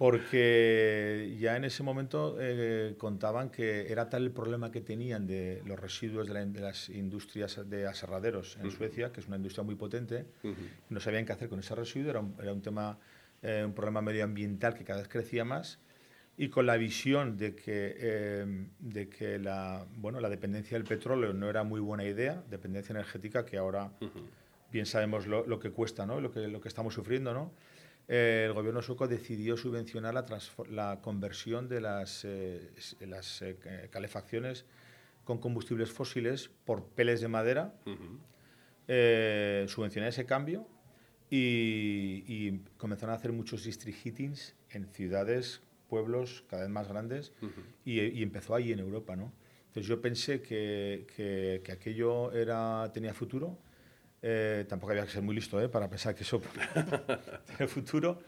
porque 0.00 1.36
ya 1.38 1.58
en 1.58 1.64
ese 1.66 1.82
momento 1.82 2.38
eh, 2.40 2.94
contaban 2.96 3.50
que 3.50 3.92
era 3.92 4.08
tal 4.08 4.22
el 4.22 4.30
problema 4.30 4.70
que 4.70 4.80
tenían 4.80 5.26
de 5.26 5.62
los 5.66 5.78
residuos 5.78 6.26
de, 6.26 6.58
las 6.58 6.88
industrias 6.88 7.60
de 7.68 7.86
aserraderos 7.86 8.56
en 8.62 8.70
Suecia, 8.70 9.12
que 9.12 9.20
es 9.20 9.26
una 9.26 9.36
industria 9.36 9.62
muy 9.62 9.74
potente, 9.74 10.24
no 10.88 11.00
sabían 11.00 11.26
qué 11.26 11.32
hacer 11.32 11.50
con 11.50 11.60
ese 11.60 11.74
residuo, 11.74 12.08
era 12.08 12.20
un, 12.20 12.34
era 12.40 12.50
un 12.50 12.62
tema, 12.62 12.98
eh, 13.42 13.62
un 13.62 13.74
problema 13.74 14.00
medioambiental 14.00 14.72
que 14.72 14.84
cada 14.84 15.00
vez 15.00 15.08
crecía 15.08 15.44
más, 15.44 15.80
y 16.38 16.48
con 16.48 16.64
la 16.64 16.78
visión 16.78 17.36
de 17.36 17.54
que, 17.54 17.94
eh, 17.98 18.66
de 18.78 19.10
que 19.10 19.38
la, 19.38 19.84
bueno, 19.96 20.18
la 20.20 20.30
dependencia 20.30 20.78
del 20.78 20.86
petróleo 20.86 21.34
no 21.34 21.50
era 21.50 21.62
muy 21.62 21.78
buena 21.78 22.04
idea, 22.04 22.42
dependencia 22.48 22.94
energética, 22.94 23.44
que 23.44 23.58
ahora 23.58 23.92
bien 24.72 24.86
sabemos 24.86 25.26
lo, 25.26 25.46
lo, 25.46 25.60
que 25.60 25.72
cuesta, 25.72 26.06
¿no? 26.06 26.22
lo, 26.22 26.32
que, 26.32 26.48
lo 26.48 26.62
que 26.62 26.68
estamos 26.68 26.94
sufriendo, 26.94 27.34
¿no? 27.34 27.52
Eh, 28.12 28.46
el 28.46 28.54
gobierno 28.54 28.82
sueco 28.82 29.06
decidió 29.06 29.56
subvencionar 29.56 30.12
la, 30.68 30.98
conversión 31.00 31.68
de 31.68 31.80
las, 31.80 32.24
eh, 32.24 32.72
las 33.06 33.40
eh, 33.40 33.88
calefacciones 33.88 34.64
con 35.22 35.38
combustibles 35.38 35.92
fósiles 35.92 36.50
por 36.64 36.86
peles 36.86 37.20
de 37.20 37.28
madera, 37.28 37.72
subvencionar 39.68 40.08
ese 40.08 40.26
cambio 40.26 40.66
y, 41.30 42.58
comenzaron 42.78 43.14
a 43.14 43.16
hacer 43.16 43.30
muchos 43.30 43.62
district 43.62 43.98
heatings 43.98 44.56
en 44.70 44.86
ciudades, 44.92 45.62
pueblos 45.88 46.42
cada 46.48 46.62
vez 46.62 46.70
más 46.70 46.88
grandes 46.88 47.32
y, 47.84 48.24
empezó 48.24 48.56
ahí 48.56 48.72
en 48.72 48.80
Europa. 48.80 49.14
¿no? 49.14 49.32
Entonces 49.68 49.86
yo 49.86 50.00
pensé 50.00 50.42
que, 50.42 51.06
que, 51.14 51.60
que 51.62 51.70
aquello 51.70 52.32
era, 52.32 52.90
tenía 52.92 53.14
futuro 53.14 53.56
eh, 54.22 54.66
tampoco 54.68 54.92
había 54.92 55.04
que 55.04 55.12
ser 55.12 55.22
muy 55.22 55.34
listo 55.34 55.60
¿eh? 55.60 55.68
para 55.68 55.88
pensar 55.88 56.14
que 56.14 56.22
eso 56.22 56.40
tiene 57.46 57.66
futuro. 57.66 58.20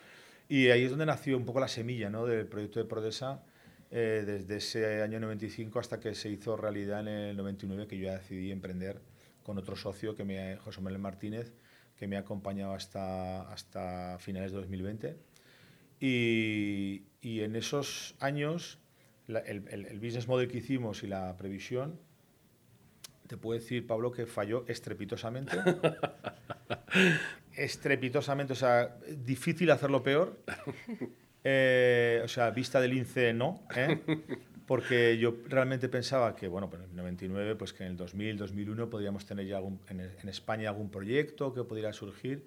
Y 0.48 0.68
ahí 0.68 0.85
es 0.85 0.90
donde 0.90 1.07
nació 1.07 1.37
un 1.37 1.44
poco 1.44 1.61
la 1.61 1.68
semilla 1.68 2.11
¿no? 2.11 2.26
del 2.26 2.46
proyecto 2.46 2.78
de 2.78 2.87
Prodesa, 2.87 3.42
eh, 3.90 4.22
desde 4.26 4.57
ese 4.57 5.02
año 5.02 5.20
95 5.20 5.78
hasta 5.78 6.00
que 6.00 6.14
se 6.14 6.31
hizo 6.31 6.57
realidad 6.57 7.00
en 7.00 7.09
el 7.09 7.37
99, 7.37 7.87
que 7.87 7.98
yo 7.98 8.11
decidí 8.11 8.50
emprender 8.50 9.00
con 9.42 9.59
otro 9.59 9.76
socio, 9.76 10.14
que 10.14 10.24
me, 10.24 10.57
José 10.57 10.81
Manuel 10.81 11.00
Martínez, 11.00 11.52
que 11.96 12.07
me 12.07 12.16
ha 12.16 12.20
acompañado 12.20 12.72
hasta, 12.72 13.42
hasta 13.52 14.18
finales 14.18 14.52
de 14.52 14.59
2020. 14.59 15.16
Y, 16.00 17.05
en 17.22 17.55
esos 17.55 18.16
años, 18.18 18.78
el 19.28 20.00
business 20.00 20.26
model 20.26 20.48
que 20.48 20.59
hicimos 20.59 21.05
y 21.05 21.07
la 21.07 21.37
previsión 21.37 22.00
te 23.33 23.38
puedo 23.38 23.59
decir, 23.59 23.87
Pablo, 23.87 24.12
que 24.12 24.27
falló 24.27 24.66
estrepitosamente. 24.68 25.57
estrepitosamente, 27.57 28.53
o 28.53 28.57
sea, 28.57 28.99
difícil 29.25 29.71
hacerlo 29.71 30.03
peor. 30.03 30.38
Eh, 31.45 32.21
o 32.23 32.29
sea, 32.29 32.51
vista 32.51 32.79
del 32.79 32.92
INCE 32.92 33.33
no, 33.33 33.66
¿eh? 33.75 34.03
porque 34.66 35.16
yo 35.16 35.38
realmente 35.49 35.88
pensaba 35.88 36.37
que, 36.37 36.47
bueno, 36.47 36.68
pues 36.68 36.83
en 36.83 36.90
el 36.90 36.97
99, 36.97 37.57
pues 37.57 37.73
que 37.73 37.85
en 37.85 37.92
el 37.92 37.97
2000, 37.97 38.37
2001 38.37 38.90
podríamos 38.90 39.25
tener 39.25 39.47
ya 39.47 39.57
algún, 39.57 39.81
en, 39.88 40.29
España 40.29 40.68
algún 40.68 40.90
proyecto 40.90 41.55
que 41.55 41.64
pudiera 41.64 41.90
surgir. 41.95 42.47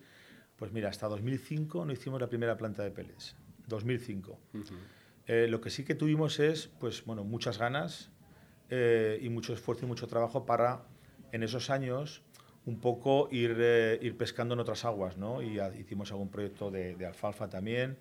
Pues 0.56 0.72
mira, 0.72 0.90
hasta 0.90 1.08
2005 1.08 1.84
no 1.84 1.92
hicimos 1.92 2.22
la 2.22 2.30
primera 2.30 2.58
planta 2.58 2.84
de 2.84 2.92
pellets. 2.92 3.36
2005. 3.68 4.40
Eh, 5.26 5.48
lo 5.50 5.60
que 5.60 5.72
sí 5.72 5.84
que 5.84 5.96
tuvimos 5.96 6.40
es, 6.40 6.68
pues 6.68 7.04
bueno, 7.04 7.24
muchas 7.24 7.58
ganas, 7.58 8.12
eh, 8.70 9.20
y 9.22 9.30
mucho 9.30 9.54
esfuerzo 9.54 9.86
y 9.86 9.88
mucho 9.88 10.08
trabajo 10.08 10.46
para, 10.46 10.84
en 11.32 11.44
esos 11.44 11.70
años, 11.70 12.24
un 12.66 12.80
poco 12.80 13.30
ir, 13.32 13.56
eh, 13.60 14.00
ir 14.02 14.18
pescando 14.18 14.56
en 14.56 14.60
otras 14.60 14.86
aguas, 14.86 15.18
¿no? 15.18 15.42
Y 15.42 15.60
hicimos 15.80 16.12
algún 16.12 16.30
proyecto 16.30 16.72
de, 16.72 17.06
alfalfa 17.06 17.48
también, 17.48 17.98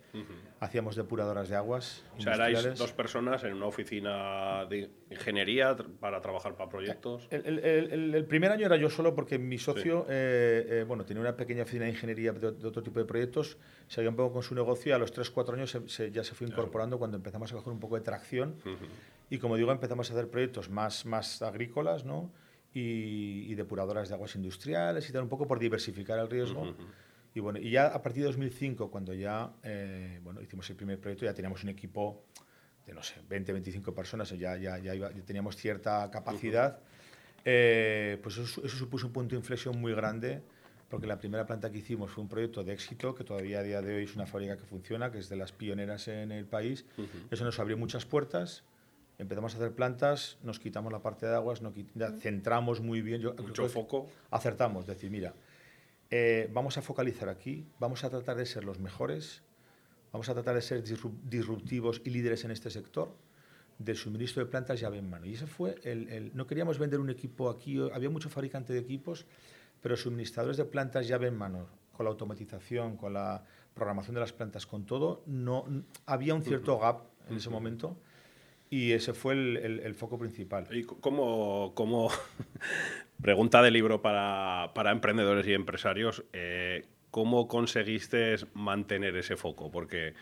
hacíamos 0.60 0.96
depuradoras 0.96 1.50
de 1.50 1.56
aguas. 1.56 2.02
O 2.16 2.22
sea, 2.22 2.34
erais 2.34 2.78
dos 2.78 2.92
personas 2.92 3.44
en 3.44 3.52
una 3.52 3.66
oficina 3.66 4.64
de 4.64 4.90
ingeniería 5.10 5.76
para 6.00 6.20
trabajar 6.22 6.54
para 6.56 6.70
proyectos. 6.70 7.28
El, 7.30 7.58
el, 7.58 8.14
el, 8.14 8.24
primer 8.24 8.52
año 8.52 8.64
era 8.64 8.76
yo 8.76 8.88
solo 8.88 9.14
porque 9.14 9.38
mi 9.38 9.58
socio, 9.58 10.06
eh, 10.08 10.84
bueno, 10.88 11.04
tenía 11.04 11.20
una 11.20 11.36
pequeña 11.36 11.64
oficina 11.64 11.84
de 11.84 11.90
ingeniería 11.90 12.32
de, 12.32 12.66
otro 12.66 12.82
tipo 12.82 12.98
de 12.98 13.04
proyectos, 13.04 13.58
seguía 13.86 14.08
un 14.08 14.16
poco 14.16 14.32
con 14.32 14.42
su 14.42 14.54
negocio 14.54 14.90
y 14.90 14.92
a 14.94 14.98
los 14.98 15.14
3-4 15.14 15.52
años 15.54 15.78
ya 16.10 16.24
se 16.24 16.34
fue 16.34 16.46
incorporando 16.46 16.98
cuando 16.98 17.18
empezamos 17.18 17.52
a 17.52 17.56
coger 17.56 17.72
un 17.72 17.80
poco 17.80 17.96
de 17.96 18.00
tracción. 18.00 18.56
Y 19.34 19.38
como 19.38 19.56
digo, 19.56 19.72
empezamos 19.72 20.08
a 20.08 20.12
hacer 20.14 20.30
proyectos 20.30 20.70
más, 20.70 21.04
más 21.06 21.42
agrícolas, 21.42 22.04
¿no? 22.04 22.30
Y, 22.72 23.52
depuradoras 23.56 24.08
de 24.08 24.14
aguas 24.14 24.36
industriales 24.36 25.08
y 25.08 25.12
tal, 25.12 25.22
un 25.22 25.28
poco 25.28 25.48
por 25.48 25.58
diversificar 25.58 26.20
el 26.20 26.30
riesgo. 26.30 26.72
Y 27.34 27.40
bueno, 27.40 27.58
y 27.58 27.70
ya 27.70 27.88
a 27.88 28.00
partir 28.00 28.22
de 28.22 28.28
2005, 28.28 28.92
cuando 28.92 29.12
ya 29.12 29.50
eh, 29.64 30.20
bueno, 30.22 30.40
hicimos 30.40 30.70
el 30.70 30.76
primer 30.76 31.00
proyecto, 31.00 31.24
ya 31.24 31.34
teníamos 31.34 31.64
un 31.64 31.70
equipo 31.70 32.26
de, 32.86 32.94
no 32.94 33.02
sé, 33.02 33.16
20, 33.28 33.52
25 33.52 33.92
personas, 33.92 34.30
ya, 34.30 34.56
ya, 34.56 34.78
ya, 34.78 35.10
teníamos 35.26 35.56
cierta 35.56 36.08
capacidad, 36.12 36.78
eh, 37.44 38.20
pues 38.22 38.38
eso, 38.38 38.64
eso, 38.64 38.76
supuso 38.76 39.08
un 39.08 39.12
punto 39.12 39.34
de 39.34 39.40
inflexión 39.40 39.80
muy 39.80 39.94
grande, 39.94 40.42
porque 40.88 41.08
la 41.08 41.18
primera 41.18 41.44
planta 41.44 41.72
que 41.72 41.78
hicimos 41.78 42.12
fue 42.12 42.22
un 42.22 42.28
proyecto 42.28 42.62
de 42.62 42.72
éxito, 42.72 43.16
que 43.16 43.24
todavía 43.24 43.58
a 43.58 43.62
día 43.64 43.82
de 43.82 43.96
hoy 43.96 44.04
es 44.04 44.14
una 44.14 44.26
fábrica 44.26 44.56
que 44.56 44.64
funciona, 44.64 45.10
que 45.10 45.18
es 45.18 45.28
de 45.28 45.36
las 45.36 45.50
pioneras 45.50 46.06
en 46.06 46.30
el 46.30 46.44
país. 46.44 46.86
Eso 47.32 47.44
nos 47.44 47.58
abrió 47.58 47.76
muchas 47.76 48.04
puertas 48.04 48.62
empezamos 49.18 49.54
a 49.54 49.58
hacer 49.58 49.72
plantas, 49.72 50.38
nos 50.42 50.58
quitamos 50.58 50.92
la 50.92 51.00
parte 51.00 51.26
de 51.26 51.34
aguas, 51.34 51.62
nos 51.62 51.74
centramos 52.20 52.80
muy 52.80 53.02
bien. 53.02 53.20
Yo, 53.20 53.34
Mucho 53.34 53.68
foco. 53.68 54.08
Acertamos, 54.30 54.86
decir, 54.86 55.10
mira, 55.10 55.34
eh, 56.10 56.50
vamos 56.52 56.76
a 56.78 56.82
focalizar 56.82 57.28
aquí, 57.28 57.66
vamos 57.78 58.04
a 58.04 58.10
tratar 58.10 58.36
de 58.36 58.46
ser 58.46 58.64
los 58.64 58.78
mejores, 58.78 59.42
vamos 60.12 60.28
a 60.28 60.34
tratar 60.34 60.54
de 60.54 60.62
ser 60.62 60.82
disruptivos 60.82 62.02
y 62.04 62.10
líderes 62.10 62.44
en 62.44 62.50
este 62.50 62.70
sector 62.70 63.14
del 63.78 63.96
suministro 63.96 64.44
de 64.44 64.50
plantas 64.50 64.80
llave 64.80 64.98
en 64.98 65.08
mano. 65.08 65.26
Y 65.26 65.34
ese 65.34 65.46
fue 65.46 65.76
el, 65.82 66.30
No 66.34 66.46
queríamos 66.46 66.78
vender 66.78 67.00
un 67.00 67.10
equipo 67.10 67.50
aquí, 67.50 67.80
había 67.92 68.10
mucho 68.10 68.28
fabricante 68.28 68.72
de 68.72 68.80
equipos, 68.80 69.26
pero 69.80 69.96
suministradores 69.96 70.56
de 70.56 70.64
plantas 70.64 71.08
llave 71.08 71.28
en 71.28 71.36
mano, 71.36 71.66
con 71.92 72.04
la 72.04 72.10
automatización, 72.10 72.96
con 72.96 73.12
la 73.14 73.44
programación 73.74 74.14
de 74.14 74.20
las 74.20 74.32
plantas, 74.32 74.66
con 74.66 74.86
todo, 74.86 75.22
no, 75.26 75.66
había 76.06 76.34
un 76.34 76.42
cierto 76.42 76.78
gap 76.78 77.02
en 77.28 77.36
ese 77.36 77.50
momento 77.50 77.96
y 78.70 78.92
ese 78.92 79.14
fue 79.14 79.34
el, 79.34 79.94
foco 79.94 80.18
principal. 80.18 80.66
¿Y 80.72 80.82
cómo, 80.84 81.72
cómo 81.74 82.10
pregunta 83.22 83.62
de 83.62 83.70
libro 83.70 84.02
para, 84.02 84.72
para 84.74 84.90
emprendedores 84.90 85.46
y 85.46 85.54
empresarios, 85.54 86.24
eh, 86.32 86.84
cómo 87.10 87.46
conseguiste 87.48 88.36
mantener 88.54 89.16
ese 89.16 89.36
foco? 89.36 89.70
Porque, 89.70 90.14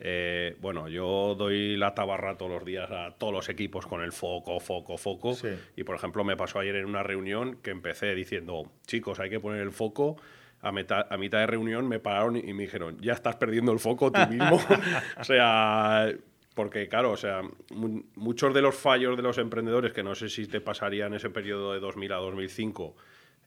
eh, 0.00 0.56
bueno, 0.60 0.88
yo 0.88 1.34
doy 1.36 1.76
la 1.76 1.94
tabarra 1.94 2.36
todos 2.38 2.50
los 2.52 2.64
días 2.64 2.90
a 2.90 3.10
todos 3.18 3.32
los 3.32 3.48
equipos 3.48 3.86
con 3.86 4.02
el 4.02 4.12
foco, 4.12 4.58
foco, 4.60 4.96
foco. 4.96 5.34
Y, 5.76 5.84
por 5.84 5.96
ejemplo, 5.96 6.24
me 6.24 6.36
pasó 6.36 6.60
ayer 6.60 6.76
en 6.76 6.86
una 6.86 7.02
reunión 7.02 7.56
que 7.62 7.70
empecé 7.70 8.14
diciendo, 8.14 8.70
chicos, 8.86 9.20
hay 9.20 9.28
que 9.28 9.40
poner 9.40 9.60
el 9.60 9.72
foco 9.72 10.16
a, 10.60 10.72
meta- 10.72 11.06
a 11.10 11.16
mitad 11.16 11.38
de 11.38 11.46
reunión 11.46 11.86
me 11.88 12.00
pararon 12.00 12.36
y 12.36 12.52
me 12.52 12.62
dijeron, 12.64 12.98
ya 13.00 13.12
estás 13.12 13.36
perdiendo 13.36 13.70
el 13.72 13.78
foco 13.78 14.10
tú 14.10 14.20
mismo. 14.28 14.58
o 15.20 15.24
sea, 15.24 16.10
porque 16.58 16.88
claro, 16.88 17.12
o 17.12 17.16
sea, 17.16 17.42
mu- 17.70 18.02
muchos 18.16 18.52
de 18.52 18.60
los 18.62 18.74
fallos 18.74 19.16
de 19.16 19.22
los 19.22 19.38
emprendedores, 19.38 19.92
que 19.92 20.02
no 20.02 20.16
sé 20.16 20.28
si 20.28 20.48
te 20.48 20.60
pasaría 20.60 21.06
en 21.06 21.14
ese 21.14 21.30
periodo 21.30 21.72
de 21.72 21.78
2000 21.78 22.12
a 22.12 22.16
2005, 22.16 22.96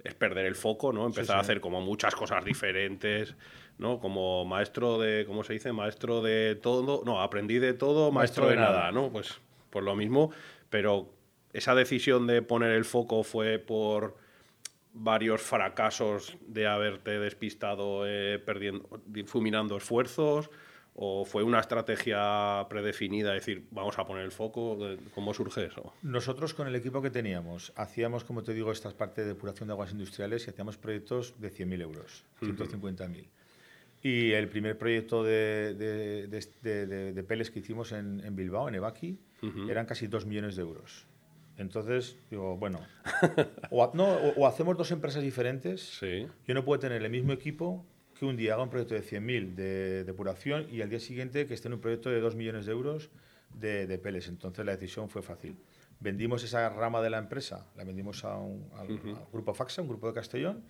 es 0.02 0.14
perder 0.16 0.46
el 0.46 0.56
foco, 0.56 0.94
¿no? 0.94 1.06
Empezar 1.08 1.36
a 1.36 1.42
hacer 1.42 1.60
como 1.60 1.82
muchas 1.82 2.16
cosas 2.16 2.46
diferentes, 2.46 3.36
¿no? 3.80 4.00
Como 4.00 4.46
maestro 4.46 4.98
de, 4.98 5.26
¿cómo 5.28 5.44
se 5.44 5.52
dice? 5.52 5.74
Maestro 5.74 6.22
de 6.22 6.56
todo, 6.56 7.04
no, 7.06 7.22
aprendí 7.22 7.60
de 7.60 7.74
todo, 7.74 8.14
maestro, 8.14 8.48
de, 8.48 8.56
nada, 8.56 8.94
¿no? 8.94 9.10
Pues 9.12 9.42
por 9.70 9.84
lo 9.84 9.94
mismo, 9.94 10.32
pero 10.70 11.10
esa 11.52 11.76
decisión 11.76 12.28
de 12.28 12.42
poner 12.42 12.72
el 12.72 12.86
foco 12.86 13.24
fue 13.24 13.60
por 13.60 14.16
varios 14.94 15.42
fracasos 15.42 16.38
de 16.48 16.66
haberte 16.66 17.20
despistado 17.20 18.04
eh, 18.08 18.40
perdiendo, 18.40 18.88
difuminando 19.06 19.76
esfuerzos 19.76 20.50
o 20.94 21.24
fue 21.26 21.44
una 21.44 21.60
estrategia 21.60 22.66
predefinida, 22.70 23.36
es 23.36 23.46
decir, 23.46 23.66
vamos 23.72 23.98
a 23.98 24.06
poner 24.06 24.26
el 24.26 24.32
foco, 24.32 24.78
¿cómo 25.16 25.34
surge 25.34 25.66
eso? 25.66 25.94
Nosotros 26.04 26.54
con 26.54 26.68
el 26.68 26.76
equipo 26.76 27.02
que 27.02 27.10
teníamos 27.10 27.72
hacíamos, 27.76 28.24
como 28.24 28.44
te 28.44 28.54
digo, 28.54 28.72
esta 28.72 28.90
parte 28.92 29.22
de 29.22 29.28
depuración 29.28 29.68
de 29.68 29.74
aguas 29.74 29.92
industriales 29.92 30.46
y 30.48 30.50
hacíamos 30.50 30.78
proyectos 30.78 31.34
de 31.40 31.50
100.000 31.52 31.82
euros, 31.82 32.26
150.000. 32.42 33.26
Y 34.04 34.32
el 34.32 34.50
primer 34.50 34.78
proyecto 34.78 35.24
de, 35.24 35.76
de, 35.76 36.28
de, 36.64 37.14
de- 37.14 37.24
peles 37.24 37.52
que 37.52 37.60
hicimos 37.60 37.92
en, 37.92 38.20
en 38.26 38.36
Bilbao, 38.36 38.68
en 38.68 38.76
Ebaki, 38.76 39.18
eran 39.70 39.86
casi 39.86 40.08
2 40.08 40.26
millones 40.26 40.56
de 40.56 40.64
euros. 40.64 41.06
Entonces, 41.58 42.18
digo, 42.32 42.58
bueno, 42.58 42.80
o, 43.70 43.84
ha- 43.84 43.92
no, 43.94 44.06
o, 44.16 44.34
o 44.42 44.48
hacemos 44.48 44.76
dos 44.76 44.90
empresas 44.92 45.22
diferentes. 45.22 45.82
Sí. 46.00 46.28
Yo 46.48 46.54
no 46.56 46.66
puedo 46.66 46.80
tener 46.80 47.04
el 47.04 47.10
mismo 47.12 47.32
equipo 47.32 47.86
que 48.22 48.28
un 48.28 48.38
día 48.38 48.54
haga 48.54 48.62
un 48.62 48.70
proyecto 48.70 48.94
de 48.94 49.02
100.000 49.02 49.56
de 49.56 50.04
depuración 50.04 50.68
y 50.70 50.82
al 50.82 50.90
día 50.92 51.00
siguiente 51.00 51.48
que 51.48 51.56
esté 51.56 51.70
en 51.70 51.74
un 51.74 51.82
proyecto 51.82 52.12
de 52.12 52.20
2 52.20 52.36
millones 52.36 52.68
de 52.68 52.72
euros 52.72 53.10
de, 53.52 53.88
de 53.88 53.98
peles. 53.98 54.28
Entonces 54.28 54.64
la 54.64 54.74
decisión 54.74 55.10
fue 55.10 55.24
fácil. 55.24 55.58
Vendimos 56.00 56.44
esa 56.44 56.70
rama 56.70 57.02
de 57.02 57.10
la 57.10 57.18
empresa, 57.18 57.66
la 57.76 57.84
vendimos 57.84 58.24
a 58.24 58.38
un, 58.38 58.70
al, 58.76 58.88
grupo 59.34 59.56
Faxa, 59.56 59.82
un 59.82 59.88
grupo 59.88 60.08
de 60.08 60.14
Castellón, 60.14 60.64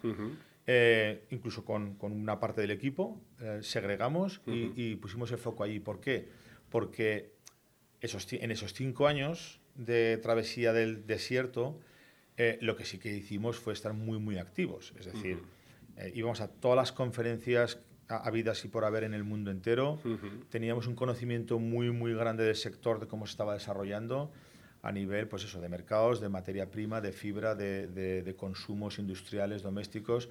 eh, 0.66 1.26
incluso 1.32 1.66
con, 1.66 1.96
con 1.96 2.14
una 2.14 2.40
parte 2.40 2.62
del 2.62 2.72
equipo, 2.72 3.22
eh, 3.42 3.60
segregamos 3.62 4.40
y, 4.48 4.72
y 4.74 4.96
pusimos 4.96 5.30
el 5.34 5.38
foco 5.38 5.66
allí. 5.66 5.82
¿Por 5.82 6.00
qué? 6.00 6.30
Porque 6.70 7.34
esos, 8.00 8.32
en 8.32 8.52
esos 8.52 8.74
cinco 8.74 9.08
años 9.08 9.60
de 9.76 10.18
travesía 10.20 10.72
del 10.72 11.06
desierto, 11.06 11.78
eh, 12.38 12.58
lo 12.62 12.78
que 12.78 12.86
sí 12.86 12.98
que 12.98 13.14
hicimos 13.14 13.58
fue 13.58 13.74
estar 13.74 13.92
muy, 13.92 14.20
muy 14.20 14.38
activos. 14.38 14.94
Es 14.98 15.06
decir, 15.06 15.40
eh, 15.98 16.12
íbamos 16.16 16.42
a 16.42 16.48
todas 16.48 16.76
las 16.78 16.92
conferencias 16.92 17.80
ha- 18.08 18.18
habidas 18.28 18.64
y 18.66 18.68
por 18.68 18.84
haber 18.86 19.04
en 19.04 19.14
el 19.14 19.24
mundo 19.24 19.52
entero. 19.52 20.00
Teníamos 20.50 20.88
un 20.88 20.96
conocimiento 20.96 21.60
muy, 21.60 21.92
muy 21.92 22.14
grande 22.14 22.44
del 22.44 22.56
sector, 22.56 23.00
de 23.00 23.08
cómo 23.08 23.26
se 23.26 23.32
estaba 23.32 23.54
desarrollando 23.54 24.32
a 24.84 24.92
nivel, 24.92 25.28
pues 25.28 25.44
eso, 25.44 25.62
de 25.62 25.70
mercados, 25.70 26.20
de 26.22 26.28
materia 26.30 26.70
prima, 26.72 27.02
de 27.02 27.12
fibra, 27.12 27.54
de, 27.56 27.88
de- 27.88 28.24
de 28.24 28.36
consumos 28.36 28.98
industriales, 29.00 29.62
domésticos. 29.62 30.30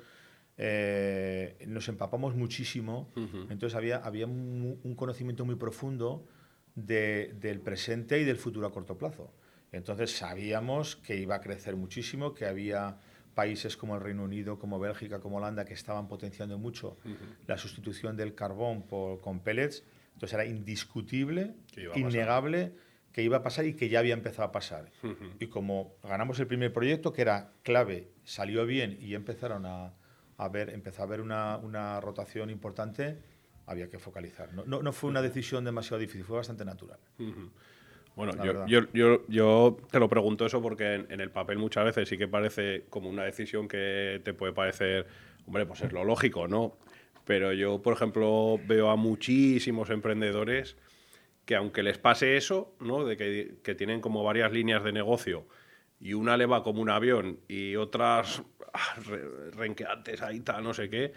Eh, 0.63 1.57
nos 1.69 1.89
empapamos 1.89 2.35
muchísimo, 2.35 3.11
entonces 3.51 3.75
había, 3.75 3.97
había 3.97 4.27
un, 4.27 4.79
un 4.83 4.95
conocimiento 4.95 5.45
muy 5.47 5.55
profundo 5.55 6.27
de- 6.75 7.35
del 7.41 7.61
presente 7.61 8.21
y 8.21 8.25
del 8.25 8.37
futuro 8.37 8.67
a 8.67 8.73
corto 8.73 8.99
plazo. 8.99 9.33
Entonces 9.73 10.11
sabíamos 10.17 10.97
que 10.97 11.17
iba 11.17 11.37
a 11.37 11.41
crecer 11.41 11.77
muchísimo, 11.77 12.35
que 12.35 12.45
había 12.45 12.99
países 13.41 13.75
como 13.75 13.95
el 13.95 14.03
Reino 14.03 14.23
Unido, 14.23 14.59
como 14.59 14.79
Bélgica, 14.79 15.19
como 15.19 15.39
Holanda, 15.39 15.65
que 15.65 15.73
estaban 15.73 16.09
potenciando 16.09 16.59
mucho 16.59 16.99
la 17.47 17.57
sustitución 17.57 18.15
del 18.15 18.35
carbón 18.35 18.83
por, 18.83 19.23
con 19.23 19.41
pellets. 19.41 19.83
Entonces 20.13 20.35
era 20.35 20.45
indiscutible, 20.45 21.55
innegable 21.97 22.75
que 23.15 23.23
iba 23.23 23.39
a 23.39 23.43
pasar 23.43 23.65
y 23.65 23.73
que 23.73 23.89
ya 23.89 24.01
había 24.01 24.13
empezado 24.13 24.47
a 24.47 24.53
pasar. 24.53 24.91
Y 25.39 25.47
como 25.47 25.95
ganamos 26.03 26.39
el 26.39 26.47
primer 26.47 26.71
proyecto, 26.71 27.15
que 27.15 27.23
era 27.23 27.55
clave, 27.63 28.11
salió 28.25 28.67
bien 28.67 28.99
y 29.01 29.15
empezaron 29.15 29.65
a, 29.65 29.95
a 30.37 30.49
ver, 30.51 30.69
empezó 30.69 31.01
a 31.01 31.05
haber 31.07 31.23
una, 31.23 31.57
una 31.57 31.99
rotación 32.03 32.51
importante, 32.51 33.17
había 33.65 33.89
que 33.89 33.99
focalizar. 33.99 34.53
No, 34.53 34.67
no, 34.67 34.83
no 34.83 34.93
fue 34.93 35.09
una 35.09 35.23
decisión 35.23 35.65
demasiado 35.65 35.99
difícil, 35.99 36.25
fue 36.25 36.37
bastante 36.37 36.67
natural. 36.67 37.01
Bueno, 38.27 38.33
yo, 38.45 38.67
yo, 38.67 38.81
yo, 38.93 39.23
yo 39.29 39.77
te 39.91 39.99
lo 39.99 40.09
pregunto 40.09 40.47
eso 40.47 40.61
porque 40.63 40.95
en, 40.95 41.07
en 41.11 41.21
el 41.21 41.31
papel 41.31 41.59
muchas 41.59 41.85
veces 41.85 42.09
sí 42.09 42.17
que 42.19 42.29
parece 42.29 42.85
como 42.91 43.09
una 43.09 43.25
decisión 43.25 43.67
que 43.69 44.21
te 44.25 44.35
puede 44.35 44.53
parecer, 44.53 45.07
hombre, 45.47 45.67
pues 45.67 45.81
es 45.83 45.93
lo 45.93 46.05
lógico, 46.05 46.47
¿no? 46.49 46.77
Pero 47.25 47.53
yo, 47.53 47.81
por 47.83 47.95
ejemplo, 47.95 48.59
veo 48.67 48.91
a 48.91 48.97
muchísimos 48.97 49.91
emprendedores 49.91 50.77
que 51.45 51.57
aunque 51.57 51.83
les 51.83 51.99
pase 51.99 52.37
eso, 52.37 52.75
¿no? 52.81 53.05
De 53.05 53.17
que, 53.17 53.55
que 53.63 53.75
tienen 53.75 54.01
como 54.01 54.23
varias 54.23 54.53
líneas 54.53 54.85
de 54.85 54.93
negocio 54.93 55.47
y 56.01 56.15
una 56.15 56.37
le 56.37 56.47
va 56.47 56.63
como 56.63 56.81
un 56.81 56.91
avión 56.91 57.41
y 57.49 57.77
otras 57.77 58.43
ah, 58.73 58.97
re- 59.07 59.51
renqueantes 59.53 60.23
ahí 60.23 60.41
tal, 60.41 60.63
no 60.65 60.73
sé 60.75 60.89
qué, 60.89 61.13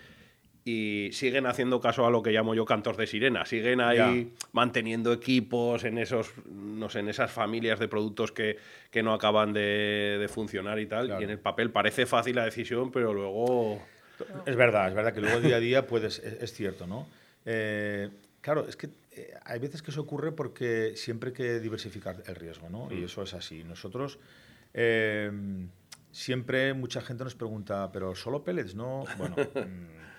y 0.66 1.10
siguen 1.12 1.46
haciendo 1.46 1.82
caso 1.82 2.06
a 2.06 2.10
lo 2.10 2.24
que 2.24 2.32
llamo 2.32 2.56
yo 2.56 2.64
cantos 2.66 2.96
de 2.96 3.06
sirena, 3.06 3.46
siguen 3.46 3.82
ahí 3.82 4.34
manteniendo 4.54 5.12
equipos 5.12 5.84
en 5.84 5.98
esos, 5.98 6.32
no 6.50 6.90
sé, 6.90 7.00
en 7.00 7.10
esas 7.10 7.32
familias 7.32 7.80
de 7.80 7.88
productos 7.90 8.32
que, 8.32 8.58
que 8.90 9.04
no 9.04 9.14
acaban 9.14 9.52
de, 9.52 10.18
de 10.20 10.28
funcionar 10.30 10.80
y 10.80 10.86
tal, 10.86 11.08
Claro. 11.08 11.22
y 11.22 11.26
en 11.26 11.32
el 11.32 11.40
papel 11.40 11.70
parece 11.72 12.06
fácil 12.06 12.36
la 12.38 12.46
decisión, 12.46 12.92
pero 12.92 13.14
luego... 13.14 13.82
Es 14.46 14.56
verdad, 14.56 14.88
es 14.88 14.94
verdad 14.94 15.14
que 15.14 15.20
luego 15.20 15.42
día 15.42 15.58
a 15.58 15.60
día 15.60 15.86
puedes, 15.88 16.20
es, 16.20 16.42
es 16.44 16.54
cierto, 16.54 16.88
¿no? 16.88 17.08
Eh, 17.46 18.10
claro, 18.40 18.66
es 18.70 18.78
que 18.78 18.88
eh, 19.12 19.34
hay 19.44 19.60
veces 19.60 19.82
que 19.82 19.92
eso 19.92 20.00
ocurre 20.02 20.32
porque 20.32 20.94
siempre 20.96 21.30
hay 21.32 21.34
que 21.36 21.60
diversificar 21.60 22.24
el 22.26 22.36
riesgo, 22.36 22.70
¿no? 22.70 22.88
Y 22.94 23.04
eso 23.04 23.22
es 23.24 23.34
así. 23.34 23.64
Nosotros 23.66 24.18
eh, 24.74 25.30
siempre 26.12 26.74
mucha 26.74 27.02
gente 27.02 27.24
nos 27.24 27.36
pregunta, 27.36 27.92
¿pero 27.92 28.16
solo 28.16 28.44
pellets? 28.44 28.76
No, 28.76 29.04
bueno, 29.18 29.36
mm, 29.36 30.04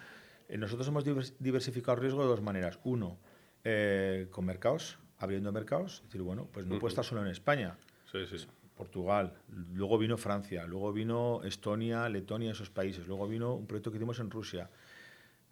nosotros 0.59 0.87
hemos 0.89 1.05
divers- 1.05 1.35
diversificado 1.39 1.97
el 1.97 2.03
riesgo 2.03 2.23
de 2.23 2.29
dos 2.29 2.43
maneras. 2.43 2.79
Uno, 2.85 3.19
eh, 3.65 4.27
con 4.31 4.45
mercados, 4.45 4.99
abriendo 5.19 5.51
mercados, 5.53 5.97
es 5.99 6.03
decir, 6.05 6.23
bueno, 6.23 6.49
pues 6.53 6.67
no 6.67 6.79
puede 6.79 6.91
estar 6.93 7.05
solo 7.05 7.23
en 7.23 7.29
España. 7.29 7.77
Sí, 8.11 8.19
sí. 8.27 8.47
Portugal, 8.77 9.33
luego 9.73 9.97
vino 9.99 10.17
Francia, 10.19 10.67
luego 10.67 10.93
vino 10.93 11.43
Estonia, 11.45 12.09
Letonia, 12.09 12.51
esos 12.53 12.71
países, 12.71 13.07
luego 13.07 13.29
vino 13.29 13.55
un 13.55 13.67
proyecto 13.69 13.91
que 13.93 13.99
hicimos 13.99 14.19
en 14.19 14.31
Rusia, 14.31 14.69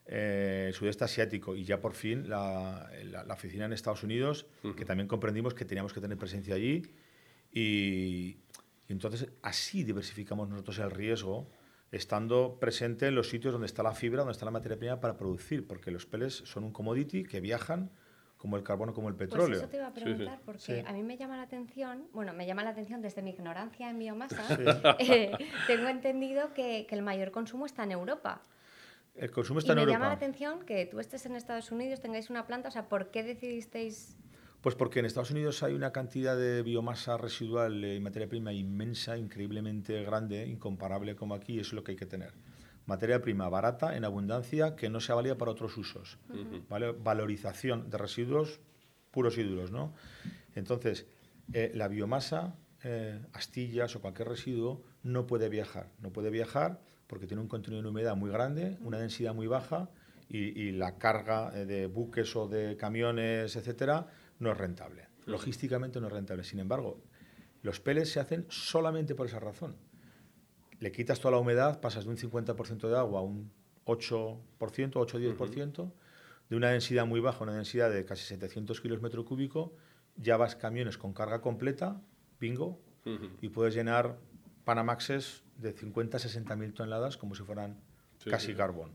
eh, 0.07 0.73
sudeste 0.75 1.05
asiático 1.05 1.55
y 1.55 1.65
ya 1.65 1.81
por 1.81 1.93
fin 1.95 2.29
la, 2.29 2.91
la- 3.05 3.23
la 3.25 3.35
oficina 3.35 3.65
en 3.67 3.73
Estados 3.73 4.03
Unidos, 4.03 4.47
que 4.75 4.85
también 4.85 5.07
comprendimos 5.07 5.55
que 5.55 5.65
teníamos 5.65 5.93
que 5.93 6.01
tener 6.01 6.19
presencia 6.19 6.57
allí 6.57 6.83
y, 7.53 7.61
y 8.89 8.93
entonces 8.93 9.29
así 9.43 9.85
diversificamos 9.85 10.49
nosotros 10.49 10.79
el 10.81 10.91
riesgo 10.91 11.47
estando 11.93 12.59
presente 12.59 13.07
en 13.07 13.15
los 13.15 13.29
sitios 13.29 13.53
donde 13.53 13.67
está 13.67 13.83
la 13.85 13.93
fibra, 13.95 14.19
donde 14.23 14.33
está 14.33 14.45
la 14.45 14.51
materia 14.51 14.79
prima 14.79 14.99
para 15.01 15.17
producir, 15.17 15.67
porque 15.67 15.91
los 15.91 16.07
peles 16.07 16.35
son 16.45 16.65
un 16.65 16.73
commodity 16.73 17.23
que 17.25 17.41
viajan 17.41 17.91
como 18.39 18.57
el 18.57 18.65
carbono, 18.65 18.93
como 18.93 19.09
el 19.09 19.15
petróleo. 19.15 19.47
Pues 19.51 19.59
eso 19.61 19.69
te 19.69 19.77
iba 19.77 19.87
a 19.87 19.93
sí. 19.95 20.01
preguntar, 20.01 20.41
porque 20.45 20.59
Sí. 20.61 20.83
a 20.85 20.93
mí 20.93 21.03
me 21.05 21.17
llama 21.17 21.37
la 21.37 21.45
atención, 21.45 22.09
bueno, 22.13 22.33
me 22.33 22.45
llama 22.47 22.65
la 22.65 22.71
atención 22.71 23.01
desde 23.01 23.23
mi 23.23 23.31
ignorancia 23.31 23.89
en 23.89 23.99
biomasa, 24.01 24.43
eh, 24.99 25.31
tengo 25.69 25.87
entendido 25.89 26.53
que, 26.55 26.87
que 26.89 26.95
el 26.97 27.03
mayor 27.03 27.31
consumo 27.31 27.67
está 27.67 27.85
en 27.85 27.93
Europa. 27.93 28.43
El 29.15 29.31
consumo 29.31 29.61
Y 29.61 29.63
está 29.63 29.75
me 29.75 29.83
en 29.83 29.89
llama 29.91 30.07
la 30.07 30.13
Europa. 30.15 30.25
atención 30.25 30.65
que 30.65 30.87
tú 30.87 30.99
estés 30.99 31.25
en 31.27 31.37
Estados 31.37 31.71
Unidos, 31.71 32.01
tengáis 32.01 32.31
una 32.31 32.47
planta, 32.47 32.69
o 32.69 32.73
sea, 32.73 32.89
¿por 32.89 33.11
qué 33.11 33.23
decidisteis...? 33.23 34.17
Pues 34.63 34.77
porque 34.77 35.01
en 35.01 35.07
Estados 35.07 35.33
Unidos 35.33 35.65
hay 35.65 35.75
una 35.75 35.91
cantidad 35.91 36.37
de 36.37 36.63
biomasa 36.63 37.19
residual 37.19 37.85
y 37.85 37.99
materia 37.99 38.29
prima 38.29 38.53
inmensa, 38.53 39.19
increíblemente 39.19 40.05
grande, 40.05 40.47
incomparable 40.47 41.17
como 41.17 41.35
aquí, 41.35 41.55
y 41.55 41.59
eso 41.59 41.71
es 41.71 41.73
lo 41.73 41.83
que 41.83 41.91
hay 41.91 41.97
que 41.97 42.07
tener. 42.07 42.33
Materia 42.87 43.21
prima 43.21 43.49
barata, 43.49 43.97
en 43.97 44.05
abundancia, 44.05 44.77
que 44.77 44.89
no 44.89 45.01
sea 45.01 45.17
válida 45.17 45.37
para 45.37 45.51
otros 45.51 45.77
usos. 45.77 46.17
¿vale? 46.69 46.93
Valorización 46.93 47.91
de 47.91 47.99
residuos 47.99 48.61
puros 49.11 49.37
y 49.37 49.43
duros. 49.43 49.73
¿no? 49.73 49.95
Entonces, 50.55 51.07
eh, 51.53 51.73
la 51.75 51.89
biomasa, 51.89 52.55
eh, 52.85 53.21
astillas 53.33 53.97
o 53.97 54.01
cualquier 54.01 54.29
residuo, 54.29 54.85
no 55.03 55.27
puede 55.27 55.49
viajar. 55.49 55.91
No 55.99 56.13
puede 56.13 56.31
viajar 56.31 56.81
porque 57.09 57.27
tiene 57.27 57.43
un 57.43 57.49
contenido 57.49 57.83
de 57.83 57.89
humedad 57.89 58.15
muy 58.15 58.31
grande, 58.31 58.79
una 58.81 58.99
densidad 58.99 59.35
muy 59.35 59.49
baja 59.49 59.91
y, 60.29 60.39
y 60.39 60.71
la 60.71 60.99
carga 60.99 61.51
eh, 61.53 61.67
de 61.67 61.89
buques 61.89 62.37
o 62.37 62.47
de 62.47 62.77
camiones, 62.77 63.57
etcétera, 63.57 64.07
no 64.43 64.51
es 64.51 64.59
rentable. 64.59 65.09
Logísticamente 65.25 66.01
no 66.01 66.09
es 66.09 66.13
rentable. 66.13 66.45
Sin 66.45 66.59
embargo, 66.59 67.01
los 67.63 67.81
peles 67.81 68.11
se 68.11 68.21
hacen 68.21 68.45
solamente 68.49 69.15
por 69.15 69.27
esa 69.27 69.39
razón. 69.39 69.77
Le 70.81 70.91
quitas 70.91 71.21
toda 71.21 71.33
la 71.33 71.39
humedad, 71.39 71.81
pasas 71.81 72.05
de 72.05 72.11
un 72.11 72.17
50% 72.17 72.89
de 72.89 72.99
agua 72.99 73.21
a 73.21 73.23
un 73.23 73.53
8%, 73.87 74.43
8-10%, 74.59 75.93
de 76.51 76.57
una 76.57 76.71
densidad 76.71 77.07
muy 77.07 77.21
baja, 77.21 77.45
una 77.45 77.55
densidad 77.55 77.91
de 77.91 78.05
casi 78.05 78.25
700 78.25 78.81
kilos 78.81 79.01
metro 79.01 79.25
cúbico, 79.25 79.75
ya 80.17 80.37
vas 80.37 80.57
camiones 80.57 80.99
con 80.99 81.13
carga 81.13 81.41
completa, 81.41 82.01
bingo, 82.41 82.81
y 83.41 83.49
puedes 83.49 83.75
llenar 83.75 84.19
Panamaxes 84.65 85.43
de 85.57 85.73
50 85.73 86.21
60 86.21 86.55
mil 86.57 86.73
toneladas 86.73 87.17
como 87.17 87.35
si 87.35 87.43
fueran 87.43 87.81
casi 88.31 88.55
carbón. 88.55 88.93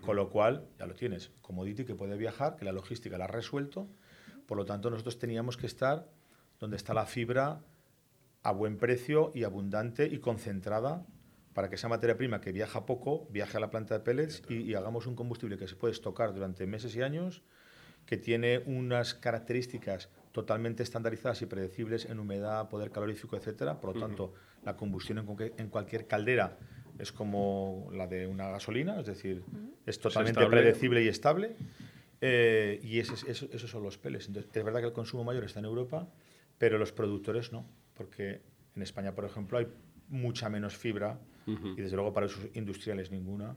Con 0.00 0.16
lo 0.16 0.30
cual, 0.30 0.68
ya 0.78 0.86
lo 0.86 0.94
tienes, 0.94 1.30
commodity 1.42 1.84
que 1.84 1.94
puede 1.94 2.16
viajar, 2.16 2.56
que 2.56 2.64
la 2.64 2.72
logística 2.72 3.16
la 3.18 3.24
ha 3.24 3.28
resuelto. 3.28 3.88
Por 4.46 4.56
lo 4.56 4.64
tanto, 4.64 4.90
nosotros 4.90 5.18
teníamos 5.18 5.56
que 5.56 5.66
estar 5.66 6.08
donde 6.58 6.76
está 6.76 6.94
la 6.94 7.06
fibra 7.06 7.60
a 8.42 8.52
buen 8.52 8.78
precio 8.78 9.32
y 9.34 9.44
abundante 9.44 10.06
y 10.06 10.18
concentrada 10.18 11.04
para 11.52 11.68
que 11.68 11.74
esa 11.74 11.88
materia 11.88 12.16
prima 12.16 12.40
que 12.40 12.52
viaja 12.52 12.86
poco 12.86 13.26
viaje 13.30 13.56
a 13.56 13.60
la 13.60 13.70
planta 13.70 13.94
de 13.94 14.00
pellets 14.00 14.42
y, 14.48 14.56
y 14.62 14.74
hagamos 14.74 15.06
un 15.06 15.16
combustible 15.16 15.56
que 15.56 15.66
se 15.66 15.74
puede 15.74 15.92
estocar 15.92 16.32
durante 16.34 16.66
meses 16.66 16.94
y 16.96 17.02
años, 17.02 17.42
que 18.04 18.16
tiene 18.16 18.62
unas 18.66 19.14
características 19.14 20.08
totalmente 20.32 20.82
estandarizadas 20.82 21.42
y 21.42 21.46
predecibles 21.46 22.04
en 22.04 22.18
humedad, 22.20 22.68
poder 22.68 22.90
calorífico, 22.90 23.36
etcétera. 23.36 23.80
Por 23.80 23.94
lo 23.94 24.00
tanto, 24.00 24.34
la 24.64 24.76
combustión 24.76 25.18
en, 25.18 25.52
en, 25.56 25.68
cualquier 25.68 26.06
caldera 26.06 26.58
es 26.98 27.10
como 27.10 27.88
la 27.92 28.06
de 28.06 28.26
una 28.26 28.50
gasolina, 28.50 29.00
es 29.00 29.06
decir, 29.06 29.42
es 29.86 29.98
totalmente 29.98 30.46
predecible 30.46 31.02
y 31.02 31.08
estable. 31.08 31.56
Eh, 32.20 32.80
y 32.82 32.98
ese, 32.98 33.30
esos 33.30 33.70
son 33.70 33.82
los 33.82 33.98
peles. 33.98 34.26
Entonces, 34.28 34.50
es 34.54 34.64
verdad 34.64 34.80
que 34.80 34.86
el 34.86 34.92
consumo 34.92 35.24
mayor 35.24 35.44
está 35.44 35.58
en 35.58 35.66
Europa, 35.66 36.08
pero 36.58 36.78
los 36.78 36.92
productores 36.92 37.52
no, 37.52 37.66
porque 37.94 38.40
en 38.74 38.82
España, 38.82 39.14
por 39.14 39.24
ejemplo, 39.24 39.58
hay 39.58 39.66
mucha 40.08 40.48
menos 40.48 40.76
fibra 40.76 41.18
y 41.46 41.80
desde 41.80 41.94
luego 41.94 42.12
para 42.12 42.26
usos 42.26 42.44
industriales 42.54 43.12
ninguna, 43.12 43.56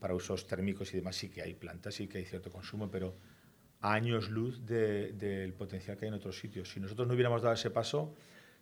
para 0.00 0.14
usos 0.14 0.46
térmicos 0.46 0.92
y 0.92 0.96
demás 0.96 1.14
sí 1.14 1.28
que 1.28 1.40
hay 1.40 1.54
plantas, 1.54 1.94
sí 1.94 2.08
que 2.08 2.18
hay 2.18 2.24
cierto 2.24 2.50
consumo, 2.50 2.90
pero 2.90 3.14
años 3.80 4.28
luz 4.28 4.66
del 4.66 5.52
potencial 5.54 5.96
que 5.96 6.06
hay 6.06 6.08
en 6.08 6.14
otros 6.14 6.38
sitios. 6.38 6.70
Si 6.70 6.80
nosotros 6.80 7.06
no 7.06 7.14
hubiéramos 7.14 7.42
dado 7.42 7.54
ese 7.54 7.70
paso, 7.70 8.14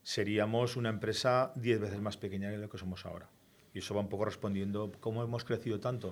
seríamos 0.03 0.76
una 0.76 0.90
empresa 0.90 1.53
diez 1.57 1.80
veces 1.80 2.01
más 2.01 2.18
pequeña 2.18 2.51
de 2.51 2.59
lo 2.59 2.68
que 2.68 2.76
somos 2.76 3.07
ahora. 3.07 3.30
Y 3.77 3.81
eso 3.81 3.95
va 3.95 4.01
un 4.01 4.09
poco 4.09 4.24
respondiendo 4.24 4.91
cómo 5.01 5.22
hemos 5.22 5.45
crecido 5.45 5.79
tanto, 5.79 6.11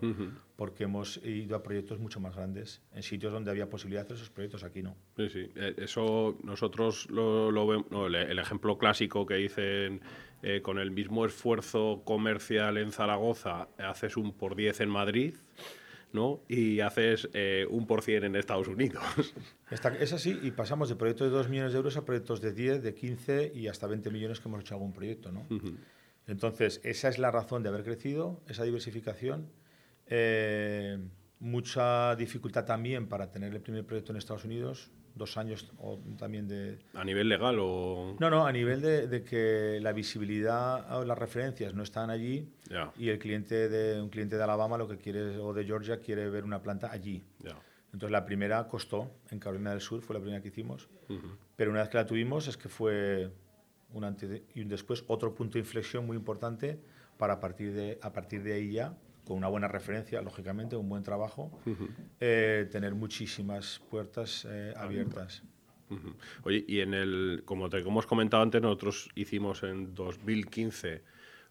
porque 0.55 0.85
hemos 0.85 1.17
ido 1.25 1.57
a 1.57 1.63
proyectos 1.63 1.99
mucho 1.99 2.21
más 2.21 2.37
grandes, 2.37 2.83
en 2.93 3.03
sitios 3.03 3.33
donde 3.33 3.51
había 3.51 3.71
posibilidad 3.71 4.03
de 4.03 4.09
hacer 4.09 4.17
esos 4.17 4.29
proyectos, 4.29 4.65
aquí 4.65 4.83
no. 4.83 4.95
Sí, 5.17 5.31
sí. 5.31 5.51
Eh, 5.57 5.75
eso 5.79 6.37
nosotros 6.43 7.09
lo, 7.09 7.67
vemos, 7.67 7.87
el, 8.15 8.39
ejemplo 8.39 8.77
clásico 8.77 9.25
que 9.25 9.37
dicen 9.37 10.03
eh, 10.43 10.61
con 10.61 10.79
el 10.79 10.91
mismo 10.91 11.25
esfuerzo 11.25 12.03
comercial 12.05 12.77
en 12.77 12.93
Zaragoza, 12.93 13.69
haces 13.79 14.19
un 14.19 14.35
por 14.35 14.57
10 14.57 14.83
en 14.83 14.91
Madrid. 14.91 15.35
¿no? 16.13 16.43
y 16.47 16.79
haces 16.79 17.29
eh, 17.33 17.67
un 17.69 17.89
por 17.89 18.03
cien 18.03 18.23
en 18.23 18.37
Estados 18.37 18.69
Unidos. 18.69 19.03
es 19.99 20.13
así, 20.13 20.39
y 20.43 20.53
pasamos 20.53 20.89
de 20.89 20.95
proyectos 20.95 21.29
de 21.29 21.37
2 21.37 21.49
millones 21.49 21.73
de 21.73 21.79
euros 21.79 21.97
a 21.97 22.05
proyectos 22.05 22.41
de 22.41 22.53
10, 22.53 22.85
de 22.85 22.95
15 22.95 23.53
y 23.53 23.67
hasta 23.67 23.89
20 23.89 24.11
millones 24.11 24.39
que 24.39 24.49
hemos 24.49 24.61
hecho 24.61 24.75
algún 24.75 24.93
proyecto. 24.93 25.33
¿no? 25.33 25.45
Entonces, 26.27 26.81
esa 26.85 27.09
es 27.09 27.19
la 27.19 27.31
razón 27.31 27.63
de 27.63 27.69
haber 27.69 27.85
crecido, 27.85 28.41
esa 28.49 28.65
diversificación. 28.65 29.51
Eh, 30.07 30.99
mucha 31.41 32.17
dificultad 32.17 32.65
también 32.65 33.09
para 33.09 33.31
tener 33.31 33.55
el 33.55 33.61
primer 33.61 33.85
proyecto 33.85 34.13
en 34.13 34.19
Estados 34.19 34.45
Unidos, 34.45 34.91
dos 35.15 35.37
años 35.37 35.71
o 35.79 35.99
también 36.19 36.49
de... 36.49 36.79
¿A 36.95 37.05
nivel 37.05 37.29
legal 37.29 37.59
o...? 37.61 38.17
No, 38.19 38.31
no, 38.31 38.47
a 38.47 38.53
nivel 38.53 38.81
de, 38.81 39.25
que 39.25 39.79
la 39.81 39.93
visibilidad 39.93 40.99
o 40.99 41.05
las 41.05 41.19
referencias 41.19 41.75
no 41.75 41.83
están 41.83 42.11
allí 42.11 42.49
y 42.99 43.09
el 43.11 43.19
cliente 43.19 43.69
de 43.69 44.01
un 44.01 44.09
cliente 44.09 44.37
de 44.37 44.43
Alabama 44.43 44.79
lo 44.79 44.89
que 44.89 44.99
quiere 44.99 45.39
o 45.39 45.53
de 45.53 45.65
Georgia 45.65 46.01
quiere 46.01 46.29
ver 46.31 46.45
una 46.45 46.63
planta 46.63 46.91
allí. 46.91 47.23
Entonces 47.93 48.11
la 48.11 48.25
primera 48.25 48.67
costó 48.67 49.11
en 49.31 49.39
Carolina 49.39 49.71
del 49.71 49.81
Sur, 49.81 50.03
fue 50.03 50.15
la 50.15 50.21
primera 50.21 50.43
que 50.43 50.49
hicimos, 50.49 50.89
pero 51.55 51.71
una 51.71 51.81
vez 51.81 51.91
que 51.91 51.99
la 51.99 52.07
tuvimos 52.07 52.49
es 52.49 52.57
que 52.57 52.69
fue 52.69 53.31
un 53.95 54.05
antes 54.05 54.43
y 54.55 54.61
un 54.61 54.69
después, 54.69 55.05
otro 55.07 55.35
punto 55.35 55.55
de 55.55 55.61
inflexión 55.61 56.07
muy 56.07 56.17
importante 56.17 56.79
para 57.17 57.35
a 57.35 57.41
partir 57.41 57.73
de, 57.73 57.99
a 58.03 58.13
partir 58.13 58.43
de 58.43 58.55
ahí 58.55 58.73
ya 58.73 58.95
con 59.25 59.39
una 59.39 59.49
buena 59.49 59.69
referencia, 59.69 60.21
lógicamente, 60.21 60.77
un 60.77 60.89
buen 60.89 61.03
trabajo, 61.03 61.51
eh, 62.21 62.69
tener 62.71 62.95
muchísimas 62.95 63.81
puertas 63.91 64.47
eh, 64.49 64.75
abiertas. 64.77 65.43
Oye, 66.43 66.65
y 66.67 66.81
en 66.81 66.93
el, 66.93 67.43
como 67.45 67.71
te 67.71 67.79
hemos 67.79 68.07
comentado 68.07 68.43
antes, 68.43 68.61
nosotros 68.61 69.09
hicimos 69.15 69.63
en 69.63 69.95
2015 69.95 71.03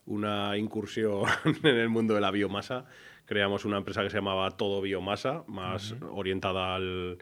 una 0.05 0.57
incursión 0.57 1.23
en 1.63 1.75
el 1.75 1.89
mundo 1.89 2.13
de 2.13 2.21
la 2.21 2.29
biomasa. 2.29 2.85
Creamos 3.25 3.65
una 3.65 3.77
empresa 3.77 4.03
que 4.03 4.09
se 4.09 4.17
llamaba 4.17 4.51
Todo 4.51 4.81
Biomasa, 4.81 5.43
más 5.47 5.95
orientada 6.11 6.75
al, 6.75 7.19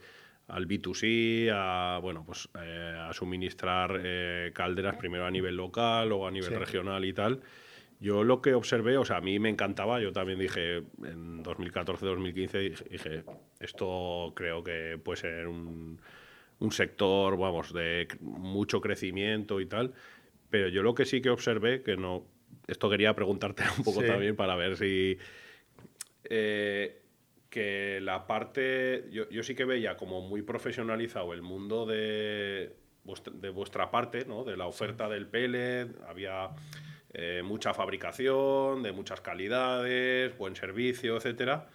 al 0.51 0.67
B2C, 0.67 1.49
a, 1.53 1.99
bueno, 2.01 2.23
pues, 2.25 2.49
eh, 2.61 2.95
a 2.99 3.13
suministrar 3.13 4.01
calderas 4.53 4.97
primero 4.97 5.25
a 5.25 5.31
nivel 5.31 5.55
local, 5.55 6.09
luego 6.09 6.27
a 6.27 6.31
nivel 6.31 6.59
regional 6.59 7.03
y 7.05 7.13
tal. 7.13 7.41
Yo 8.01 8.23
lo 8.23 8.41
que 8.41 8.55
observé, 8.55 8.97
o 8.97 9.05
sea, 9.05 9.17
a 9.17 9.21
mí 9.21 9.37
me 9.37 9.49
encantaba, 9.49 10.01
yo 10.01 10.11
también 10.11 10.39
dije 10.39 10.77
en 11.03 11.43
2014-2015, 11.43 12.89
dije, 12.89 13.23
esto 13.59 14.33
creo 14.35 14.63
que 14.63 14.99
puede 15.01 15.17
ser 15.21 15.47
un, 15.47 15.99
sector, 16.71 17.37
vamos, 17.37 17.71
de 17.73 18.07
mucho 18.19 18.81
crecimiento 18.81 19.61
y 19.61 19.67
tal, 19.67 19.93
pero 20.49 20.67
yo 20.67 20.81
lo 20.81 20.95
que 20.95 21.05
sí 21.05 21.21
que 21.21 21.29
observé, 21.29 21.83
que 21.83 21.95
no, 21.95 22.25
esto 22.65 22.89
quería 22.89 23.13
preguntarte 23.13 23.63
un 23.77 23.83
poco 23.83 24.01
también 24.01 24.35
para 24.35 24.55
ver 24.55 24.77
si... 24.77 25.19
Eh, 26.23 27.00
que 27.51 27.99
la 28.01 28.25
parte, 28.25 29.09
yo, 29.11 29.29
yo, 29.29 29.43
sí 29.43 29.53
que 29.53 29.65
veía 29.65 29.97
como 29.97 30.21
muy 30.21 30.41
profesionalizado 30.41 31.33
el 31.33 31.41
mundo 31.41 31.85
de, 31.85 32.73
de 33.33 33.49
vuestra 33.49 33.91
parte, 33.91 34.25
¿no? 34.25 34.45
De 34.45 34.55
la 34.55 34.67
oferta 34.67 35.09
del 35.09 35.27
pellet, 35.27 35.89
había 36.07 36.49
eh, 37.13 37.41
mucha 37.43 37.73
fabricación, 37.73 38.83
de 38.83 38.93
muchas 38.93 39.19
calidades, 39.19 40.35
buen 40.37 40.55
servicio, 40.55 41.17
etcétera. 41.17 41.67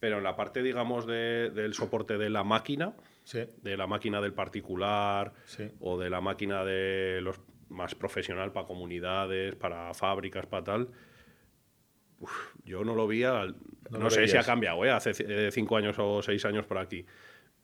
Pero 0.00 0.16
en 0.16 0.24
la 0.24 0.34
parte, 0.34 0.62
digamos, 0.62 1.06
del 1.06 1.74
soporte 1.74 2.16
de 2.16 2.30
la 2.30 2.42
máquina, 2.42 2.94
de 3.32 3.76
la 3.76 3.86
máquina 3.86 4.20
del 4.20 4.32
particular 4.32 5.32
o 5.78 5.98
de 5.98 6.10
la 6.10 6.20
máquina 6.20 6.64
de 6.64 7.20
los 7.20 7.38
más 7.68 7.94
profesional 7.94 8.50
para 8.50 8.66
comunidades, 8.66 9.54
para 9.56 9.92
fábricas, 9.94 10.46
para 10.46 10.64
tal, 10.64 10.88
yo 12.64 12.84
no 12.84 12.94
lo 12.94 13.06
vi, 13.06 13.24
no, 13.98 14.10
sé 14.10 14.28
si 14.28 14.36
ha 14.36 14.42
cambiado, 14.42 14.84
¿eh? 14.84 14.90
hace 14.90 15.12
eh, 15.18 15.50
cinco 15.50 15.76
años 15.76 15.96
o 15.98 16.22
seis 16.22 16.44
años 16.44 16.66
por 16.66 16.78
aquí, 16.78 17.04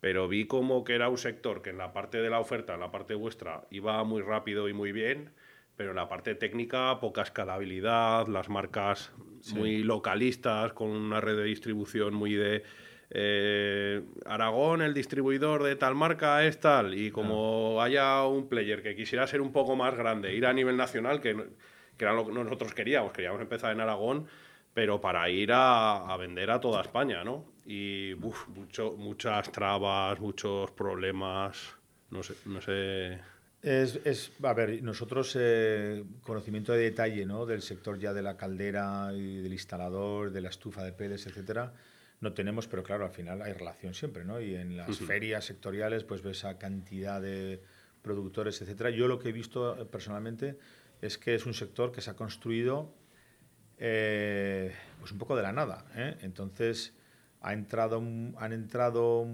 pero 0.00 0.28
vi 0.28 0.46
como 0.46 0.84
que 0.84 0.94
era 0.94 1.08
un 1.08 1.18
sector 1.18 1.62
que 1.62 1.70
en 1.70 1.78
la 1.78 1.92
parte 1.92 2.18
de 2.18 2.30
la 2.30 2.40
oferta, 2.40 2.74
en 2.74 2.80
la 2.80 2.90
parte 2.90 3.14
vuestra, 3.14 3.62
iba 3.70 4.02
muy 4.04 4.22
rápido 4.22 4.68
y 4.68 4.72
muy 4.72 4.92
bien, 4.92 5.30
pero 5.76 5.90
en 5.90 5.96
la 5.96 6.08
parte 6.08 6.34
técnica 6.34 6.98
poca 7.00 7.22
escalabilidad, 7.22 8.26
las 8.28 8.48
marcas 8.48 9.12
muy 9.54 9.82
localistas, 9.82 10.72
con 10.72 10.90
una 10.90 11.20
red 11.20 11.36
de 11.36 11.44
distribución 11.44 12.14
muy 12.14 12.34
de... 12.34 12.62
Eh, 13.10 14.02
Aragón, 14.26 14.82
el 14.82 14.92
distribuidor 14.92 15.62
de 15.62 15.76
tal 15.76 15.94
marca 15.94 16.44
es 16.44 16.60
tal, 16.60 16.94
y 16.94 17.10
como 17.10 17.80
haya 17.80 18.22
un 18.26 18.50
player 18.50 18.82
que 18.82 18.94
quisiera 18.94 19.26
ser 19.26 19.40
un 19.40 19.50
poco 19.50 19.76
más 19.76 19.96
grande, 19.96 20.34
ir 20.34 20.44
a 20.44 20.52
nivel 20.52 20.76
nacional, 20.76 21.22
que, 21.22 21.34
que 21.96 22.04
era 22.04 22.12
lo 22.12 22.26
que 22.26 22.32
nosotros 22.32 22.74
queríamos, 22.74 23.12
queríamos 23.12 23.40
empezar 23.40 23.72
en 23.72 23.80
Aragón, 23.80 24.26
pero 24.78 25.00
para 25.00 25.28
ir 25.28 25.50
a, 25.52 26.16
vender 26.16 26.52
a 26.52 26.60
toda 26.60 26.82
España, 26.82 27.24
¿no? 27.24 27.46
Y 27.66 28.12
mucho, 28.20 28.94
muchas 28.96 29.50
trabas, 29.50 30.20
muchos 30.20 30.70
problemas, 30.70 31.74
no 32.10 32.22
sé, 32.22 32.34
no 32.44 32.60
sé. 32.60 33.18
Es, 33.60 33.98
es, 34.04 34.30
a 34.40 34.52
ver, 34.54 34.80
nosotros 34.84 35.36
eh, 35.36 36.04
conocimiento 36.22 36.70
de 36.70 36.78
detalle 36.78 37.26
¿no? 37.26 37.44
del 37.44 37.60
sector 37.60 37.98
ya 37.98 38.12
de 38.12 38.22
la 38.22 38.36
caldera 38.36 39.10
y 39.12 39.38
del 39.38 39.52
instalador, 39.52 40.30
de 40.30 40.42
la 40.42 40.50
estufa 40.50 40.84
de 40.84 40.92
peles, 40.92 41.26
etcétera, 41.26 41.74
no 42.20 42.32
tenemos, 42.32 42.68
pero 42.68 42.84
claro, 42.84 43.04
al 43.04 43.10
final 43.10 43.42
hay 43.42 43.54
relación 43.54 43.94
siempre, 43.94 44.24
¿no? 44.24 44.40
Y 44.40 44.54
en 44.54 44.76
las 44.76 44.96
ferias 44.96 45.44
sectoriales, 45.44 46.04
pues 46.04 46.22
ves 46.22 46.38
esa 46.38 46.56
cantidad 46.56 47.20
de 47.20 47.60
productores, 48.00 48.62
etcétera. 48.62 48.90
Yo 48.90 49.08
lo 49.08 49.18
que 49.18 49.30
he 49.30 49.32
visto 49.32 49.76
eh, 49.76 49.84
personalmente 49.86 50.56
es 51.02 51.18
que 51.18 51.34
es 51.34 51.46
un 51.46 51.54
sector 51.54 51.90
que 51.90 52.00
se 52.00 52.10
ha 52.10 52.14
construido 52.14 52.94
eh, 53.78 54.74
pues 55.00 55.12
un 55.12 55.18
poco 55.18 55.36
de 55.36 55.42
la 55.42 55.52
nada. 55.52 55.84
Entonces, 56.20 56.94
ha 57.40 57.52
entrado, 57.52 57.98
han 57.98 58.52
entrado 58.52 59.26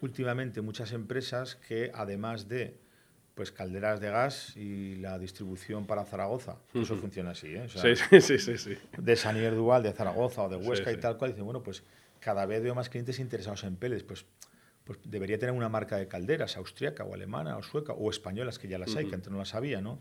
últimamente 0.00 0.60
muchas 0.60 0.92
empresas 0.92 1.56
que, 1.56 1.90
además 1.94 2.48
de 2.48 2.82
pues 3.34 3.50
calderas 3.50 4.00
de 4.00 4.10
gas 4.10 4.56
y 4.56 4.94
la 4.96 5.18
distribución 5.18 5.86
para 5.86 6.04
Zaragoza. 6.04 6.56
Eso 6.72 6.96
funciona 6.96 7.30
así, 7.30 7.48
¿eh? 7.48 7.66
sí, 7.68 8.20
sí, 8.20 8.38
sí, 8.38 8.56
sí, 8.56 8.78
De 8.96 9.16
Sanier 9.16 9.54
Dual, 9.54 9.82
de 9.82 9.92
Zaragoza 9.92 10.42
o 10.42 10.48
de 10.48 10.56
Huesca 10.56 10.92
y 10.92 10.98
tal 10.98 11.18
cual, 11.18 11.32
dicen, 11.32 11.44
bueno, 11.44 11.62
pues 11.62 11.82
cada 12.20 12.46
vez 12.46 12.62
veo 12.62 12.74
más 12.74 12.88
clientes 12.88 13.18
interesados 13.18 13.64
en 13.64 13.76
peles, 13.76 14.04
pues, 14.04 14.24
pues 14.84 15.00
debería 15.04 15.38
tener 15.38 15.54
una 15.54 15.68
marca 15.68 15.96
de 15.96 16.06
calderas, 16.06 16.56
austriaca 16.56 17.02
o 17.02 17.12
alemana 17.12 17.56
o 17.56 17.62
sueca 17.62 17.92
o 17.92 18.08
españolas, 18.08 18.58
que 18.58 18.68
ya 18.68 18.78
las 18.78 18.94
hay, 18.94 19.06
que 19.06 19.14
antes 19.16 19.32
no 19.32 19.38
las 19.38 19.54
había, 19.54 19.80
¿no? 19.80 19.98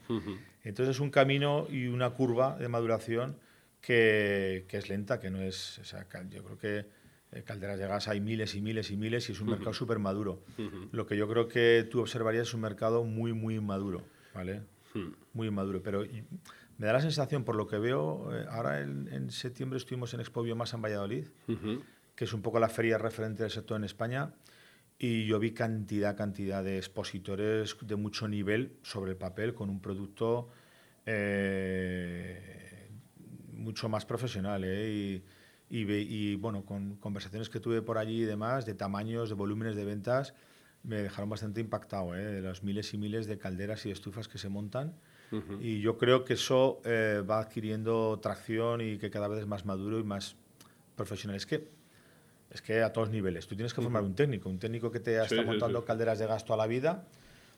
Entonces 0.63 0.95
es 0.95 0.99
un 0.99 1.09
camino 1.09 1.65
y 1.69 1.87
una 1.87 2.11
curva 2.11 2.55
de 2.57 2.67
maduración 2.67 3.37
que, 3.84 4.65
que 4.69 4.77
es 4.77 4.88
lenta, 4.88 5.19
que 5.19 5.29
no 5.29 5.41
es, 5.41 5.77
o 5.79 5.84
sea, 5.84 6.07
yo 6.29 6.41
creo 6.43 6.57
que 6.57 6.86
eh, 7.34 7.43
calderas 7.43 7.77
de 7.77 7.86
gas 7.86 8.07
hay 8.07 8.21
miles 8.21 8.55
y 8.55 8.61
miles 8.61 8.89
y 8.91 8.97
miles 8.97 9.27
y 9.27 9.34
es 9.34 9.41
un 9.41 9.49
mercado 9.49 9.73
súper 9.73 9.99
maduro. 9.99 10.41
Lo 10.93 11.05
que 11.05 11.17
yo 11.17 11.27
creo 11.27 11.49
que 11.49 11.86
tú 11.91 11.99
observarías 11.99 12.47
es 12.47 12.53
un 12.53 12.61
mercado 12.61 13.03
muy, 13.03 13.34
muy 13.34 13.59
maduro, 13.59 14.01
¿vale? 14.34 14.61
Muy 15.34 15.51
maduro. 15.51 15.84
Pero 15.84 16.05
me 16.77 16.88
da 16.88 16.93
la 16.93 17.01
sensación, 17.01 17.43
por 17.43 17.55
lo 17.55 17.67
que 17.67 17.77
veo, 17.77 18.34
eh, 18.34 18.45
ahora 18.49 18.79
en, 18.79 19.29
septiembre 19.31 19.77
estuvimos 19.77 20.13
en 20.13 20.21
Expo 20.21 20.43
Biomasa 20.43 20.77
en 20.77 20.84
Valladolid, 20.84 21.27
que 22.15 22.23
es 22.23 22.34
un 22.34 22.41
poco 22.41 22.59
la 22.59 22.69
feria 22.69 22.97
referente 22.97 23.43
del 23.43 23.51
sector 23.51 23.75
en 23.75 23.84
España, 23.84 24.34
y 24.97 25.25
yo 25.25 25.39
vi 25.39 25.51
cantidad, 25.51 26.15
cantidad 26.15 26.63
de 26.63 26.77
expositores 26.77 27.75
de 27.81 27.95
mucho 27.97 28.29
nivel 28.29 28.77
sobre 28.81 29.11
el 29.11 29.17
papel 29.17 29.53
con 29.53 29.69
un 29.69 29.81
producto 29.81 30.47
eh, 31.05 32.72
mucho 33.54 33.89
más 33.89 34.06
profesional. 34.06 34.64
¿eh? 34.64 35.22
Y, 35.70 35.80
y, 35.80 36.36
bueno, 36.36 36.66
con 36.66 36.97
conversaciones 36.97 37.49
que 37.49 37.60
tuve 37.60 37.82
por 37.82 37.97
allí 37.97 38.24
y 38.24 38.26
demás, 38.26 38.66
de 38.66 38.74
tamaños, 38.74 39.30
de 39.30 39.36
volúmenes 39.36 39.76
de 39.76 39.86
ventas, 39.86 40.34
me 40.84 40.97
dejaron 40.97 41.30
bastante 41.30 41.62
impactado, 41.62 42.16
¿eh? 42.16 42.24
de 42.24 42.41
los 42.41 42.64
miles 42.64 42.93
y 42.93 42.97
miles 42.97 43.26
de 43.26 43.38
calderas 43.38 43.86
y 43.86 43.91
estufas 43.91 44.28
que 44.28 44.38
se 44.38 44.49
montan. 44.49 44.93
Y 45.60 45.82
yo 45.82 45.97
creo 45.97 46.26
que 46.26 46.34
eso 46.34 46.80
eh, 46.86 47.24
va 47.28 47.39
adquiriendo 47.39 48.20
tracción 48.22 48.82
y 48.82 48.99
que 48.99 49.10
cada 49.10 49.28
vez 49.28 49.39
es 49.39 49.47
más 49.47 49.66
maduro 49.66 49.97
y 49.97 50.04
más 50.04 50.36
profesional. 50.95 51.36
Es 51.36 51.47
que, 51.47 51.70
es 52.51 52.62
que 52.62 52.84
a 52.84 52.93
todos 52.93 53.10
niveles. 53.10 53.47
Tú 53.47 53.56
tienes 53.56 53.74
que 53.74 53.82
formar 53.82 54.04
un 54.04 54.14
técnico, 54.14 54.47
un 54.47 54.60
técnico 54.60 54.91
que 54.91 54.99
te 54.99 55.20
está 55.20 55.41
montando 55.41 55.84
calderas 55.84 56.20
de 56.20 56.28
gasto 56.28 56.54
a 56.54 56.58
la 56.58 56.68
vida. 56.68 57.08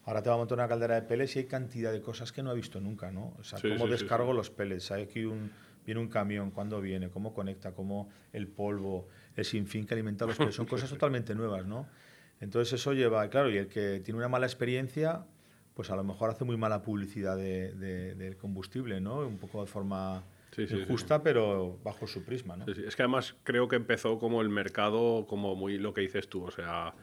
Ahora 0.06 0.24
te 0.24 0.30
va 0.30 0.36
a 0.36 0.38
montar 0.38 0.58
una 0.58 0.70
caldera 0.70 0.96
de 0.96 1.02
pellets 1.02 1.36
y 1.36 1.40
hay 1.40 1.46
cantidad 1.46 1.92
de 1.92 2.00
cosas 2.00 2.32
que 2.32 2.42
no 2.42 2.50
ha 2.50 2.54
visto 2.54 2.80
nunca, 2.80 3.12
¿no? 3.12 3.34
O 3.40 3.44
sea, 3.44 3.60
cómo 3.60 3.88
descargo 3.88 4.32
los 4.32 4.52
pellets, 4.52 4.92
hay 4.92 5.04
aquí 5.04 5.26
un, 5.26 5.52
viene 5.86 6.02
un 6.02 6.08
camión, 6.08 6.52
cuándo 6.52 6.82
viene, 6.82 7.10
cómo 7.10 7.34
conecta, 7.34 7.74
cómo 7.74 8.10
el 8.34 8.48
polvo, 8.48 9.08
el 9.36 9.46
sinfín 9.46 9.86
que 9.86 9.94
alimenta 9.94 10.26
los 10.26 10.38
pellets, 10.38 10.56
son 10.56 10.66
cosas 10.68 10.90
totalmente 10.90 11.36
nuevas, 11.36 11.66
¿no? 11.66 11.88
Entonces 12.40 12.80
eso 12.80 12.94
lleva, 12.94 13.30
claro, 13.30 13.50
y 13.50 13.58
el 13.58 13.68
que 13.68 14.02
tiene 14.02 14.18
una 14.18 14.28
mala 14.28 14.46
experiencia, 14.46 15.26
pues 15.74 15.90
a 15.90 15.96
lo 15.96 16.04
mejor 16.04 16.30
hace 16.30 16.44
muy 16.44 16.58
mala 16.58 16.82
publicidad 16.82 17.38
de, 17.38 17.74
del 18.16 18.38
combustible, 18.38 19.00
¿no? 19.00 19.20
Un 19.20 19.38
poco 19.38 19.62
de 19.62 19.68
forma 19.68 20.24
injusta, 20.58 21.22
pero 21.22 21.80
bajo 21.84 22.08
su 22.08 22.24
prisma, 22.24 22.56
¿no? 22.56 22.66
Es 22.66 22.96
que 22.96 23.02
además 23.02 23.36
creo 23.44 23.68
que 23.68 23.76
empezó 23.76 24.20
como 24.20 24.42
el 24.42 24.50
mercado, 24.50 25.26
como 25.28 25.56
muy 25.56 25.78
lo 25.78 25.94
que 25.94 26.02
dices 26.02 26.30
tú, 26.30 26.44
o 26.44 26.52
sea, 26.52 26.94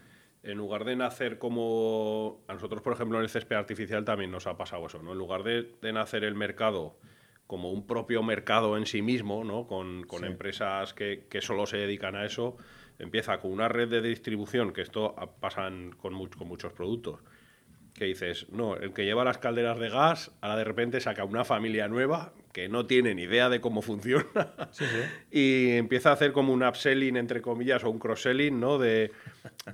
en 0.42 0.58
lugar 0.58 0.84
de 0.84 0.96
nacer 0.96 1.38
como... 1.38 2.42
A 2.48 2.54
nosotros, 2.54 2.82
por 2.82 2.92
ejemplo, 2.92 3.18
en 3.18 3.24
el 3.24 3.30
césped 3.30 3.56
artificial 3.56 4.04
también 4.04 4.30
nos 4.30 4.46
ha 4.46 4.56
pasado 4.56 4.86
eso, 4.86 5.02
¿no? 5.02 5.12
En 5.12 5.18
lugar 5.18 5.42
de, 5.44 5.92
nacer 5.92 6.24
el 6.24 6.34
mercado 6.34 6.96
como 7.52 7.70
un 7.70 7.86
propio 7.86 8.22
mercado 8.22 8.78
en 8.78 8.86
sí 8.86 9.02
mismo, 9.02 9.44
¿no? 9.44 9.66
Con, 9.66 10.04
con 10.04 10.24
empresas 10.24 10.94
que, 10.94 11.26
que 11.28 11.42
solo 11.42 11.66
se 11.66 11.76
dedican 11.76 12.16
a 12.16 12.24
eso, 12.24 12.56
empieza 12.98 13.40
con 13.40 13.52
una 13.52 13.68
red 13.68 13.90
de 13.90 14.00
distribución, 14.00 14.72
que 14.72 14.80
esto 14.80 15.14
pasa 15.38 15.70
con, 15.98 16.14
muchos 16.14 16.72
productos, 16.72 17.20
que 17.92 18.06
dices, 18.06 18.48
no, 18.48 18.76
el 18.76 18.94
que 18.94 19.04
lleva 19.04 19.22
las 19.22 19.36
calderas 19.36 19.78
de 19.78 19.90
gas, 19.90 20.30
ahora 20.40 20.56
de 20.56 20.64
repente 20.64 20.98
saca 21.02 21.24
una 21.24 21.44
familia 21.44 21.88
nueva 21.88 22.32
que 22.54 22.70
no 22.70 22.86
tiene 22.86 23.14
ni 23.14 23.24
idea 23.24 23.50
de 23.50 23.60
cómo 23.60 23.82
funciona 23.82 24.30
y 25.30 25.72
empieza 25.72 26.08
a 26.08 26.12
hacer 26.14 26.32
como 26.32 26.54
un 26.54 26.62
upselling, 26.62 27.18
entre 27.18 27.42
comillas, 27.42 27.84
o 27.84 27.90
un 27.90 27.98
cross-selling, 27.98 28.58
¿no? 28.58 28.78
De, 28.78 29.12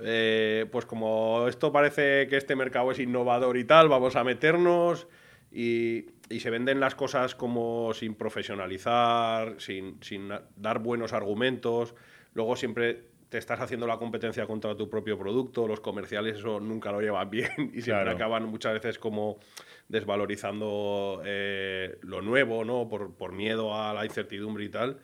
eh, 0.01 0.65
pues 0.69 0.85
como 0.85 1.47
esto 1.47 1.71
parece 1.71 2.27
que 2.27 2.35
este 2.35 2.57
mercado 2.57 2.91
es 2.91 2.99
innovador 2.99 3.55
y 3.55 3.63
tal, 3.63 3.87
vamos 3.87 4.17
a 4.17 4.25
meternos 4.25 5.07
y, 5.49 6.18
se 6.29 6.49
venden 6.49 6.79
las 6.79 6.95
cosas 6.95 7.33
como 7.33 7.93
sin 7.93 8.13
profesionalizar, 8.13 9.55
sin, 9.57 9.97
sin 10.03 10.29
dar 10.55 10.79
buenos 10.79 11.13
argumentos. 11.13 11.95
Luego 12.33 12.55
siempre 12.55 13.09
te 13.29 13.37
estás 13.37 13.59
haciendo 13.61 13.85
la 13.87 13.97
competencia 13.97 14.45
contra 14.47 14.75
tu 14.75 14.89
propio 14.89 15.17
producto, 15.17 15.67
los 15.67 15.79
comerciales 15.79 16.39
eso 16.39 16.59
nunca 16.59 16.91
lo 16.91 16.99
llevan 16.99 17.29
bien 17.29 17.51
y 17.73 17.81
siempre 17.81 18.09
acaban 18.09 18.45
muchas 18.45 18.73
veces 18.73 18.97
como 18.97 19.39
desvalorizando 19.87 21.21
eh, 21.25 21.97
lo 22.01 22.21
nuevo, 22.21 22.65
¿no? 22.65 22.89
Por, 22.89 23.31
miedo 23.31 23.75
a 23.75 23.93
la 23.93 24.05
incertidumbre 24.05 24.65
y 24.65 24.69
tal. 24.69 24.99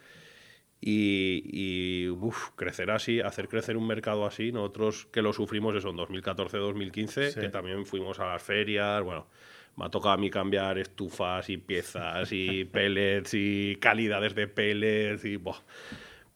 Y, 0.82 2.10
crecer 2.56 2.92
así, 2.92 3.20
hacer 3.20 3.48
crecer 3.48 3.78
un 3.78 3.88
mercado 3.88 4.26
así, 4.26 4.52
nosotros 4.52 5.08
que 5.12 5.22
lo 5.22 5.34
sufrimos 5.34 5.74
eso 5.76 5.90
en 5.90 5.98
2014-2015, 5.98 7.40
que 7.40 7.50
también 7.50 7.86
fuimos 7.86 8.20
a 8.20 8.28
las 8.28 8.44
ferias, 8.44 9.02
bueno, 9.02 9.28
me 9.76 9.86
ha 9.86 9.90
tocado 9.90 10.14
a 10.14 10.18
mí 10.18 10.30
cambiar 10.30 10.78
estufas 10.78 11.50
y 11.50 11.58
piezas 11.58 12.32
y 12.32 12.66
pellets 12.72 13.34
y 13.34 13.78
calidades 13.78 14.36
de 14.36 14.48
pellets 14.48 15.26
y... 15.26 15.40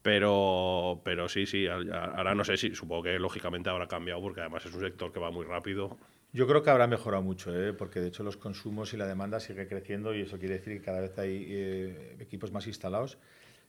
Pero, 0.01 1.01
pero 1.03 1.27
sí, 1.27 1.45
sí, 1.45 1.67
ahora 1.67 2.33
no 2.33 2.45
sé 2.45 2.55
si, 2.55 2.73
supongo 2.73 3.03
que 3.03 3.19
lógicamente 3.19 3.69
habrá 3.69 3.87
cambiado 3.87 4.21
porque 4.21 4.39
además 4.39 4.65
es 4.65 4.73
un 4.73 4.79
sector 4.79 5.11
que 5.11 5.19
va 5.19 5.29
muy 5.29 5.45
rápido. 5.45 5.97
Yo 6.31 6.47
creo 6.47 6.63
que 6.63 6.69
habrá 6.69 6.87
mejorado 6.87 7.21
mucho, 7.21 7.53
¿eh? 7.53 7.73
porque 7.73 7.99
de 7.99 8.07
hecho 8.07 8.23
los 8.23 8.37
consumos 8.37 8.93
y 8.93 8.97
la 8.97 9.05
demanda 9.07 9.41
sigue 9.41 9.67
creciendo 9.67 10.15
y 10.15 10.21
eso 10.21 10.39
quiere 10.39 10.55
decir 10.55 10.77
que 10.77 10.85
cada 10.85 11.01
vez 11.01 11.17
hay 11.17 11.45
eh, 11.49 12.15
equipos 12.19 12.53
más 12.53 12.65
instalados. 12.67 13.17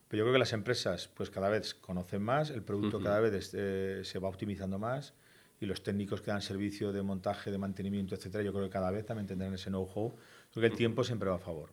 Pero 0.06 0.18
yo 0.18 0.24
creo 0.24 0.34
que 0.34 0.38
las 0.38 0.52
empresas 0.52 1.08
pues 1.08 1.30
cada 1.30 1.48
vez 1.48 1.74
conocen 1.74 2.22
más, 2.22 2.50
el 2.50 2.62
producto 2.62 3.00
cada 3.00 3.18
vez 3.20 3.52
eh, 3.54 4.02
se 4.04 4.18
va 4.20 4.28
optimizando 4.28 4.78
más 4.78 5.14
y 5.60 5.66
los 5.66 5.82
técnicos 5.82 6.22
que 6.22 6.30
dan 6.30 6.40
servicio 6.40 6.90
de 6.90 7.02
montaje, 7.02 7.50
de 7.50 7.58
mantenimiento, 7.58 8.14
etcétera, 8.14 8.42
yo 8.42 8.52
creo 8.52 8.64
que 8.64 8.70
cada 8.70 8.90
vez 8.90 9.04
también 9.04 9.26
tendrán 9.26 9.52
ese 9.52 9.68
know-how. 9.68 10.16
Creo 10.50 10.62
que 10.62 10.66
el 10.66 10.76
tiempo 10.76 11.04
siempre 11.04 11.28
va 11.28 11.36
a 11.36 11.38
favor. 11.38 11.70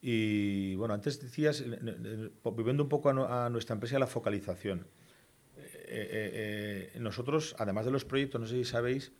Y 0.00 0.74
bueno, 0.76 0.94
antes 0.94 1.20
decías, 1.20 1.62
viviendo 1.62 2.82
un 2.82 2.88
poco 2.88 3.10
a, 3.10 3.50
nuestra 3.50 3.74
empresa, 3.74 3.98
la 3.98 4.06
focalización. 4.06 4.86
Eh, 5.56 5.68
eh, 5.86 6.90
eh, 6.94 6.98
nosotros, 6.98 7.54
además 7.58 7.84
de 7.84 7.90
los 7.90 8.06
proyectos, 8.06 8.40
no 8.40 8.46
sé 8.46 8.54
si 8.54 8.64
sabéis 8.64 9.12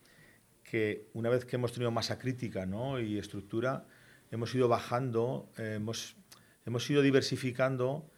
que 0.64 1.10
una 1.12 1.28
vez 1.28 1.44
que 1.44 1.56
hemos 1.56 1.72
tenido 1.72 1.90
masa 1.90 2.18
crítica 2.18 2.64
¿no? 2.64 2.98
y 2.98 3.18
estructura, 3.18 3.86
hemos 4.30 4.54
ido 4.54 4.66
bajando, 4.66 5.50
hemos, 5.58 6.16
hemos 6.64 6.88
ido 6.88 7.02
diversificando, 7.02 8.10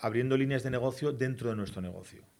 abriendo 0.00 0.36
líneas 0.36 0.64
de 0.64 0.70
negocio 0.70 1.12
dentro 1.12 1.50
de 1.50 1.56
nuestro 1.56 1.80
negocio. 1.80 2.33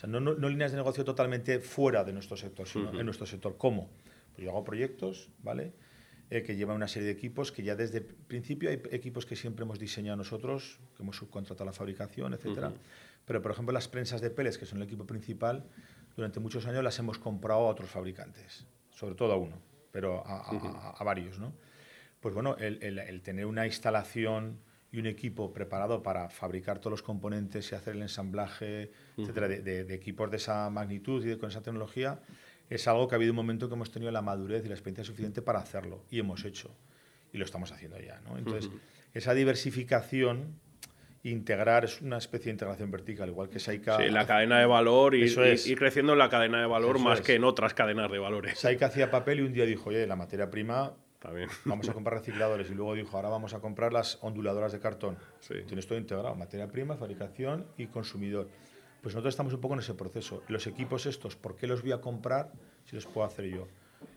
Sea, 0.00 0.08
no, 0.08 0.18
no, 0.18 0.48
líneas 0.48 0.70
de 0.70 0.78
negocio 0.78 1.04
totalmente 1.04 1.60
fuera 1.60 2.04
de 2.04 2.14
nuestro 2.14 2.34
sector, 2.34 2.66
sino 2.66 2.98
en 2.98 3.04
nuestro 3.04 3.26
sector. 3.26 3.58
¿Cómo? 3.58 3.90
Pues 4.32 4.44
yo 4.44 4.50
hago 4.50 4.64
proyectos, 4.64 5.28
¿vale? 5.42 5.74
Eh, 6.30 6.42
que 6.42 6.56
lleva 6.56 6.72
una 6.72 6.88
serie 6.88 7.06
de 7.06 7.12
equipos 7.12 7.52
que 7.52 7.62
ya 7.62 7.76
desde 7.76 7.98
el 7.98 8.04
principio 8.04 8.70
hay 8.70 8.80
equipos 8.92 9.26
que 9.26 9.36
siempre 9.36 9.64
hemos 9.64 9.78
diseñado 9.78 10.16
nosotros, 10.16 10.78
que 10.96 11.02
hemos 11.02 11.16
subcontratado 11.16 11.66
la 11.66 11.74
fabricación, 11.74 12.32
etcétera. 12.32 12.72
Pero, 13.26 13.42
por 13.42 13.52
ejemplo, 13.52 13.74
las 13.74 13.88
prensas 13.88 14.22
de 14.22 14.30
peles, 14.30 14.56
que 14.56 14.64
son 14.64 14.78
el 14.78 14.84
equipo 14.84 15.04
principal, 15.04 15.66
durante 16.16 16.40
muchos 16.40 16.66
años 16.66 16.82
las 16.82 16.98
hemos 16.98 17.18
comprado 17.18 17.60
a 17.60 17.68
otros 17.68 17.90
fabricantes, 17.90 18.66
sobre 18.90 19.14
todo 19.14 19.34
a 19.34 19.36
uno, 19.36 19.60
pero 19.92 20.22
a, 20.26 21.04
varios, 21.04 21.38
¿no? 21.38 21.52
Pues 22.20 22.34
bueno, 22.34 22.56
el, 22.58 23.20
tener 23.22 23.44
una 23.44 23.66
instalación 23.66 24.60
y 24.92 24.98
un 24.98 25.06
equipo 25.06 25.52
preparado 25.52 26.02
para 26.02 26.28
fabricar 26.28 26.78
todos 26.78 26.92
los 26.92 27.02
componentes 27.02 27.70
y 27.70 27.74
hacer 27.74 27.94
el 27.94 28.02
ensamblaje, 28.02 28.90
etcétera, 29.16 29.48
de, 29.48 29.84
de, 29.84 29.94
equipos 29.94 30.30
de 30.30 30.38
esa 30.38 30.68
magnitud 30.70 31.24
y 31.24 31.36
con 31.36 31.50
esa 31.50 31.62
tecnología, 31.62 32.20
es 32.68 32.86
algo 32.88 33.08
que 33.08 33.14
ha 33.14 33.16
habido 33.16 33.32
un 33.32 33.36
momento 33.36 33.68
que 33.68 33.74
hemos 33.74 33.90
tenido 33.90 34.10
la 34.10 34.22
madurez 34.22 34.64
y 34.64 34.68
la 34.68 34.74
experiencia 34.74 35.04
suficiente 35.04 35.42
para 35.42 35.60
hacerlo 35.60 36.04
y 36.10 36.18
hemos 36.18 36.44
hecho 36.44 36.74
y 37.32 37.38
lo 37.38 37.44
estamos 37.44 37.72
haciendo 37.72 37.98
ya. 37.98 38.20
¿no? 38.20 38.38
Entonces, 38.38 38.70
esa 39.14 39.34
diversificación, 39.34 40.58
integrar, 41.22 41.84
es 41.84 42.00
una 42.00 42.18
especie 42.18 42.46
de 42.46 42.52
integración 42.52 42.90
vertical, 42.90 43.28
igual 43.28 43.48
que 43.48 43.58
Saika. 43.58 43.98
Sí, 43.98 44.08
la 44.08 44.26
cadena 44.26 44.58
de 44.58 44.66
valor 44.66 45.14
y, 45.14 45.24
ir 45.24 45.78
creciendo 45.78 46.12
en 46.12 46.18
la 46.18 46.28
cadena 46.28 46.60
de 46.60 46.66
valor 46.66 46.98
más 46.98 47.20
que 47.20 47.34
en 47.34 47.44
otras 47.44 47.74
cadenas 47.74 48.10
de 48.10 48.18
valores. 48.18 48.58
Saika 48.58 48.86
hacía 48.86 49.10
papel 49.10 49.40
y 49.40 49.42
un 49.42 49.52
día 49.52 49.66
dijo, 49.66 49.90
oye, 49.90 50.06
la 50.06 50.16
materia 50.16 50.50
prima. 50.50 50.94
Vamos 51.64 51.88
a 51.88 51.92
comprar 51.92 52.18
recicladores 52.18 52.70
y 52.70 52.74
luego 52.74 52.94
dijo, 52.94 53.16
ahora 53.16 53.28
vamos 53.28 53.54
a 53.54 53.60
comprar 53.60 53.92
las 53.92 54.18
onduladoras 54.22 54.72
de 54.72 54.80
cartón. 54.80 55.16
Tienes 55.66 55.86
todo 55.86 55.98
integrado, 55.98 56.34
materia 56.34 56.66
prima, 56.66 56.96
fabricación 56.96 57.66
y 57.76 57.86
consumidor. 57.86 58.48
Pues 59.02 59.14
nosotros 59.14 59.32
estamos 59.32 59.52
un 59.54 59.60
poco 59.60 59.74
en 59.74 59.80
ese 59.80 59.94
proceso. 59.94 60.42
Los 60.48 60.66
equipos 60.66 61.06
estos, 61.06 61.36
¿por 61.36 61.56
qué 61.56 61.66
los 61.66 61.82
voy 61.82 61.92
a 61.92 62.00
comprar 62.00 62.52
si 62.84 62.96
los 62.96 63.06
puedo 63.06 63.26
hacer 63.26 63.46
yo? 63.46 63.68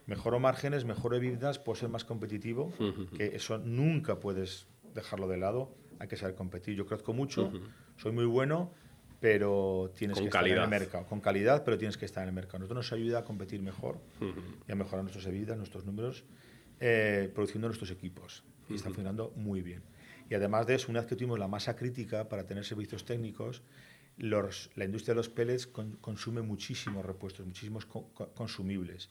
Mejoro 0.06 0.40
márgenes, 0.40 0.86
mejoro 0.86 1.20
vidas, 1.20 1.60
puedo 1.60 1.76
ser 1.76 1.90
más 1.90 2.06
competitivo, 2.06 2.74
que 3.18 3.36
eso 3.36 3.58
nunca 3.58 4.20
puedes 4.20 4.68
dejarlo 4.94 5.28
de 5.28 5.38
lado, 5.38 5.76
hay 6.00 6.08
que 6.08 6.16
saber 6.16 6.36
competir. 6.36 6.76
Yo 6.76 6.86
crezco 6.86 7.14
mucho, 7.14 7.52
soy 7.98 8.12
muy 8.12 8.26
bueno, 8.26 8.72
pero 9.20 9.92
tienes 9.98 10.20
que 10.20 10.26
estar 10.26 10.48
en 10.48 10.58
el 10.58 10.70
mercado. 10.70 11.06
Con 11.06 11.22
calidad, 11.22 11.64
pero 11.64 11.78
tienes 11.78 11.98
que 11.98 12.06
estar 12.06 12.24
en 12.24 12.30
el 12.30 12.36
mercado. 12.36 12.60
Nosotros 12.60 12.86
nos 12.86 12.94
ayuda 12.94 13.20
a 13.20 13.24
competir 13.24 13.62
mejor 13.62 14.00
y 14.68 14.72
a 14.72 14.76
mejorar 14.76 15.04
nuestras 15.04 15.28
vidas, 15.32 15.58
nuestros 15.58 15.86
números, 15.86 16.24
eh, 16.86 17.32
produciendo 17.34 17.70
nuestros 17.70 17.92
equipos. 17.92 18.44
Y 18.70 18.76
está 18.76 18.90
funcionando 18.90 19.32
muy 19.38 19.62
bien. 19.62 19.84
Y 20.30 20.34
además 20.36 20.68
de 20.68 20.76
eso, 20.76 20.88
una 20.90 21.00
vez 21.00 21.08
que 21.08 21.16
tuvimos 21.16 21.40
la 21.40 21.48
masa 21.48 21.78
crítica 21.78 22.28
para 22.28 22.46
tener 22.46 22.66
servicios 22.66 23.06
técnicos, 23.06 23.62
la 24.18 24.84
industria 24.84 25.14
de 25.14 25.16
los 25.16 25.30
pellets 25.30 25.66
consume 25.66 26.42
muchísimos 26.42 27.06
repuestos, 27.06 27.46
muchísimos 27.46 27.86
consumibles. 27.86 29.10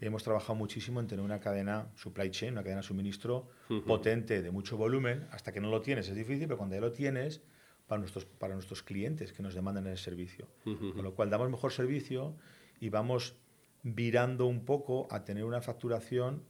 Hemos 0.00 0.22
trabajado 0.22 0.54
muchísimo 0.54 0.98
en 0.98 1.08
tener 1.08 1.22
una 1.22 1.40
cadena 1.40 1.90
supply 1.94 2.30
chain, 2.30 2.54
una 2.54 2.62
cadena 2.62 2.80
de 2.80 2.86
suministro 2.86 3.50
potente, 3.86 4.40
de 4.40 4.50
mucho 4.50 4.78
volumen. 4.78 5.28
Hasta 5.30 5.52
que 5.52 5.60
no 5.60 5.70
lo 5.70 5.82
tienes 5.82 6.08
es 6.08 6.16
difícil, 6.16 6.46
pero 6.46 6.56
cuando 6.56 6.74
ya 6.74 6.80
lo 6.80 6.92
tienes, 6.92 7.42
para 7.86 8.00
nuestros, 8.00 8.24
para 8.24 8.54
nuestros 8.54 8.82
clientes 8.82 9.34
que 9.34 9.42
nos 9.42 9.54
demandan 9.54 9.86
el 9.86 9.98
servicio. 9.98 10.48
Con 10.64 11.04
lo 11.04 11.14
cual 11.14 11.28
damos 11.28 11.50
mejor 11.50 11.70
servicio 11.70 12.34
y 12.80 12.88
vamos 12.88 13.36
virando 13.82 14.46
un 14.46 14.64
poco 14.64 15.06
a 15.10 15.24
tener 15.24 15.44
una 15.44 15.60
facturación 15.60 16.44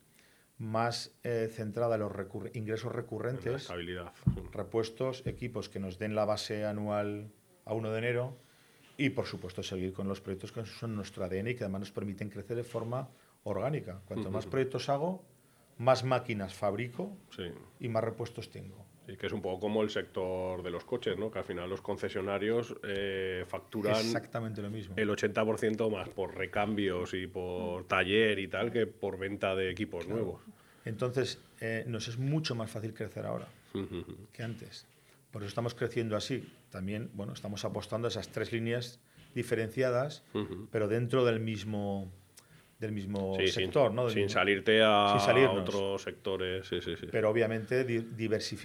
más 0.60 1.16
eh, 1.24 1.48
centrada 1.50 1.94
en 1.96 2.02
los 2.02 2.12
ingresos 2.52 2.92
recurrentes, 2.94 3.62
estabilidad. 3.62 4.12
repuestos, 4.52 5.26
equipos 5.26 5.70
que 5.70 5.80
nos 5.80 5.98
den 5.98 6.14
la 6.14 6.26
base 6.26 6.66
anual 6.66 7.32
a 7.64 7.72
1 7.72 7.90
de 7.90 7.98
enero 7.98 8.36
y, 8.98 9.08
por 9.10 9.24
supuesto, 9.24 9.62
seguir 9.62 9.94
con 9.94 10.06
los 10.06 10.20
proyectos 10.20 10.52
que 10.52 10.64
son 10.66 10.94
nuestro 10.94 11.24
ADN 11.24 11.48
y 11.48 11.54
que 11.54 11.64
además 11.64 11.80
nos 11.80 11.92
permiten 11.92 12.28
crecer 12.28 12.58
de 12.58 12.64
forma 12.64 13.08
orgánica. 13.44 14.02
Cuanto 14.04 14.30
más 14.30 14.46
proyectos 14.46 14.90
hago, 14.90 15.24
más 15.78 16.04
máquinas 16.04 16.52
fabrico 16.52 17.16
y 17.80 17.88
más 17.88 18.04
repuestos 18.04 18.50
tengo. 18.50 18.84
Y 19.08 19.16
que 19.16 19.26
es 19.26 19.32
un 19.32 19.42
poco 19.42 19.60
como 19.60 19.82
el 19.82 19.90
sector 19.90 20.62
de 20.62 20.70
los 20.70 20.84
coches, 20.84 21.18
¿no? 21.18 21.30
que 21.30 21.40
al 21.40 21.44
final 21.44 21.68
los 21.68 21.80
concesionarios 21.80 22.76
eh, 22.84 23.44
facturan 23.48 23.96
exactamente 23.96 24.62
lo 24.62 24.70
mismo. 24.70 24.94
el 24.96 25.08
80% 25.08 25.90
más 25.90 26.08
por 26.10 26.36
recambios 26.36 27.12
y 27.14 27.26
por 27.26 27.84
taller 27.84 28.38
y 28.38 28.46
tal 28.46 28.70
que 28.70 28.86
por 28.86 29.18
venta 29.18 29.56
de 29.56 29.70
equipos 29.70 30.06
nuevos. 30.06 30.42
Entonces, 30.84 31.40
eh, 31.60 31.84
nos 31.86 32.08
es 32.08 32.18
mucho 32.18 32.54
más 32.54 32.70
fácil 32.70 32.94
crecer 32.94 33.26
ahora 33.26 33.48
que 34.32 34.42
antes. 34.42 34.86
Por 35.30 35.42
eso 35.42 35.48
estamos 35.48 35.74
creciendo 35.74 36.16
así. 36.16 36.48
También, 36.70 37.10
bueno, 37.14 37.32
estamos 37.32 37.64
apostando 37.64 38.06
a 38.08 38.10
esas 38.10 38.28
tres 38.28 38.52
líneas 38.52 39.00
diferenciadas, 39.34 40.22
pero 40.72 40.88
dentro 40.88 41.24
del 41.24 41.40
mismo 41.40 42.12
del 42.80 42.92
mismo 42.92 43.36
sector, 43.46 43.88
sin, 43.88 43.96
¿no? 43.96 44.08
sin 44.08 44.30
salirte 44.30 44.82
a, 44.82 45.14
otros 45.52 46.02
sectores, 46.02 46.66
sí, 46.66 46.80
sí, 46.80 46.96
sí. 46.98 47.06
Pero 47.12 47.28
obviamente 47.28 47.84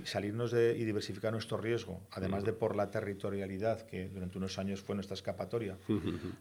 salirnos 0.05 0.51
de, 0.51 0.75
y 0.77 0.85
diversificar 0.85 1.33
nuestro 1.33 1.57
riesgo, 1.57 2.01
además 2.11 2.45
de 2.45 2.53
por 2.53 2.77
la 2.77 2.89
territorialidad, 2.89 3.81
que 3.81 4.07
durante 4.07 4.37
unos 4.37 4.57
años 4.57 4.81
fue 4.81 4.95
nuestra 4.95 5.15
escapatoria, 5.15 5.77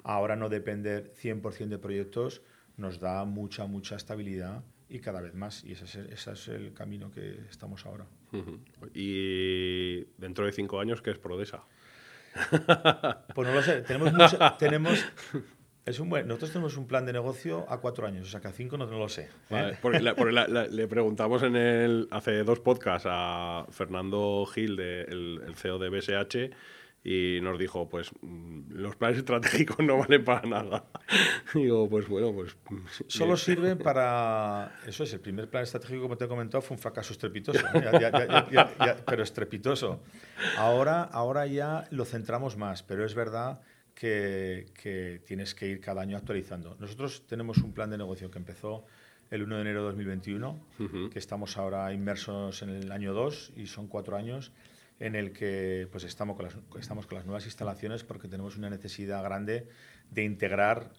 ahora 0.05 0.37
no 0.37 0.49
depender 0.49 1.13
100% 1.21 1.67
de 1.67 1.79
proyectos 1.79 2.43
nos 2.77 3.01
da 3.01 3.25
mucha, 3.25 3.67
mucha 3.67 3.97
estabilidad 3.97 4.63
y 4.89 5.01
cada 5.01 5.21
vez 5.21 5.35
más. 5.35 5.65
Y 5.65 5.73
ese 5.73 5.85
es, 5.85 5.95
el, 5.97 6.13
ese 6.13 6.33
es 6.33 6.49
el 6.49 6.73
camino 6.75 7.11
que 7.11 7.41
estamos 7.51 7.87
ahora. 7.87 8.07
Y 8.95 10.05
dentro 10.17 10.47
de 10.47 10.53
cinco 10.53 10.81
años, 10.81 11.03
¿qué 11.03 11.11
es 11.11 11.19
Prodesa? 11.19 11.65
Pues 13.35 13.49
no 13.49 13.55
lo 13.55 13.63
sé. 13.63 13.83
Tenemos, 13.83 14.13
tenemos 14.59 15.05
es 15.87 16.01
un 16.01 16.09
buen, 16.09 16.27
nosotros 16.27 16.53
tenemos 16.53 16.77
un 16.79 16.87
plan 16.87 17.05
de 17.05 17.13
negocio 17.13 17.67
a 17.69 17.79
cuatro 17.79 18.07
años, 18.07 18.27
o 18.27 18.31
sea 18.31 18.41
que 18.41 18.49
a 18.49 18.53
cinco 18.53 18.79
no, 18.79 18.87
lo 18.87 19.09
sé. 19.09 19.29
¿eh? 19.51 19.77
porque, 19.83 20.01
le 20.01 20.89
preguntamos 20.89 21.43
en 21.43 21.57
el, 21.57 22.09
hace 22.11 22.43
dos 22.43 22.61
podcasts 22.61 23.07
a 23.11 23.67
Fernando 23.71 24.47
Gil, 24.47 24.77
de, 24.77 25.03
el, 25.03 25.55
CEO 25.57 25.79
de 25.79 25.91
BSH, 25.91 26.57
y 27.07 27.39
nos 27.43 27.59
dijo, 27.59 27.87
pues 27.87 28.13
mm, 28.23 28.73
los 28.73 28.97
planes 28.97 29.19
estratégicos 29.19 29.79
no 29.81 29.99
valen 29.99 30.25
para 30.25 30.49
nada. 30.49 30.87
digo, 31.55 31.87
pues 31.91 32.09
bueno, 32.09 32.33
pues... 32.33 32.57
Solo 33.09 33.37
sirven 33.37 33.77
para... 33.77 34.81
Eso 34.87 35.05
es, 35.05 35.13
el 35.13 35.21
primer 35.21 35.51
plan 35.51 35.65
estratégico, 35.65 36.01
como 36.01 36.17
te 36.17 36.25
he 36.25 36.29
comentado, 36.29 36.63
fue 36.63 36.79
un 36.79 36.81
fracaso 36.81 37.13
estrepitoso, 37.13 37.61
¿eh? 37.75 38.97
pero 39.05 39.23
estrepitoso. 39.23 40.01
Ahora, 40.57 41.03
ahora 41.03 41.47
ya 41.47 41.87
lo 41.91 42.07
centramos 42.07 42.57
más, 42.57 42.83
pero 42.83 43.05
es 43.05 43.15
verdad 43.15 43.61
que, 43.95 45.23
tienes 45.27 45.55
que 45.55 45.69
ir 45.69 45.81
cada 45.81 46.03
año 46.03 46.17
actualizando. 46.17 46.77
Nosotros 46.79 47.27
tenemos 47.27 47.59
un 47.59 47.73
plan 47.73 47.91
de 47.91 47.99
negocio 47.99 48.31
que 48.31 48.39
empezó 48.39 48.85
el 49.31 49.43
1 49.43 49.57
de 49.57 49.61
enero 49.63 49.81
de 49.81 49.87
2021, 49.87 50.61
que 51.11 51.19
estamos 51.19 51.57
ahora 51.57 51.93
inmersos 51.93 52.63
en 52.63 52.71
el 52.71 52.93
año 52.93 53.15
2 53.15 53.53
y 53.57 53.67
son 53.67 53.89
cuatro 53.89 54.17
años 54.17 54.53
en 55.01 55.17
el 55.17 55.33
que 55.33 55.89
pues 55.91 56.05
estamos 56.05 56.37
con, 56.37 56.47
las, 56.47 56.57
estamos 56.79 57.07
con 57.07 57.17
las 57.17 57.27
nuevas 57.27 57.45
instalaciones 57.47 58.05
porque 58.05 58.29
tenemos 58.29 58.57
una 58.57 58.71
necesidad 58.71 59.25
grande 59.25 59.67
de 60.11 60.23
integrar 60.23 60.93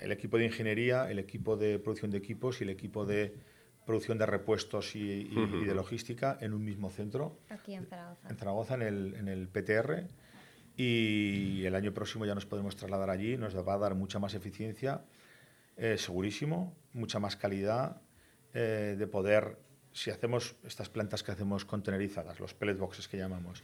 el 0.00 0.12
equipo 0.12 0.38
de 0.38 0.46
ingeniería, 0.46 1.10
el 1.10 1.18
equipo 1.18 1.56
de 1.56 1.78
producción 1.78 2.10
de 2.10 2.18
equipos 2.18 2.60
y 2.60 2.64
el 2.64 2.70
equipo 2.70 3.04
de 3.04 3.34
producción 3.84 4.16
de 4.16 4.24
repuestos 4.24 4.96
y, 4.96 5.24
de 5.24 5.74
logística 5.74 6.38
en 6.40 6.54
un 6.54 6.64
mismo 6.64 6.88
centro. 6.88 7.38
Aquí 7.50 7.74
en 7.74 7.84
Zaragoza. 7.84 8.28
En 8.30 8.36
Zaragoza, 8.36 8.74
en 8.76 8.82
el, 8.82 9.14
en 9.16 9.28
el 9.28 9.48
PTR 9.48 10.06
y 10.76 11.64
el 11.64 11.74
año 11.74 11.92
próximo 11.92 12.24
ya 12.26 12.34
nos 12.34 12.46
podemos 12.46 12.76
trasladar 12.76 13.10
allí, 13.10 13.36
nos 13.36 13.56
va 13.56 13.74
a 13.74 13.78
dar 13.78 13.94
mucha 13.94 14.18
más 14.18 14.34
eficiencia, 14.34 15.02
eh, 15.76 15.96
segurísimo, 15.98 16.74
mucha 16.92 17.18
más 17.18 17.36
calidad 17.36 18.00
eh, 18.54 18.96
de 18.98 19.06
poder, 19.06 19.58
si 19.92 20.10
hacemos 20.10 20.56
estas 20.64 20.88
plantas 20.88 21.22
que 21.22 21.32
hacemos 21.32 21.64
contenerizadas, 21.64 22.40
los 22.40 22.54
pellet 22.54 22.78
boxes 22.78 23.08
que 23.08 23.16
llamamos, 23.18 23.62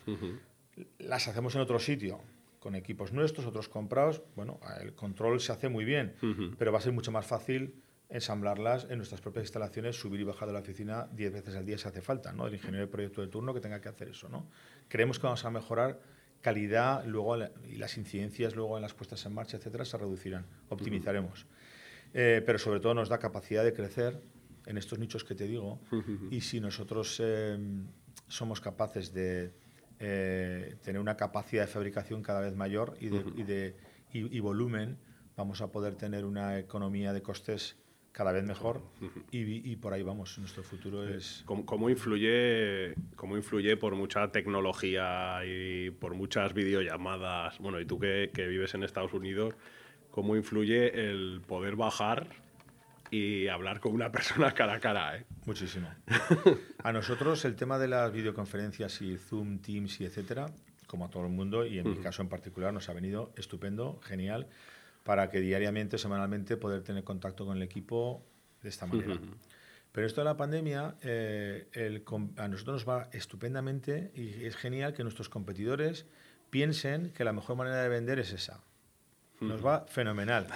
las 0.99 1.29
hacemos 1.29 1.55
en 1.55 1.61
otro 1.61 1.79
sitio, 1.79 2.21
con 2.59 2.75
equipos 2.75 3.13
nuestros, 3.13 3.47
otros 3.47 3.69
comprados, 3.69 4.23
bueno, 4.37 4.61
el 4.81 4.95
control 4.95 5.41
se 5.41 5.53
hace 5.53 5.69
muy 5.69 5.85
bien, 5.85 6.15
pero 6.59 6.73
va 6.73 6.79
a 6.79 6.83
ser 6.83 6.93
mucho 6.93 7.13
más 7.13 7.27
fácil 7.27 7.83
ensamblarlas 8.11 8.87
en 8.89 8.97
nuestras 8.97 9.21
propias 9.21 9.45
instalaciones, 9.45 9.97
subir 9.97 10.21
y 10.21 10.25
bajar 10.25 10.49
de 10.49 10.55
la 10.55 10.61
oficina 10.61 11.09
10 11.13 11.33
veces 11.33 11.55
al 11.55 11.67
día 11.67 11.77
si 11.77 11.87
hace 11.89 12.01
falta, 12.01 12.33
¿no? 12.33 12.47
El 12.47 12.55
ingeniero 12.55 12.87
de 12.87 12.91
proyecto 12.91 13.21
de 13.21 13.29
turno 13.29 13.53
que 13.53 13.61
tenga 13.61 13.81
que 13.81 13.89
hacer 13.89 14.09
eso, 14.09 14.29
¿no? 14.29 14.49
Creemos 14.89 15.19
que 15.19 15.27
vamos 15.27 15.45
a 15.45 15.51
mejorar 15.51 16.01
calidad 16.41 17.05
luego 17.05 17.37
y 17.69 17.77
las 17.77 17.97
incidencias 17.97 18.55
luego 18.55 18.77
en 18.77 18.83
las 18.83 18.95
puestas 18.95 19.25
en 19.27 19.35
marcha, 19.35 19.57
etcétera, 19.57 19.85
se 19.85 19.97
reducirán, 19.99 20.47
optimizaremos. 20.69 21.47
Eh, 22.15 22.43
pero 22.45 22.59
sobre 22.59 22.81
todo 22.81 22.95
nos 22.95 23.09
da 23.09 23.19
capacidad 23.19 23.65
de 23.65 23.73
crecer 23.73 24.21
en 24.67 24.79
estos 24.79 24.99
nichos 24.99 25.25
que 25.25 25.35
te 25.35 25.47
digo 25.47 25.81
y 26.31 26.41
si 26.41 26.61
nosotros 26.61 27.21
em, 27.21 27.87
somos 28.29 28.61
capaces 28.61 29.13
de 29.13 29.53
eh, 29.99 30.77
tener 30.83 31.01
una 31.01 31.17
capacidad 31.17 31.63
de 31.63 31.69
fabricación 31.69 32.23
cada 32.23 32.41
vez 32.41 32.55
mayor 32.55 32.97
y, 33.01 33.09
de, 33.09 33.77
y 34.13 34.41
volumen, 34.41 34.99
vamos 35.37 35.61
a 35.61 35.71
poder 35.71 35.97
tener 35.97 36.25
una 36.25 36.59
economía 36.59 37.13
de 37.13 37.23
costes 37.23 37.77
cada 38.13 38.33
vez 38.33 38.45
mejor 38.45 38.81
y, 39.31 39.77
por 39.77 39.93
ahí 39.93 40.03
vamos, 40.03 40.39
nuestro 40.39 40.63
futuro 40.63 41.09
es... 41.09 41.45
¿Cómo, 41.47 41.91
influye, 41.91 42.95
¿Cómo 43.17 43.37
influye 43.37 43.77
por 43.77 43.95
mucha 43.95 44.31
tecnología 44.31 45.41
y 45.45 45.91
por 45.91 46.15
muchas 46.15 46.53
videollamadas, 46.55 47.59
bueno, 47.59 47.81
y 47.81 47.85
tú 47.85 47.99
que, 47.99 48.31
vives 48.35 48.75
en 48.75 48.83
Estados 48.83 49.13
Unidos, 49.13 49.55
cómo 50.11 50.37
influye 50.37 51.09
el 51.09 51.41
poder 51.47 51.77
bajar 51.77 52.27
y 53.11 53.49
hablar 53.49 53.81
con 53.81 53.93
una 53.93 54.11
persona 54.13 54.53
cara 54.53 54.75
a 54.75 54.81
cara? 54.81 55.17
Eh? 55.17 55.25
Muchísimo. 55.47 55.89
a 56.83 56.93
nosotros 56.93 57.45
el 57.45 57.57
tema 57.57 57.79
de 57.79 57.89
las 57.89 58.13
videoconferencias 58.13 59.01
y 59.03 59.17
Zoom, 59.17 59.59
Teams 59.59 60.01
y 60.01 60.05
etcétera, 60.05 60.47
como 60.87 61.05
a 61.05 61.11
todo 61.11 61.25
el 61.25 61.33
mundo, 61.33 61.67
y 61.67 61.79
en 61.79 61.91
mi 61.91 61.97
caso 61.99 62.23
en 62.23 62.29
particular, 62.29 62.73
nos 62.73 62.89
ha 62.89 62.95
venido 62.95 63.33
estupendo, 63.37 64.01
genial 64.03 64.49
para 65.09 65.31
que 65.31 65.41
diariamente, 65.41 65.97
semanalmente, 65.97 66.59
poder 66.59 66.83
tener 66.83 67.03
contacto 67.03 67.47
con 67.47 67.57
el 67.57 67.63
equipo 67.63 68.27
de 68.61 68.69
esta 68.69 68.85
manera. 68.85 69.19
Pero 69.91 70.07
esto 70.07 70.21
de 70.21 70.27
la 70.27 70.37
pandemia, 70.37 70.97
eh, 71.01 72.05
a 72.37 72.49
nosotros 72.49 72.85
nos 72.85 72.87
va 72.87 73.09
estupendamente 73.13 74.13
y 74.15 74.45
es 74.45 74.55
genial 74.55 74.93
que 74.93 75.05
nuestros 75.05 75.31
competidores 75.31 76.05
piensen 76.51 77.11
que 77.15 77.25
la 77.25 77.33
mejor 77.33 77.57
manera 77.57 77.83
de 77.83 77.89
vender 77.89 78.19
es 78.19 78.35
esa. 78.35 78.63
Nos 79.41 79.65
va 79.65 79.87
fenomenal 79.87 80.47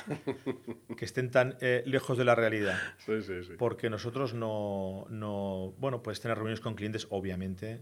que 0.98 1.06
estén 1.06 1.30
tan 1.30 1.56
eh, 1.62 1.82
lejos 1.86 2.18
de 2.18 2.26
la 2.26 2.34
realidad. 2.34 2.78
Sí, 2.98 3.22
sí, 3.22 3.44
sí. 3.44 3.52
Porque 3.56 3.88
nosotros 3.88 4.34
no, 4.34 5.06
no, 5.08 5.72
Bueno, 5.78 6.02
puedes 6.02 6.20
tener 6.20 6.36
reuniones 6.36 6.60
con 6.60 6.74
clientes, 6.74 7.06
obviamente, 7.08 7.80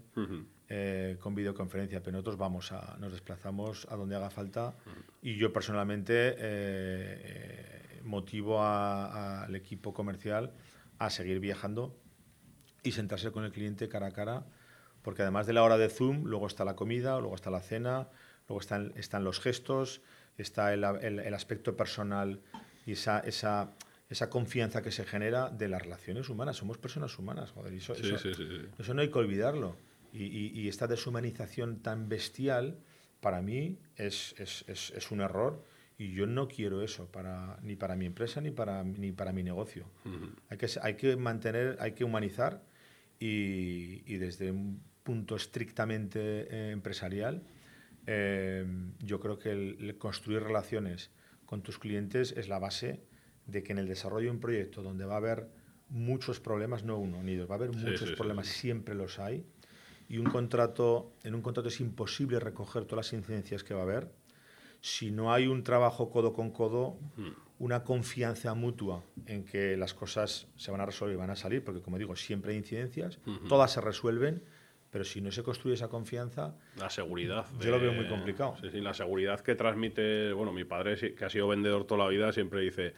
eh, 0.71 1.19
con 1.21 1.35
videoconferencia, 1.35 2.01
pero 2.01 2.13
nosotros 2.13 2.39
vamos 2.39 2.73
a, 2.73 2.97
nos 2.99 3.13
desplazamos 3.13 3.87
a 3.91 3.97
donde 3.97 4.17
haga 4.17 4.31
falta. 4.31 4.75
Y 5.21 5.37
yo 5.37 5.53
personalmente 5.53 6.37
eh, 6.39 8.01
motivo 8.05 8.63
al 8.63 9.55
equipo 9.55 9.93
comercial 9.93 10.53
a 10.99 11.11
seguir 11.11 11.41
viajando 11.41 11.95
y 12.83 12.93
sentarse 12.93 13.31
con 13.33 13.45
el 13.45 13.53
cliente 13.53 13.89
cara 13.89 14.07
a 14.07 14.13
cara, 14.13 14.47
porque 15.03 15.23
además 15.23 15.47
de 15.47 15.53
la 15.53 15.63
hora 15.63 15.77
de 15.77 15.91
Zoom, 15.91 16.25
luego 16.25 16.47
está 16.47 16.65
la 16.65 16.77
comida, 16.77 17.19
luego 17.19 17.35
está 17.35 17.51
la 17.51 17.61
cena, 17.61 18.09
luego 18.49 18.61
están, 18.61 18.93
están 18.97 19.25
los 19.25 19.41
gestos 19.41 20.01
está 20.41 20.73
el, 20.73 20.85
el, 20.85 21.35
aspecto 21.35 21.77
personal 21.77 22.41
y 22.87 22.93
esa, 22.93 23.21
esa, 23.21 23.73
esa, 24.09 24.31
confianza 24.31 24.83
que 24.83 24.91
se 24.91 25.05
genera 25.05 25.51
de 25.51 25.69
las 25.69 25.83
relaciones 25.83 26.29
humanas. 26.29 26.57
Somos 26.57 26.79
personas 26.79 27.19
humanas, 27.19 27.51
joder, 27.51 27.73
eso, 27.75 27.95
eso, 27.95 28.95
no 28.95 29.03
hay 29.03 29.11
que 29.11 29.19
olvidarlo. 29.19 29.77
Y, 30.13 30.61
y, 30.61 30.69
esta 30.69 30.87
deshumanización 30.87 31.81
tan 31.83 32.09
bestial, 32.09 32.79
para 33.21 33.43
mí, 33.43 33.79
es, 33.97 34.35
es, 34.39 34.65
es, 34.67 35.11
un 35.11 35.21
error. 35.21 35.65
Y 35.99 36.13
yo 36.13 36.27
no 36.27 36.49
quiero 36.49 36.83
eso 36.83 37.07
para, 37.13 37.59
ni 37.63 37.77
para 37.77 37.95
mi 37.95 38.07
empresa 38.07 38.41
ni 38.41 38.51
para, 38.51 38.83
ni 38.83 39.13
para 39.13 39.33
mi 39.33 39.43
negocio. 39.43 39.85
hay, 40.49 40.57
que, 40.57 40.67
hay 40.83 40.95
que 40.95 41.17
mantener, 41.17 41.77
hay 41.79 41.93
que 41.93 42.05
humanizar 42.05 42.63
y, 43.19 44.03
y 44.07 44.17
desde 44.17 44.51
un 44.51 44.83
punto 45.03 45.37
estrictamente 45.37 46.21
eh, 46.21 46.71
empresarial, 46.71 47.43
eh, 48.07 48.67
yo 49.01 49.21
creo 49.21 49.39
que 49.39 49.51
el, 49.51 49.97
construir 49.99 50.43
relaciones 50.43 51.11
con 51.47 51.63
tus 51.63 51.79
clientes 51.79 52.33
es 52.37 52.49
la 52.49 52.59
base 52.59 53.01
de 53.47 53.63
que 53.63 53.73
en 53.73 53.79
el 53.79 53.89
desarrollo 53.89 54.27
de 54.27 54.31
un 54.31 54.41
proyecto 54.41 54.83
donde 54.83 55.05
va 55.05 55.15
a 55.15 55.19
haber 55.19 55.49
muchos 55.89 56.41
problemas, 56.41 56.85
no 56.85 56.99
uno 56.99 57.23
ni 57.23 57.35
dos, 57.35 57.51
va 57.51 57.55
a 57.55 57.59
haber 57.59 57.73
muchos 57.73 58.13
problemas, 58.13 58.47
siempre 58.47 58.95
los 58.95 59.19
hay, 59.19 59.45
y 60.11 60.19
un 60.19 60.27
contrato, 60.27 61.13
en 61.23 61.37
un 61.37 61.41
contrato 61.41 61.69
es 61.69 61.81
imposible 61.81 62.41
recoger 62.41 62.85
todas 62.85 63.07
las 63.07 63.13
incidencias 63.13 63.63
que 63.63 63.75
va 63.75 63.81
a 63.81 63.85
haber. 63.85 64.11
si 64.81 65.11
no 65.11 65.33
hay 65.33 65.47
un 65.47 65.63
trabajo 65.63 66.11
codo 66.11 66.33
con 66.33 66.51
codo, 66.51 66.99
una 67.59 67.85
confianza 67.85 68.55
mutua 68.55 69.05
en 69.27 69.45
que 69.45 69.77
las 69.77 69.95
cosas 69.95 70.49
se 70.57 70.71
van 70.71 70.81
a 70.81 70.87
resolver 70.87 71.15
y 71.15 71.19
van 71.19 71.31
a 71.31 71.37
salir, 71.37 71.63
porque 71.63 71.81
como 71.81 71.99
digo, 71.99 72.17
siempre 72.17 72.53
hay 72.53 72.59
incidencias, 72.59 73.19
todas 73.49 73.71
se 73.73 73.81
resuelven, 73.81 74.43
pero 74.91 75.05
si 75.05 75.21
no 75.21 75.31
se 75.31 75.43
construye 75.43 75.75
esa 75.75 75.89
confianza... 75.89 76.57
La 76.77 76.91
seguridad. 76.91 77.47
Yo 77.61 77.71
lo 77.71 77.79
veo 77.79 77.93
muy 77.93 78.09
complicado. 78.09 78.57
Sí, 78.61 78.71
sí, 78.71 78.81
la 78.81 78.95
seguridad 78.95 79.41
que 79.41 79.55
transmite, 79.55 80.33
bueno, 80.33 80.51
mi 80.53 80.65
padre 80.65 81.15
que 81.15 81.25
ha 81.25 81.31
sido 81.31 81.47
vendedor 81.47 81.85
toda 81.85 82.05
la 82.05 82.11
vida 82.11 82.33
siempre 82.33 82.63
dice, 82.63 82.95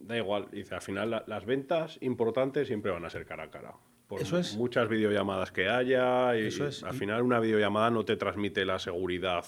da 0.00 0.16
igual, 0.16 0.48
dice, 0.50 0.74
al 0.74 0.82
final 0.82 1.24
las 1.26 1.46
ventas 1.46 1.98
importantes 2.02 2.66
siempre 2.66 2.90
van 2.90 3.04
a 3.04 3.10
ser 3.10 3.24
cara 3.24 3.44
a 3.44 3.50
cara. 3.50 3.74
Por 4.06 4.22
Eso 4.22 4.38
es. 4.38 4.56
muchas 4.56 4.88
videollamadas 4.88 5.50
que 5.50 5.68
haya 5.68 6.36
y 6.36 6.46
Eso 6.46 6.66
es. 6.66 6.82
al 6.84 6.94
final 6.94 7.22
una 7.22 7.40
videollamada 7.40 7.90
no 7.90 8.04
te 8.04 8.16
transmite 8.16 8.64
la 8.64 8.78
seguridad 8.78 9.44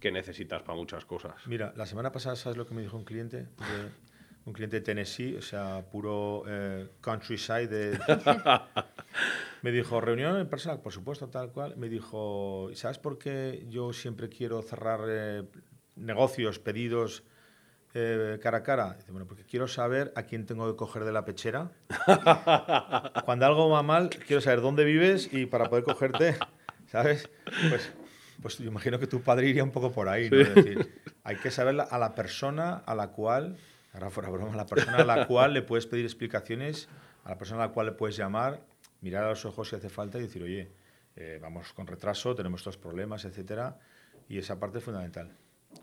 que 0.00 0.10
necesitas 0.10 0.62
para 0.62 0.76
muchas 0.76 1.04
cosas. 1.04 1.34
Mira, 1.46 1.72
la 1.76 1.86
semana 1.86 2.12
pasada, 2.12 2.36
¿sabes 2.36 2.58
lo 2.58 2.66
que 2.66 2.74
me 2.74 2.82
dijo 2.82 2.96
un 2.96 3.04
cliente? 3.04 3.38
De, 3.38 4.06
un 4.44 4.52
cliente 4.52 4.76
de 4.76 4.82
Tennessee, 4.82 5.36
o 5.36 5.42
sea, 5.42 5.84
puro 5.90 6.44
eh, 6.46 6.88
countryside. 7.00 7.68
De, 7.68 7.98
me 9.62 9.72
dijo, 9.72 10.00
reunión 10.00 10.38
en 10.38 10.48
persona, 10.48 10.80
por 10.80 10.92
supuesto, 10.92 11.28
tal 11.28 11.50
cual. 11.50 11.76
Me 11.76 11.88
dijo, 11.88 12.70
¿sabes 12.74 12.98
por 12.98 13.18
qué 13.18 13.66
yo 13.68 13.92
siempre 13.92 14.28
quiero 14.28 14.62
cerrar 14.62 15.00
eh, 15.08 15.42
negocios, 15.96 16.58
pedidos 16.58 17.24
eh, 17.98 18.38
cara 18.42 18.58
a 18.58 18.62
cara? 18.62 18.94
Dice, 18.94 19.10
bueno, 19.10 19.26
porque 19.26 19.44
quiero 19.44 19.66
saber 19.68 20.12
a 20.16 20.24
quién 20.24 20.44
tengo 20.44 20.70
que 20.70 20.76
coger 20.76 21.04
de 21.04 21.12
la 21.12 21.24
pechera. 21.24 21.70
Cuando 23.24 23.46
algo 23.46 23.70
va 23.70 23.82
mal, 23.82 24.10
quiero 24.10 24.42
saber 24.42 24.60
dónde 24.60 24.84
vives 24.84 25.32
y 25.32 25.46
para 25.46 25.70
poder 25.70 25.84
cogerte, 25.84 26.36
¿sabes? 26.86 27.30
Pues 27.70 27.90
pues 28.42 28.58
yo 28.58 28.66
imagino 28.66 28.98
que 28.98 29.06
tu 29.06 29.22
padre 29.22 29.48
iría 29.48 29.64
un 29.64 29.70
poco 29.70 29.92
por 29.92 30.08
ahí, 30.08 30.28
¿no? 30.30 30.36
Es 30.38 30.54
decir, 30.54 31.02
hay 31.24 31.36
que 31.36 31.50
saber 31.50 31.80
a 31.80 31.98
la 31.98 32.14
persona 32.14 32.82
a 32.86 32.94
la 32.94 33.08
cual, 33.08 33.56
ahora 33.92 34.10
fuera 34.10 34.28
broma, 34.28 34.52
a 34.52 34.56
la 34.56 34.66
persona 34.66 34.98
a 34.98 35.04
la 35.04 35.26
cual 35.26 35.54
le 35.54 35.62
puedes 35.62 35.86
pedir 35.86 36.04
explicaciones, 36.04 36.88
a 37.24 37.30
la 37.30 37.38
persona 37.38 37.64
a 37.64 37.68
la 37.68 37.72
cual 37.72 37.86
le 37.86 37.92
puedes 37.92 38.16
llamar, 38.16 38.60
mirar 39.00 39.24
a 39.24 39.30
los 39.30 39.44
ojos 39.46 39.70
si 39.70 39.76
hace 39.76 39.88
falta 39.88 40.18
y 40.18 40.22
decir, 40.22 40.42
oye, 40.42 40.70
eh, 41.16 41.38
vamos 41.40 41.72
con 41.72 41.86
retraso, 41.86 42.34
tenemos 42.34 42.60
estos 42.60 42.76
problemas, 42.76 43.24
etcétera, 43.24 43.78
y 44.28 44.38
esa 44.38 44.60
parte 44.60 44.78
es 44.78 44.84
fundamental. 44.84 45.32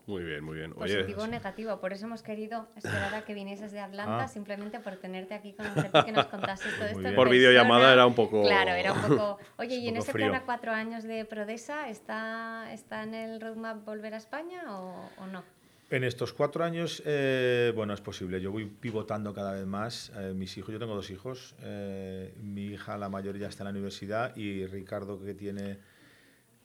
Muy 0.06 0.24
bien, 0.24 0.44
muy 0.44 0.58
bien. 0.58 0.74
Positivo 0.74 1.24
o 1.24 1.28
negativo, 1.28 1.80
por 1.80 1.94
eso 1.94 2.06
hemos 2.06 2.24
querido 2.24 2.68
esperar 2.76 3.14
a 3.16 3.26
que 3.26 3.34
vinieses 3.34 3.72
de 3.72 3.80
Atlanta, 3.80 4.24
ah. 4.24 4.28
simplemente 4.28 4.80
por 4.80 4.98
tenerte 4.98 5.34
aquí, 5.34 5.54
conocerte 5.54 6.00
y 6.00 6.04
que 6.06 6.12
nos 6.12 6.28
contases 6.28 6.76
todo 6.78 6.88
esto. 6.88 7.16
Por 7.16 7.30
videollamada 7.30 7.94
era 7.94 8.06
un 8.06 8.16
poco. 8.16 8.44
Claro, 8.44 8.72
era 8.72 8.94
un 8.94 9.02
poco. 9.02 9.40
Oye, 9.58 9.76
¿y 9.76 9.88
en 9.88 9.98
ese 9.98 10.14
plan 10.14 10.36
a 10.36 10.44
cuatro 10.44 10.72
años 10.72 11.04
de 11.04 11.26
Prodesa 11.26 11.90
está, 11.90 12.72
está 12.72 13.04
en 13.04 13.14
el 13.14 13.42
roadmap 13.42 13.84
volver 13.86 14.14
a 14.14 14.18
España 14.18 14.64
o, 14.70 15.28
no? 15.32 15.44
En 15.90 16.04
estos 16.04 16.34
cuatro 16.34 16.64
años, 16.64 17.04
eh, 17.06 17.72
bueno, 17.76 17.94
es 17.94 18.02
posible. 18.02 18.42
Yo 18.42 18.52
voy 18.52 18.66
pivotando 18.66 19.34
cada 19.34 19.54
vez 19.54 19.66
más. 19.66 20.12
Eh, 20.18 20.34
mis 20.34 20.58
hijos, 20.58 20.72
yo 20.72 20.80
tengo 20.80 20.96
dos 20.96 21.12
hijos. 21.12 21.56
Eh, 21.62 22.34
mi 22.42 22.66
hija, 22.66 22.98
la 22.98 23.10
mayor, 23.10 23.38
ya 23.38 23.48
está 23.48 23.64
en 23.64 23.66
la 23.66 23.72
universidad 23.72 24.36
y 24.36 24.66
Ricardo, 24.66 25.24
que 25.24 25.34
tiene 25.36 25.78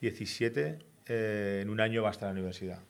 17, 0.00 0.78
en 1.06 1.68
un 1.68 1.80
año 1.80 2.02
va 2.02 2.08
a 2.08 2.12
estar 2.12 2.28
en 2.28 2.36
la 2.36 2.40
universidad. 2.40 2.80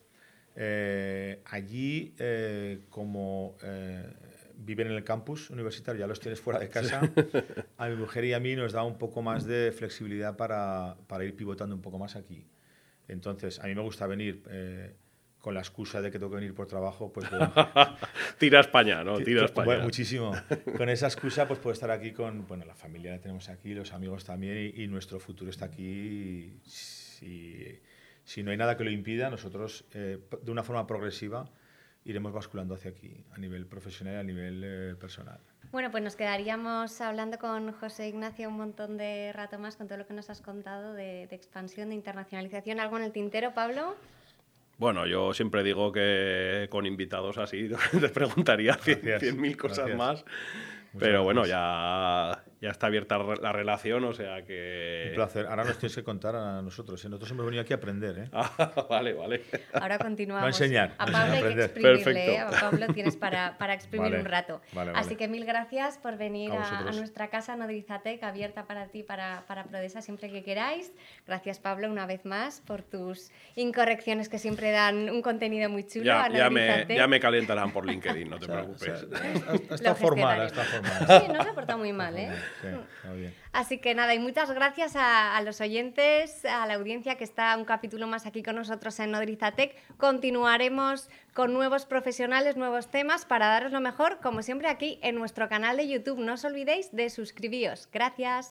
Eh, 0.61 1.41
allí, 1.45 2.17
eh, 2.19 2.81
como 2.91 3.57
eh, 3.63 4.13
viven 4.57 4.89
en 4.89 4.95
el 4.95 5.05
campus 5.05 5.51
universitario, 5.51 6.01
ya 6.01 6.09
los 6.09 6.19
tienes 6.19 6.41
fuera 6.41 6.59
de 6.59 6.69
casa, 6.69 7.01
a 7.79 7.89
mi 7.89 7.95
mujer 7.95 8.25
y 8.25 8.33
a 8.33 8.41
mí 8.41 8.57
nos 8.57 8.73
da 8.73 8.83
un 8.83 8.99
poco 8.99 9.23
más 9.23 9.45
de 9.45 9.71
flexibilidad 9.71 10.37
para, 10.37 10.97
para 11.07 11.25
ir 11.25 11.37
pivotando 11.37 11.77
un 11.77 11.81
poco 11.81 12.01
más 12.01 12.17
aquí. 12.17 12.45
Entonces, 13.07 13.61
a 13.61 13.69
mí 13.69 13.75
me 13.77 13.83
gusta 13.83 14.09
venir 14.09 14.43
con 15.39 15.55
la 15.55 15.61
excusa 15.61 16.03
de 16.03 16.11
que 16.11 16.19
tengo 16.19 16.31
que 16.31 16.39
venir 16.39 16.55
por 16.55 16.67
trabajo, 16.67 17.13
pues... 17.13 17.29
Tira 18.39 18.59
España, 18.59 19.05
¿no? 19.05 19.19
Tira 19.19 19.45
España. 19.45 19.65
Bueno, 19.65 19.85
muchísimo. 19.85 20.33
Con 20.77 20.89
esa 20.89 21.07
excusa, 21.07 21.47
pues 21.47 21.61
puedo 21.61 21.73
estar 21.73 21.93
aquí 21.93 22.11
con... 22.11 22.49
Bueno, 22.49 22.65
la 22.65 22.75
familia 22.75 23.13
la 23.13 23.21
tenemos 23.21 23.49
aquí, 23.49 23.75
los 23.75 23.93
amigos 23.93 24.25
también, 24.25 24.73
y, 24.75 24.89
nuestro 24.89 25.21
futuro 25.21 25.51
está 25.51 25.67
aquí. 25.67 26.61
Y, 27.23 27.79
si 28.29 28.43
no 28.43 28.51
hay 28.51 28.59
nada 28.59 28.77
que 28.77 28.85
lo 28.85 28.91
impida, 28.91 29.31
nosotros 29.31 29.87
eh, 29.95 30.19
de 30.43 30.51
una 30.51 30.63
forma 30.63 30.87
progresiva 30.87 31.49
iremos 32.05 32.31
basculando 32.31 32.75
hacia 32.75 32.91
aquí, 32.91 33.25
a 33.35 33.39
nivel 33.39 33.65
profesional 33.65 34.17
y 34.17 34.19
a 34.19 34.23
nivel 34.23 34.63
eh, 34.67 34.95
personal. 34.97 35.41
Bueno, 35.73 35.91
pues 35.91 36.03
nos 36.03 36.15
quedaríamos 36.15 37.01
hablando 37.01 37.39
con 37.39 37.73
José 37.73 38.09
Ignacio 38.09 38.51
un 38.51 38.59
montón 38.59 38.99
de 38.99 39.33
rato 39.33 39.59
más 39.59 39.77
con 39.77 39.89
todo 39.89 39.97
lo 39.97 40.07
que 40.07 40.13
nos 40.13 40.29
has 40.29 40.43
contado 40.43 40.93
de, 40.93 41.23
expansión, 41.23 41.89
de 41.89 41.95
internacionalización. 41.95 42.81
¿Algo 42.81 42.99
en 42.99 43.05
el 43.05 43.13
tintero, 43.13 43.55
Pablo? 43.55 43.97
Bueno, 44.77 45.07
yo 45.07 45.33
siempre 45.33 45.63
digo 45.63 45.91
que 45.91 46.69
con 46.71 46.85
invitados 46.85 47.39
así 47.39 47.71
te 47.99 48.11
preguntaría 48.11 48.75
cien 48.75 49.41
mil 49.41 49.57
cosas 49.57 49.97
más. 49.97 50.23
pero 50.99 51.25
bueno, 51.25 51.47
ya 51.47 52.45
ya 52.61 52.71
está 52.71 52.89
abierta 52.89 53.19
la 53.19 53.53
relación, 53.53 54.05
o 54.05 54.13
sea 54.13 54.43
que... 54.45 55.07
Un 55.11 55.15
placer. 55.15 55.47
Ahora 55.47 55.65
nos 55.65 55.79
tienes 55.79 55.95
que 55.95 56.03
contar 56.03 56.35
a 56.35 56.61
nosotros. 56.61 57.05
¿eh? 57.05 57.09
Nosotros 57.09 57.31
hemos 57.31 57.47
venido 57.47 57.63
aquí 57.63 57.73
a 57.73 57.77
aprender. 57.77 58.19
¿eh? 58.19 58.29
Ah, 58.39 58.87
vale, 58.89 59.13
vale. 59.13 59.43
Ahora 59.73 59.99
continuamos. 59.99 60.45
a 60.45 60.49
enseñar. 60.49 60.95
A 60.99 61.07
Pablo 61.07 61.35
hay 61.35 61.55
que 61.55 61.65
exprimirle. 61.65 62.35
¿eh? 62.35 62.39
A 62.39 62.51
Pablo 62.51 62.87
tienes 62.95 63.17
para, 63.17 63.59
para 63.59 63.75
exprimir 63.75 64.15
un 64.15 64.25
rato. 64.25 64.61
Así 64.95 65.17
que 65.17 65.29
mil 65.29 65.45
gracias 65.45 65.99
por 65.99 66.17
venir 66.17 66.53
a, 66.53 66.91
nuestra 66.93 67.29
casa 67.29 67.57
Nodrizatec, 67.57 68.23
abierta 68.23 68.65
para 68.65 68.87
ti, 68.87 69.03
para, 69.03 69.45
para 69.47 69.65
Prodesa, 69.65 70.03
siempre 70.03 70.31
que 70.31 70.43
queráis. 70.43 70.93
Gracias, 71.27 71.59
Pablo, 71.59 71.91
una 71.91 72.07
vez 72.07 72.25
más, 72.25 72.61
por 72.61 72.83
tus 72.83 73.31
incorrecciones 73.57 74.29
que 74.29 74.39
siempre 74.39 74.71
dan 74.71 75.11
un 75.11 75.23
contenido 75.23 75.69
muy 75.69 75.85
chulo 75.85 76.05
ya, 76.05 76.29
ya 76.31 76.51
me, 76.51 76.87
ya 76.89 77.07
me 77.07 77.21
calentarán 77.21 77.73
por 77.73 77.87
LinkedIn, 77.87 78.29
no 78.29 78.39
te 78.39 78.47
preocupes. 78.49 79.07
está 79.71 79.95
formal, 79.95 80.47
está 80.47 80.65
formal. 80.65 81.23
Sí, 81.23 81.33
no 81.33 81.43
se 81.43 81.49
ha 81.49 81.55
portado 81.55 81.79
muy 81.79 81.93
mal, 81.93 82.17
¿eh? 82.17 82.31
Así 83.53 83.79
que 83.79 83.95
nada, 83.95 84.15
y 84.15 84.19
muchas 84.19 84.51
gracias 84.53 84.95
a, 84.97 85.41
los 85.43 85.61
oyentes, 85.61 86.45
a 86.45 86.67
la 86.67 86.75
audiencia 86.75 87.17
que 87.17 87.25
está 87.25 87.57
un 87.57 87.65
capítulo 87.65 88.07
más 88.07 88.27
aquí 88.27 88.43
con 88.43 88.57
nosotros 88.57 88.99
en 89.01 89.11
Nodrizatec. 89.11 89.75
Continuaremos 89.97 91.09
con 91.35 91.53
nuevos 91.53 91.87
profesionales, 91.87 92.57
nuevos 92.57 92.89
temas 92.89 93.25
para 93.25 93.49
daros 93.49 93.73
lo 93.73 93.81
mejor, 93.81 94.19
como 94.21 94.43
siempre 94.43 94.69
aquí 94.69 94.99
en 95.03 95.17
nuestro 95.17 95.49
canal 95.49 95.77
de 95.77 95.89
YouTube. 95.89 96.21
No 96.21 96.35
os 96.35 96.45
olvidéis 96.45 96.95
de 96.95 97.11
suscribiros. 97.11 97.89
Gracias. 97.93 98.47